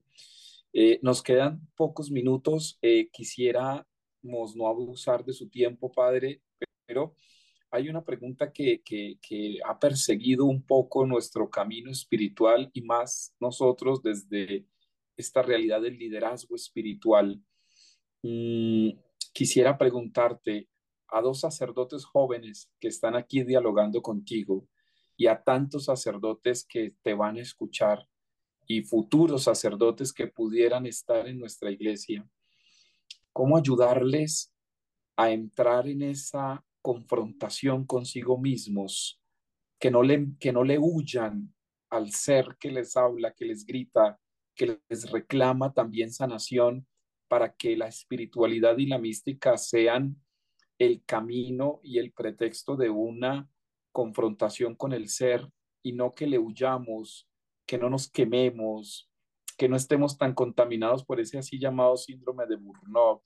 Eh, 0.75 0.99
nos 1.01 1.23
quedan 1.23 1.67
pocos 1.77 2.11
minutos. 2.11 2.79
Eh, 2.83 3.09
quisiéramos 3.11 4.55
no 4.55 4.69
abusar 4.69 5.25
de 5.25 5.33
su 5.33 5.49
tiempo, 5.49 5.91
padre, 5.91 6.43
pero 6.85 7.14
hay 7.71 7.89
una 7.89 8.05
pregunta 8.05 8.53
que, 8.53 8.83
que, 8.83 9.17
que, 9.27 9.61
ha 9.64 9.79
perseguido 9.79 10.45
un 10.45 10.62
poco 10.62 11.07
nuestro 11.07 11.49
camino 11.49 11.91
espiritual 11.91 12.71
y 12.75 12.83
más 12.83 13.35
nosotros 13.41 14.03
desde 14.03 14.67
esta 15.17 15.43
realidad 15.43 15.81
del 15.81 15.99
liderazgo 15.99 16.57
espiritual. 16.57 17.43
Mm, 18.23 18.91
quisiera 19.33 19.77
preguntarte 19.77 20.69
a 21.09 21.21
dos 21.21 21.41
sacerdotes 21.41 22.05
jóvenes 22.05 22.71
que 22.81 22.89
están 22.89 23.14
aquí 23.17 23.43
dialogando 23.43 24.03
contigo 24.03 24.69
y 25.17 25.29
a 25.29 25.43
tantos 25.43 25.85
sacerdotes 25.85 26.67
que 26.69 26.95
te 27.03 27.14
van 27.14 27.37
a 27.37 27.43
escuchar 27.43 28.07
y 28.67 28.83
futuros 28.83 29.45
sacerdotes 29.45 30.12
que 30.12 30.27
pudieran 30.27 30.87
estar 30.87 31.29
en 31.29 31.39
nuestra 31.39 31.71
iglesia, 31.71 32.29
cómo 33.33 33.57
ayudarles 33.57 34.53
a 35.17 35.31
entrar 35.31 35.89
en 35.89 36.03
esa 36.03 36.64
confrontación 36.83 37.87
consigo 37.87 38.39
mismos, 38.39 39.21
que 39.79 39.91
no 39.91 40.03
le, 40.03 40.29
que 40.39 40.53
no 40.53 40.64
le 40.64 40.79
huyan 40.79 41.55
al 41.91 42.11
ser 42.12 42.57
que 42.59 42.71
les 42.71 42.97
habla, 42.97 43.33
que 43.33 43.45
les 43.45 43.64
grita, 43.64 44.19
que 44.57 44.81
les 44.89 45.11
reclama 45.11 45.73
también 45.73 46.13
sanación, 46.13 46.87
para 47.29 47.55
que 47.55 47.77
la 47.77 47.89
espiritualidad 47.89 48.79
y 48.79 48.87
la 48.87 48.99
mística 48.99 49.57
sean 49.57 50.17
el 50.79 51.05
camino 51.05 51.81
y 51.83 51.99
el 51.99 52.13
pretexto 52.13 52.77
de 52.77 52.91
una 52.91 53.49
confrontación 53.93 54.75
con 54.75 54.93
el 54.93 55.09
ser 55.09 55.51
y 55.83 55.93
no 55.93 56.15
que 56.15 56.27
le 56.27 56.39
huyamos, 56.39 57.29
que 57.67 57.79
no 57.79 57.89
nos 57.91 58.11
quememos, 58.11 59.11
que 59.57 59.69
no 59.69 59.77
estemos 59.77 60.19
tan 60.19 60.35
contaminados 60.35 61.05
por 61.05 61.21
ese 61.21 61.39
así 61.39 61.59
llamado 61.59 61.97
síndrome 61.97 62.47
de 62.47 62.57
Burnout. 62.57 63.23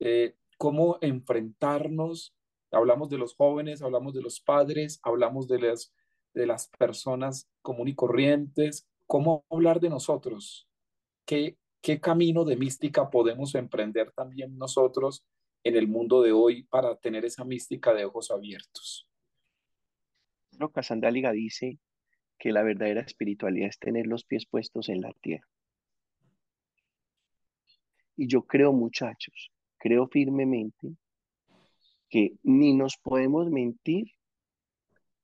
Eh, 0.00 0.34
¿Cómo 0.58 0.98
enfrentarnos? 1.00 2.34
Hablamos 2.72 3.08
de 3.08 3.18
los 3.18 3.36
jóvenes, 3.36 3.82
hablamos 3.82 4.14
de 4.14 4.22
los 4.22 4.40
padres, 4.40 4.98
hablamos 5.02 5.46
de 5.46 5.60
las, 5.60 5.94
de 6.34 6.46
las 6.46 6.68
personas 6.76 7.48
común 7.62 7.88
y 7.88 7.94
corrientes. 7.94 8.88
¿Cómo 9.06 9.44
hablar 9.50 9.80
de 9.80 9.90
nosotros? 9.90 10.68
¿Qué, 11.24 11.56
¿Qué 11.80 12.00
camino 12.00 12.44
de 12.44 12.56
mística 12.56 13.10
podemos 13.10 13.54
emprender 13.54 14.10
también 14.12 14.56
nosotros 14.56 15.24
en 15.62 15.76
el 15.76 15.88
mundo 15.88 16.22
de 16.22 16.32
hoy 16.32 16.64
para 16.64 16.96
tener 16.96 17.24
esa 17.24 17.44
mística 17.44 17.92
de 17.92 18.04
ojos 18.04 18.30
abiertos? 18.30 19.08
Roca 20.58 20.82
Sandáliga 20.82 21.32
dice 21.32 21.78
que 22.38 22.52
la 22.52 22.62
verdadera 22.62 23.00
espiritualidad 23.00 23.68
es 23.68 23.78
tener 23.78 24.06
los 24.06 24.24
pies 24.24 24.46
puestos 24.46 24.88
en 24.88 25.00
la 25.00 25.12
tierra. 25.20 25.48
Y 28.16 28.28
yo 28.28 28.42
creo, 28.42 28.72
muchachos, 28.72 29.50
creo 29.78 30.06
firmemente 30.06 30.96
que 32.08 32.36
ni 32.42 32.74
nos 32.74 32.96
podemos 32.96 33.50
mentir, 33.50 34.12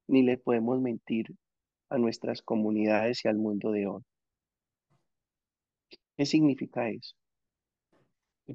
ni 0.08 0.22
le 0.22 0.38
podemos 0.38 0.80
mentir 0.80 1.34
a 1.90 1.98
nuestras 1.98 2.40
comunidades 2.40 3.24
y 3.24 3.28
al 3.28 3.36
mundo 3.36 3.72
de 3.72 3.86
hoy. 3.88 4.02
¿Qué 6.16 6.24
significa 6.24 6.88
eso? 6.88 7.16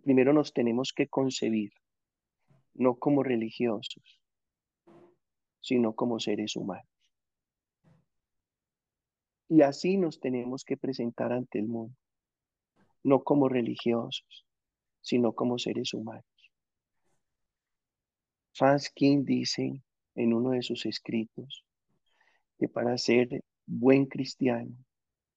Primero 0.04 0.34
nos 0.34 0.54
tenemos 0.54 0.94
que 0.94 1.08
concebir, 1.08 1.72
no 2.74 2.96
como 2.96 3.24
religiosos, 3.24 4.20
sino 5.62 5.94
como 5.94 6.20
seres 6.20 6.56
humanos. 6.56 6.88
Y 9.50 9.62
así 9.62 9.98
nos 9.98 10.20
tenemos 10.20 10.64
que 10.64 10.78
presentar 10.78 11.32
ante 11.32 11.60
el 11.60 11.68
mundo, 11.68 11.96
no 13.04 13.24
como 13.24 13.48
religiosos, 13.48 14.46
sino 15.02 15.34
como 15.34 15.60
seres 15.60 15.94
humanos. 15.94 16.26
Franz 18.54 18.90
King 18.90 19.24
dice 19.26 19.84
en 20.16 20.34
uno 20.34 20.52
de 20.52 20.62
sus 20.62 20.86
escritos 20.86 21.66
que 22.58 22.68
para 22.68 22.97
ser 22.97 23.43
buen 23.66 24.06
cristiano 24.06 24.76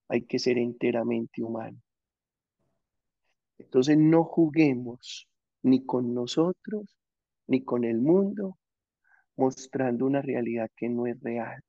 hay 0.09 0.23
que 0.23 0.39
ser 0.39 0.59
enteramente 0.59 1.43
humano. 1.43 1.79
Entonces 3.59 3.99
no 3.99 4.25
juguemos 4.25 5.29
ni 5.63 5.85
con 5.85 6.15
nosotros 6.15 6.97
ni 7.47 7.65
con 7.65 7.85
el 7.85 7.99
mundo 7.99 8.59
mostrando 9.37 10.07
una 10.07 10.23
realidad 10.23 10.71
que 10.77 10.89
no 10.89 11.07
es 11.07 11.21
real, 11.21 11.63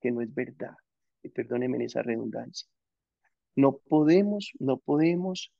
que 0.00 0.10
no 0.10 0.20
es 0.20 0.32
verdad 0.32 0.76
y 1.22 1.28
perdónenme 1.30 1.82
esa 1.84 2.02
redundancia. 2.02 2.68
No 3.56 3.78
podemos, 3.78 4.50
no 4.58 4.78
podemos 4.78 5.52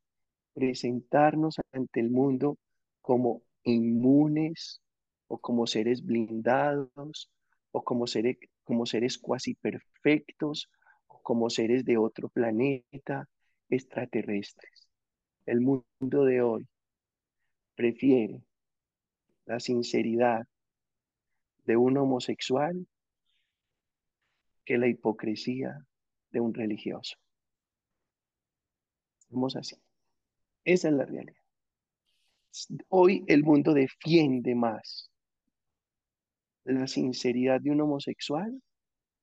presentarnos 0.53 1.57
ante 1.73 2.01
el 2.01 2.11
mundo 2.11 2.59
como 3.01 3.43
inmunes 3.63 4.81
o 5.29 5.39
como 5.39 5.67
seres 5.67 6.05
blindados 6.05 7.31
o 7.73 7.83
como 7.83 8.07
seres, 8.07 8.37
como 8.65 8.87
seres 8.87 9.19
cuasi 9.19 9.55
perfectos 9.55 10.69
como 11.25 11.49
seres 11.49 11.85
de 11.85 11.97
otro 11.97 12.29
planeta 12.29 13.29
extraterrestres. 13.71 14.89
El 15.47 15.63
mundo 15.63 16.25
de 16.25 16.43
hoy 16.43 16.69
prefiere 17.75 18.45
la 19.47 19.59
sinceridad 19.59 20.47
de 21.65 21.77
un 21.77 21.97
homosexual 21.97 22.87
que 24.65 24.79
la 24.79 24.87
hipocresía 24.87 25.87
de 26.31 26.41
un 26.41 26.53
religioso. 26.53 27.17
Somos 29.31 29.57
así. 29.57 29.77
Esa 30.65 30.89
es 30.89 30.95
la 30.95 31.07
realidad. 31.07 31.43
Hoy 32.89 33.25
el 33.27 33.43
mundo 33.43 33.73
defiende 33.73 34.55
más 34.55 35.11
la 36.65 36.87
sinceridad 36.87 37.61
de 37.61 37.71
un 37.71 37.81
homosexual 37.81 38.61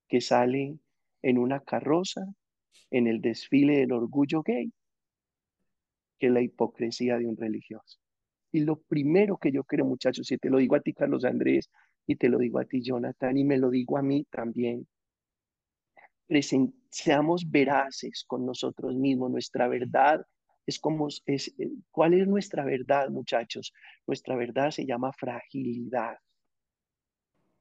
que 0.07 0.21
sale 0.21 0.77
en 1.21 1.37
una 1.37 1.59
carroza 1.61 2.25
en 2.89 3.07
el 3.07 3.21
desfile 3.21 3.77
del 3.77 3.93
orgullo 3.93 4.43
gay 4.43 4.71
que 6.19 6.29
la 6.29 6.41
hipocresía 6.41 7.17
de 7.17 7.25
un 7.25 7.37
religioso. 7.37 7.99
Y 8.51 8.61
lo 8.61 8.77
primero 8.81 9.37
que 9.37 9.51
yo 9.51 9.63
creo, 9.63 9.85
muchachos, 9.85 10.31
y 10.31 10.37
te 10.37 10.49
lo 10.49 10.57
digo 10.57 10.75
a 10.75 10.81
ti, 10.81 10.93
Carlos 10.93 11.25
Andrés, 11.25 11.69
y 12.05 12.15
te 12.15 12.29
lo 12.29 12.37
digo 12.37 12.59
a 12.59 12.65
ti, 12.65 12.81
Jonathan, 12.83 13.37
y 13.37 13.43
me 13.43 13.57
lo 13.57 13.69
digo 13.69 13.97
a 13.97 14.01
mí 14.01 14.25
también, 14.29 14.87
seamos 16.89 17.49
veraces 17.49 18.23
con 18.27 18.45
nosotros 18.45 18.95
mismos. 18.95 19.31
Nuestra 19.31 19.67
verdad 19.67 20.25
es 20.65 20.79
como, 20.79 21.07
es, 21.25 21.47
eh, 21.57 21.71
¿cuál 21.89 22.13
es 22.13 22.27
nuestra 22.27 22.63
verdad, 22.63 23.09
muchachos? 23.09 23.73
Nuestra 24.07 24.35
verdad 24.35 24.71
se 24.71 24.85
llama 24.85 25.11
fragilidad. 25.13 26.17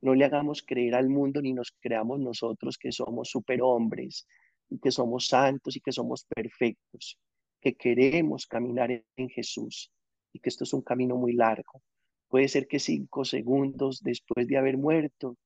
No 0.03 0.14
le 0.14 0.24
hagamos 0.24 0.62
creer 0.62 0.94
al 0.94 1.09
mundo 1.09 1.42
ni 1.42 1.53
nos 1.53 1.72
creamos 1.78 2.20
nosotros 2.20 2.78
que 2.78 2.92
somos 2.92 3.30
superhombres, 3.30 4.26
y 4.70 4.78
que 4.78 4.90
somos 4.90 5.26
santos 5.26 5.76
y 5.76 5.80
que 5.80 5.92
somos 5.92 6.24
perfectos, 6.24 7.18
que 7.61 7.74
queremos 7.74 8.46
caminar 8.46 8.90
en 9.16 9.28
Jesús 9.28 9.92
y 10.32 10.38
que 10.38 10.48
esto 10.48 10.64
es 10.64 10.72
un 10.72 10.82
camino 10.82 11.16
muy 11.16 11.32
largo. 11.32 11.82
Puede 12.28 12.48
ser 12.48 12.68
que 12.68 12.78
cinco 12.78 13.24
segundos 13.24 14.01
después 14.03 14.46
de 14.46 14.57
haber 14.57 14.78
muerto 14.78 15.36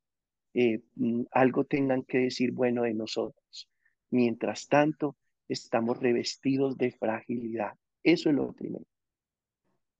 eh, 0.52 0.82
mm, 0.94 1.22
algo 1.32 1.64
tengan 1.64 2.04
que 2.04 2.18
decir 2.18 2.52
bueno 2.52 2.82
de 2.82 2.94
nosotros. 2.94 3.68
Mientras 4.10 4.68
tanto, 4.68 5.16
estamos 5.48 5.98
revestidos 5.98 6.76
de 6.76 6.92
fragilidad. 6.92 7.72
Eso 8.02 8.28
es 8.28 8.36
lo 8.36 8.52
primero. 8.52 8.84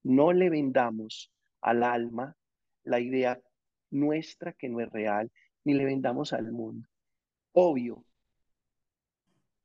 No 0.02 0.32
le 0.32 0.50
vendamos 0.50 1.32
al 1.62 1.82
alma 1.82 2.36
la 2.84 3.00
idea 3.00 3.40
nuestra 3.94 4.52
que 4.52 4.68
no 4.68 4.80
es 4.80 4.90
real, 4.90 5.30
ni 5.64 5.74
le 5.74 5.84
vendamos 5.84 6.32
al 6.32 6.52
mundo. 6.52 6.88
Obvio 7.52 8.04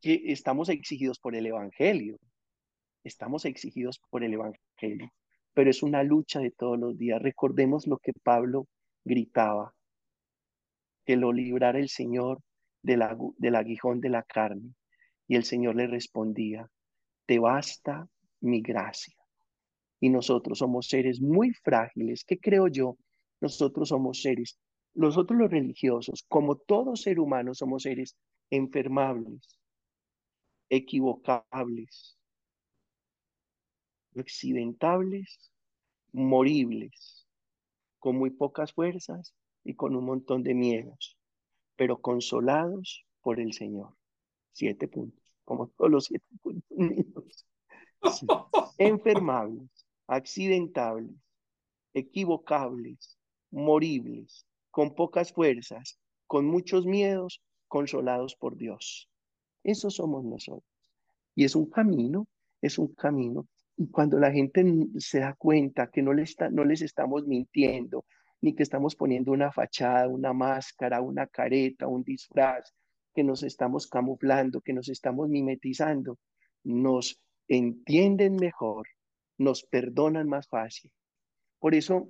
que 0.01 0.21
estamos 0.27 0.69
exigidos 0.69 1.19
por 1.19 1.35
el 1.35 1.45
Evangelio, 1.45 2.17
estamos 3.03 3.45
exigidos 3.45 3.99
por 4.09 4.23
el 4.23 4.33
Evangelio, 4.33 5.11
pero 5.53 5.69
es 5.69 5.83
una 5.83 6.03
lucha 6.03 6.39
de 6.39 6.51
todos 6.51 6.79
los 6.79 6.97
días. 6.97 7.21
Recordemos 7.21 7.87
lo 7.87 7.97
que 7.97 8.13
Pablo 8.13 8.67
gritaba, 9.03 9.73
que 11.05 11.17
lo 11.17 11.33
librara 11.33 11.79
el 11.79 11.89
Señor 11.89 12.41
del, 12.81 13.03
del 13.37 13.55
aguijón 13.55 13.99
de 13.99 14.09
la 14.09 14.23
carne. 14.23 14.73
Y 15.27 15.35
el 15.35 15.43
Señor 15.43 15.75
le 15.75 15.87
respondía, 15.87 16.69
te 17.25 17.39
basta 17.39 18.07
mi 18.41 18.61
gracia. 18.61 19.15
Y 19.99 20.09
nosotros 20.09 20.59
somos 20.59 20.87
seres 20.87 21.21
muy 21.21 21.51
frágiles. 21.51 22.23
¿Qué 22.23 22.39
creo 22.39 22.67
yo? 22.67 22.97
Nosotros 23.41 23.89
somos 23.89 24.21
seres, 24.21 24.59
nosotros 24.93 25.39
los 25.39 25.51
religiosos, 25.51 26.25
como 26.27 26.57
todo 26.57 26.95
ser 26.95 27.19
humano, 27.19 27.53
somos 27.53 27.83
seres 27.83 28.15
enfermables, 28.49 29.59
equivocables, 30.69 32.17
accidentables, 34.15 35.51
moribles, 36.11 37.27
con 37.99 38.17
muy 38.17 38.31
pocas 38.31 38.73
fuerzas 38.73 39.33
y 39.63 39.75
con 39.75 39.95
un 39.95 40.05
montón 40.05 40.43
de 40.43 40.53
miedos, 40.53 41.17
pero 41.75 42.01
consolados 42.01 43.05
por 43.21 43.39
el 43.39 43.53
Señor. 43.53 43.95
Siete 44.51 44.87
puntos, 44.87 45.23
como 45.45 45.67
todos 45.67 45.91
los 45.91 46.05
siete 46.05 46.25
puntos 46.41 47.45
Enfermables, 48.77 49.69
accidentables, 50.07 51.15
equivocables, 51.93 53.18
moribles, 53.51 54.45
con 54.71 54.95
pocas 54.95 55.33
fuerzas, 55.33 55.99
con 56.27 56.45
muchos 56.45 56.85
miedos, 56.85 57.41
consolados 57.67 58.35
por 58.35 58.55
Dios. 58.55 59.09
Eso 59.63 59.89
somos 59.89 60.23
nosotros. 60.23 60.63
Y 61.35 61.43
es 61.45 61.55
un 61.55 61.69
camino, 61.69 62.27
es 62.61 62.77
un 62.77 62.93
camino. 62.93 63.47
Y 63.77 63.89
cuando 63.89 64.19
la 64.19 64.31
gente 64.31 64.63
se 64.97 65.19
da 65.19 65.33
cuenta 65.33 65.89
que 65.89 66.01
no, 66.01 66.13
está, 66.13 66.49
no 66.49 66.65
les 66.65 66.81
estamos 66.81 67.25
mintiendo, 67.25 68.05
ni 68.41 68.53
que 68.53 68.63
estamos 68.63 68.95
poniendo 68.95 69.31
una 69.31 69.51
fachada, 69.51 70.07
una 70.07 70.33
máscara, 70.33 71.01
una 71.01 71.27
careta, 71.27 71.87
un 71.87 72.03
disfraz, 72.03 72.73
que 73.13 73.23
nos 73.23 73.43
estamos 73.43 73.87
camuflando, 73.87 74.61
que 74.61 74.73
nos 74.73 74.89
estamos 74.89 75.29
mimetizando, 75.29 76.17
nos 76.63 77.19
entienden 77.47 78.35
mejor, 78.35 78.87
nos 79.37 79.63
perdonan 79.63 80.27
más 80.27 80.47
fácil. 80.47 80.91
Por 81.59 81.75
eso, 81.75 82.09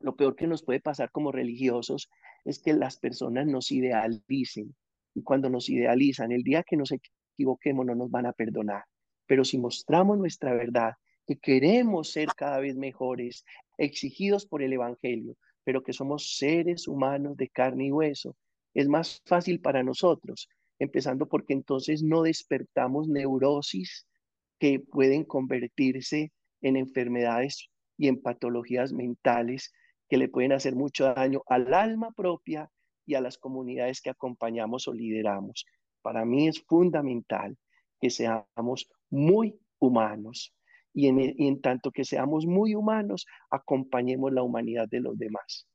lo 0.00 0.16
peor 0.16 0.34
que 0.34 0.46
nos 0.46 0.62
puede 0.62 0.80
pasar 0.80 1.10
como 1.10 1.30
religiosos 1.30 2.10
es 2.44 2.58
que 2.58 2.72
las 2.72 2.98
personas 2.98 3.46
nos 3.46 3.70
idealicen. 3.70 4.74
Y 5.14 5.22
cuando 5.22 5.50
nos 5.50 5.68
idealizan, 5.68 6.32
el 6.32 6.42
día 6.42 6.62
que 6.62 6.76
nos 6.76 6.92
equivoquemos 6.92 7.84
no 7.86 7.94
nos 7.94 8.10
van 8.10 8.26
a 8.26 8.32
perdonar. 8.32 8.84
Pero 9.26 9.44
si 9.44 9.58
mostramos 9.58 10.18
nuestra 10.18 10.54
verdad, 10.54 10.94
que 11.26 11.38
queremos 11.38 12.12
ser 12.12 12.28
cada 12.36 12.58
vez 12.58 12.76
mejores, 12.76 13.44
exigidos 13.78 14.46
por 14.46 14.62
el 14.62 14.72
Evangelio, 14.72 15.36
pero 15.64 15.82
que 15.82 15.92
somos 15.92 16.36
seres 16.36 16.88
humanos 16.88 17.36
de 17.36 17.48
carne 17.48 17.86
y 17.86 17.92
hueso, 17.92 18.36
es 18.74 18.88
más 18.88 19.22
fácil 19.26 19.60
para 19.60 19.82
nosotros, 19.82 20.48
empezando 20.78 21.28
porque 21.28 21.52
entonces 21.52 22.02
no 22.02 22.22
despertamos 22.22 23.08
neurosis 23.08 24.06
que 24.58 24.80
pueden 24.80 25.24
convertirse 25.24 26.32
en 26.62 26.76
enfermedades 26.76 27.68
y 27.96 28.08
en 28.08 28.20
patologías 28.20 28.92
mentales 28.92 29.72
que 30.10 30.16
le 30.16 30.28
pueden 30.28 30.52
hacer 30.52 30.74
mucho 30.74 31.04
daño 31.14 31.42
al 31.46 31.72
alma 31.72 32.10
propia 32.10 32.68
y 33.06 33.14
a 33.14 33.20
las 33.20 33.38
comunidades 33.38 34.00
que 34.02 34.10
acompañamos 34.10 34.88
o 34.88 34.92
lideramos. 34.92 35.64
Para 36.02 36.24
mí 36.24 36.48
es 36.48 36.60
fundamental 36.64 37.56
que 38.00 38.10
seamos 38.10 38.90
muy 39.08 39.56
humanos 39.78 40.52
y 40.92 41.06
en, 41.06 41.60
tanto 41.60 41.92
que 41.92 42.04
seamos 42.04 42.44
muy 42.44 42.74
humanos, 42.74 43.24
acompañemos 43.50 44.32
la 44.32 44.42
humanidad 44.42 44.88
de 44.88 45.00
los 45.00 45.16
demás. 45.16 45.68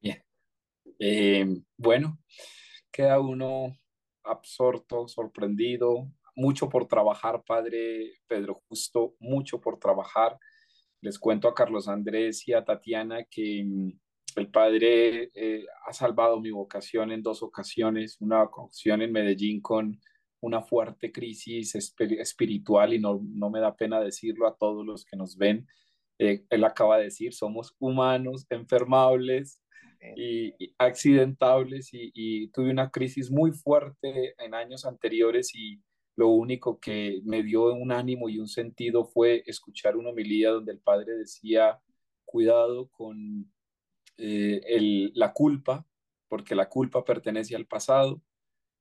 Bien. 0.00 0.20
Eh, 0.98 1.46
bueno, 1.76 2.18
queda 2.90 3.20
uno 3.20 3.76
absorto, 4.24 5.06
sorprendido, 5.06 6.10
mucho 6.34 6.68
por 6.68 6.88
trabajar, 6.88 7.44
padre 7.44 8.18
Pedro 8.26 8.62
Justo, 8.68 9.14
mucho 9.20 9.60
por 9.60 9.78
trabajar. 9.78 10.36
Les 11.00 11.18
cuento 11.18 11.48
a 11.48 11.54
Carlos 11.54 11.88
Andrés 11.88 12.46
y 12.48 12.52
a 12.52 12.64
Tatiana 12.64 13.24
que 13.24 13.64
mm, 13.64 13.92
el 14.36 14.50
padre 14.50 15.30
eh, 15.34 15.64
ha 15.86 15.92
salvado 15.92 16.40
mi 16.40 16.50
vocación 16.50 17.12
en 17.12 17.22
dos 17.22 17.42
ocasiones, 17.42 18.16
una 18.20 18.42
ocasión 18.42 19.02
en 19.02 19.12
Medellín 19.12 19.60
con 19.60 20.00
una 20.40 20.62
fuerte 20.62 21.10
crisis 21.10 21.74
espiritual 21.74 22.94
y 22.94 23.00
no, 23.00 23.20
no 23.22 23.50
me 23.50 23.60
da 23.60 23.74
pena 23.74 24.00
decirlo 24.00 24.46
a 24.46 24.56
todos 24.56 24.86
los 24.86 25.04
que 25.04 25.16
nos 25.16 25.36
ven. 25.36 25.66
Eh, 26.18 26.44
él 26.50 26.64
acaba 26.64 26.98
de 26.98 27.04
decir, 27.04 27.34
somos 27.34 27.74
humanos, 27.78 28.46
enfermables 28.50 29.62
y, 30.16 30.54
accidentables 30.78 31.92
y, 31.92 32.12
y, 32.14 32.48
tuve 32.48 32.70
una 32.70 32.90
crisis 32.90 33.30
muy 33.30 33.52
fuerte 33.52 34.34
en 34.38 34.54
años 34.54 34.84
anteriores 34.84 35.52
y 35.54 35.80
lo 36.18 36.30
único 36.30 36.80
que 36.80 37.20
me 37.24 37.44
dio 37.44 37.72
un 37.72 37.92
ánimo 37.92 38.28
y 38.28 38.40
un 38.40 38.48
sentido 38.48 39.04
fue 39.04 39.44
escuchar 39.46 39.96
una 39.96 40.10
homilía 40.10 40.50
donde 40.50 40.72
el 40.72 40.80
padre 40.80 41.12
decía, 41.16 41.80
cuidado 42.24 42.88
con 42.88 43.48
eh, 44.16 45.10
la 45.14 45.32
culpa, 45.32 45.86
porque 46.26 46.56
la 46.56 46.68
culpa 46.68 47.04
pertenece 47.04 47.54
al 47.54 47.66
pasado, 47.66 48.20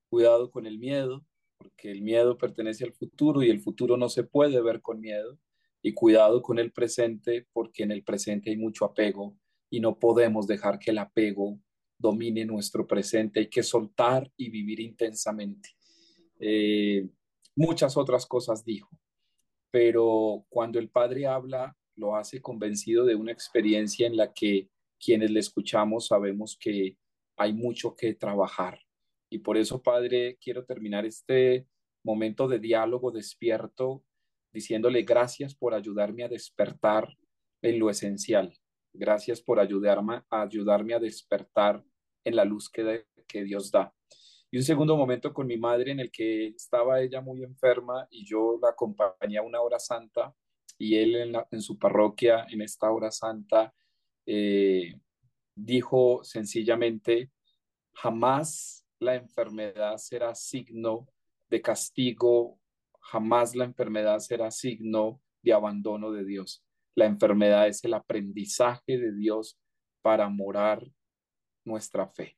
cuidado 0.09 0.49
con 0.49 0.65
el 0.65 0.79
miedo, 0.79 1.27
porque 1.59 1.91
el 1.91 2.01
miedo 2.01 2.39
pertenece 2.39 2.85
al 2.85 2.93
futuro 2.93 3.43
y 3.43 3.51
el 3.51 3.61
futuro 3.61 3.97
no 3.97 4.09
se 4.09 4.23
puede 4.23 4.59
ver 4.59 4.81
con 4.81 4.99
miedo, 4.99 5.37
y 5.83 5.93
cuidado 5.93 6.41
con 6.41 6.57
el 6.57 6.71
presente, 6.71 7.45
porque 7.53 7.83
en 7.83 7.91
el 7.91 8.03
presente 8.03 8.49
hay 8.49 8.57
mucho 8.57 8.83
apego 8.83 9.37
y 9.69 9.79
no 9.79 9.99
podemos 9.99 10.47
dejar 10.47 10.79
que 10.79 10.89
el 10.89 10.97
apego 10.97 11.59
domine 11.99 12.45
nuestro 12.45 12.87
presente, 12.87 13.41
hay 13.41 13.47
que 13.47 13.61
soltar 13.61 14.31
y 14.35 14.49
vivir 14.49 14.79
intensamente. 14.79 15.77
Eh, 16.39 17.07
muchas 17.57 17.97
otras 17.97 18.25
cosas 18.25 18.63
dijo, 18.63 18.89
pero 19.71 20.45
cuando 20.47 20.79
el 20.79 20.89
Padre 20.89 21.25
habla, 21.25 21.75
lo 21.95 22.15
hace 22.15 22.41
convencido 22.41 23.03
de 23.03 23.15
una 23.15 23.31
experiencia 23.31 24.07
en 24.07 24.15
la 24.15 24.31
que 24.31 24.69
quienes 24.99 25.31
le 25.31 25.39
escuchamos 25.39 26.07
sabemos 26.07 26.57
que 26.59 26.97
hay 27.35 27.53
mucho 27.53 27.95
que 27.95 28.13
trabajar. 28.13 28.79
Y 29.29 29.39
por 29.39 29.57
eso, 29.57 29.81
Padre, 29.81 30.37
quiero 30.39 30.63
terminar 30.65 31.05
este 31.05 31.67
momento 32.03 32.47
de 32.47 32.59
diálogo 32.59 33.11
despierto 33.11 34.03
diciéndole 34.53 35.01
gracias 35.01 35.55
por 35.55 35.73
ayudarme 35.73 36.23
a 36.23 36.29
despertar 36.29 37.17
en 37.61 37.79
lo 37.79 37.89
esencial. 37.89 38.55
Gracias 38.93 39.41
por 39.41 39.59
ayudarme 39.59 40.21
a, 40.29 40.41
ayudarme 40.43 40.93
a 40.93 40.99
despertar 40.99 41.83
en 42.23 42.35
la 42.35 42.45
luz 42.45 42.69
que, 42.69 43.05
que 43.27 43.43
Dios 43.43 43.71
da 43.71 43.96
y 44.49 44.57
un 44.57 44.63
segundo 44.63 44.95
momento 44.95 45.33
con 45.33 45.47
mi 45.47 45.57
madre 45.57 45.91
en 45.91 45.99
el 45.99 46.11
que 46.11 46.47
estaba 46.47 47.01
ella 47.01 47.21
muy 47.21 47.43
enferma 47.43 48.07
y 48.09 48.25
yo 48.25 48.57
la 48.61 48.69
acompañé 48.69 49.37
a 49.37 49.41
una 49.41 49.61
hora 49.61 49.79
santa 49.79 50.33
y 50.77 50.95
él 50.95 51.35
en, 51.51 51.61
su 51.61 51.77
parroquia 51.77 52.45
en 52.49 52.61
esta 52.61 52.91
hora 52.91 53.11
santa 53.11 53.73
eh, 54.25 54.93
dijo 55.55 56.23
sencillamente, 56.23 57.31
jamás 57.93 58.85
la 58.99 59.15
enfermedad 59.15 59.97
será 59.97 60.35
signo 60.35 61.07
de 61.49 61.61
castigo, 61.61 62.59
jamás 62.99 63.55
la 63.55 63.65
enfermedad 63.65 64.19
será 64.19 64.51
signo 64.51 65.21
de 65.41 65.53
abandono 65.53 66.11
de 66.11 66.25
Dios. 66.25 66.63
La 66.95 67.05
enfermedad 67.05 67.67
es 67.67 67.83
el 67.83 67.93
aprendizaje 67.93 68.97
de 68.97 69.13
Dios 69.15 69.59
para 70.01 70.29
morar 70.29 70.85
nuestra 71.63 72.07
fe. 72.07 72.37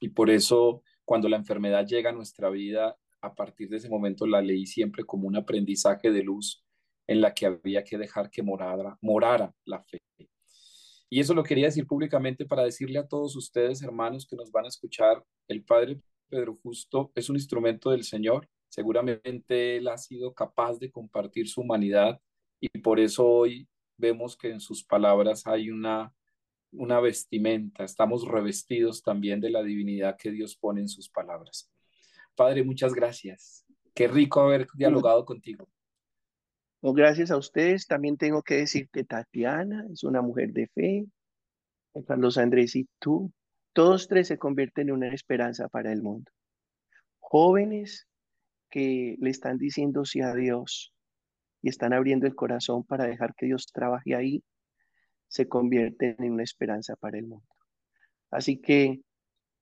Y 0.00 0.10
por 0.10 0.30
eso 0.30 0.82
cuando 1.04 1.28
la 1.28 1.36
enfermedad 1.36 1.86
llega 1.86 2.10
a 2.10 2.14
nuestra 2.14 2.50
vida, 2.50 2.96
a 3.20 3.34
partir 3.34 3.68
de 3.68 3.76
ese 3.76 3.88
momento 3.88 4.26
la 4.26 4.42
leí 4.42 4.66
siempre 4.66 5.04
como 5.04 5.28
un 5.28 5.36
aprendizaje 5.36 6.10
de 6.10 6.22
luz 6.22 6.64
en 7.06 7.20
la 7.20 7.34
que 7.34 7.46
había 7.46 7.84
que 7.84 7.98
dejar 7.98 8.30
que 8.30 8.42
morara, 8.42 8.98
morara 9.00 9.54
la 9.64 9.80
fe. 9.80 9.98
Y 11.10 11.20
eso 11.20 11.34
lo 11.34 11.42
quería 11.42 11.66
decir 11.66 11.86
públicamente 11.86 12.46
para 12.46 12.64
decirle 12.64 12.98
a 12.98 13.06
todos 13.06 13.36
ustedes, 13.36 13.82
hermanos, 13.82 14.26
que 14.26 14.36
nos 14.36 14.50
van 14.50 14.64
a 14.64 14.68
escuchar, 14.68 15.22
el 15.46 15.62
Padre 15.64 16.00
Pedro 16.30 16.58
Justo 16.62 17.12
es 17.14 17.28
un 17.28 17.36
instrumento 17.36 17.90
del 17.90 18.04
Señor. 18.04 18.48
Seguramente 18.70 19.76
Él 19.76 19.88
ha 19.88 19.98
sido 19.98 20.32
capaz 20.32 20.78
de 20.78 20.90
compartir 20.90 21.48
su 21.48 21.60
humanidad 21.60 22.18
y 22.58 22.78
por 22.78 22.98
eso 22.98 23.26
hoy 23.28 23.68
vemos 23.98 24.36
que 24.36 24.48
en 24.48 24.60
sus 24.60 24.82
palabras 24.82 25.46
hay 25.46 25.70
una 25.70 26.14
una 26.72 27.00
vestimenta, 27.00 27.84
estamos 27.84 28.26
revestidos 28.26 29.02
también 29.02 29.40
de 29.40 29.50
la 29.50 29.62
divinidad 29.62 30.16
que 30.16 30.30
Dios 30.30 30.56
pone 30.56 30.80
en 30.80 30.88
sus 30.88 31.08
palabras. 31.08 31.70
Padre, 32.34 32.64
muchas 32.64 32.94
gracias. 32.94 33.64
Qué 33.94 34.08
rico 34.08 34.40
haber 34.40 34.66
dialogado 34.74 35.24
contigo. 35.24 35.68
gracias 36.80 37.30
a 37.30 37.36
ustedes. 37.36 37.86
También 37.86 38.16
tengo 38.16 38.42
que 38.42 38.56
decir 38.56 38.88
que 38.90 39.04
Tatiana 39.04 39.86
es 39.92 40.02
una 40.02 40.22
mujer 40.22 40.52
de 40.52 40.66
fe. 40.68 41.06
Carlos 42.06 42.38
Andrés 42.38 42.74
y 42.74 42.88
tú, 42.98 43.30
todos 43.74 44.08
tres 44.08 44.28
se 44.28 44.38
convierten 44.38 44.88
en 44.88 44.94
una 44.94 45.08
esperanza 45.08 45.68
para 45.68 45.92
el 45.92 46.02
mundo. 46.02 46.30
Jóvenes 47.18 48.08
que 48.70 49.16
le 49.20 49.28
están 49.28 49.58
diciendo 49.58 50.06
sí 50.06 50.22
a 50.22 50.34
Dios 50.34 50.94
y 51.60 51.68
están 51.68 51.92
abriendo 51.92 52.26
el 52.26 52.34
corazón 52.34 52.82
para 52.84 53.04
dejar 53.04 53.34
que 53.34 53.44
Dios 53.44 53.66
trabaje 53.66 54.14
ahí 54.14 54.42
se 55.32 55.48
convierten 55.48 56.16
en 56.18 56.32
una 56.32 56.42
esperanza 56.42 56.94
para 56.94 57.16
el 57.16 57.26
mundo. 57.26 57.48
Así 58.30 58.60
que, 58.60 59.00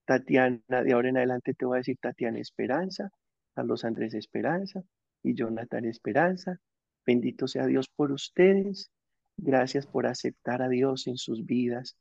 Tatiana, 0.05 0.61
de 0.67 0.93
ahora 0.93 1.11
en 1.11 1.17
adelante 1.17 1.55
te 1.55 1.65
voy 1.65 1.77
a 1.77 1.79
decir 1.79 1.97
Tatiana 2.01 2.41
Esperanza, 2.41 3.11
Carlos 3.55 3.85
Andrés 3.85 4.15
Esperanza 4.15 4.83
y 5.23 5.35
Jonathan 5.35 5.85
Esperanza. 5.85 6.59
Bendito 7.07 7.47
sea 7.47 7.67
Dios 7.67 7.89
por 7.95 8.11
ustedes. 8.11 8.91
Gracias 9.37 9.87
por 9.87 10.09
aceptar 10.09 10.61
a 10.61 10.69
Dios 10.69 11.07
en 11.07 11.17
sus 11.17 11.47
vidas. 11.47 11.97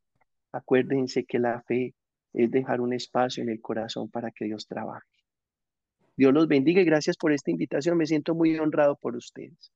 Acuérdense 0.51 1.25
que 1.25 1.37
la 1.37 1.61
fe 1.61 1.93
es 2.33 2.49
dejar 2.49 2.81
un 2.81 2.93
espacio 2.93 3.43
en 3.43 3.49
el 3.49 3.61
corazón 3.61 4.09
para 4.09 4.31
que 4.31 4.45
Dios 4.45 4.65
trabaje. 4.65 5.05
Dios 6.17 6.33
los 6.33 6.47
bendiga 6.47 6.81
y 6.81 6.85
gracias 6.85 7.17
por 7.17 7.33
esta 7.33 7.51
invitación. 7.51 7.99
Me 7.99 8.07
siento 8.07 8.33
muy 8.33 8.57
honrado 8.57 8.95
por 8.95 9.15
ustedes. 9.15 9.71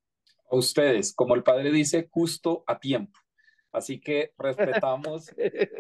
A 0.49 0.55
ustedes, 0.55 1.13
como 1.13 1.35
el 1.35 1.43
Padre 1.43 1.71
dice, 1.71 2.07
justo 2.09 2.63
a 2.65 2.79
tiempo. 2.79 3.22
Así 3.73 3.99
que 3.99 4.31
respetamos, 4.37 5.29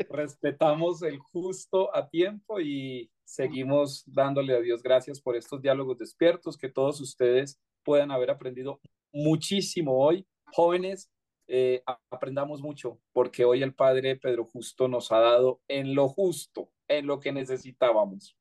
respetamos 0.09 1.03
el 1.03 1.19
justo 1.19 1.95
a 1.95 2.09
tiempo 2.09 2.59
y 2.59 3.09
seguimos 3.23 4.03
dándole 4.07 4.55
a 4.55 4.59
Dios 4.59 4.83
gracias 4.83 5.21
por 5.21 5.35
estos 5.37 5.61
diálogos 5.61 5.99
despiertos, 5.99 6.57
que 6.57 6.69
todos 6.69 6.99
ustedes 6.99 7.61
puedan 7.83 8.11
haber 8.11 8.31
aprendido 8.31 8.81
muchísimo 9.13 10.03
hoy. 10.03 10.27
Jóvenes, 10.51 11.11
eh, 11.47 11.83
aprendamos 12.09 12.61
mucho, 12.61 12.99
porque 13.11 13.45
hoy 13.45 13.61
el 13.63 13.73
Padre 13.73 14.15
Pedro 14.15 14.45
Justo 14.45 14.87
nos 14.87 15.11
ha 15.11 15.19
dado 15.19 15.61
en 15.67 15.93
lo 15.93 16.09
justo, 16.09 16.71
en 16.87 17.05
lo 17.05 17.19
que 17.19 17.31
necesitábamos. 17.31 18.37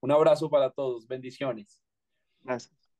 Un 0.00 0.12
abrazo 0.12 0.50
para 0.50 0.70
todos, 0.70 1.06
bendiciones. 1.06 1.82
Gracias. 2.42 2.94